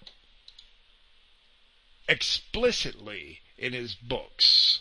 explicitly 2.08 3.42
in 3.58 3.74
his 3.74 3.94
books. 3.94 4.80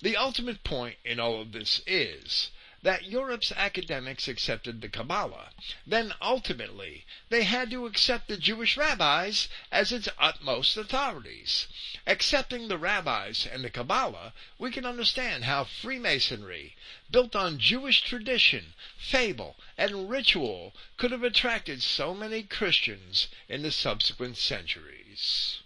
The 0.00 0.16
ultimate 0.16 0.62
point 0.62 0.96
in 1.04 1.18
all 1.18 1.40
of 1.40 1.50
this 1.50 1.80
is 1.84 2.50
that 2.82 3.06
Europe's 3.06 3.50
academics 3.50 4.28
accepted 4.28 4.80
the 4.80 4.88
Kabbalah. 4.88 5.50
Then 5.84 6.14
ultimately, 6.22 7.04
they 7.30 7.42
had 7.42 7.72
to 7.72 7.84
accept 7.84 8.28
the 8.28 8.36
Jewish 8.36 8.76
rabbis 8.76 9.48
as 9.72 9.90
its 9.90 10.08
utmost 10.16 10.76
authorities. 10.76 11.66
Accepting 12.06 12.68
the 12.68 12.78
rabbis 12.78 13.44
and 13.44 13.64
the 13.64 13.70
Kabbalah, 13.70 14.32
we 14.56 14.70
can 14.70 14.86
understand 14.86 15.44
how 15.44 15.64
Freemasonry, 15.64 16.76
built 17.10 17.34
on 17.34 17.58
Jewish 17.58 18.02
tradition, 18.02 18.74
fable, 18.96 19.56
and 19.76 20.08
ritual, 20.08 20.76
could 20.96 21.10
have 21.10 21.24
attracted 21.24 21.82
so 21.82 22.14
many 22.14 22.44
Christians 22.44 23.26
in 23.48 23.62
the 23.62 23.72
subsequent 23.72 24.36
centuries. 24.36 25.58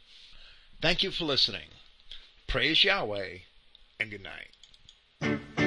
Thank 0.80 1.02
you 1.02 1.10
for 1.10 1.26
listening. 1.26 1.68
Praise 2.46 2.82
Yahweh 2.82 3.40
and 4.02 4.10
good 4.10 4.24
night. 4.24 5.61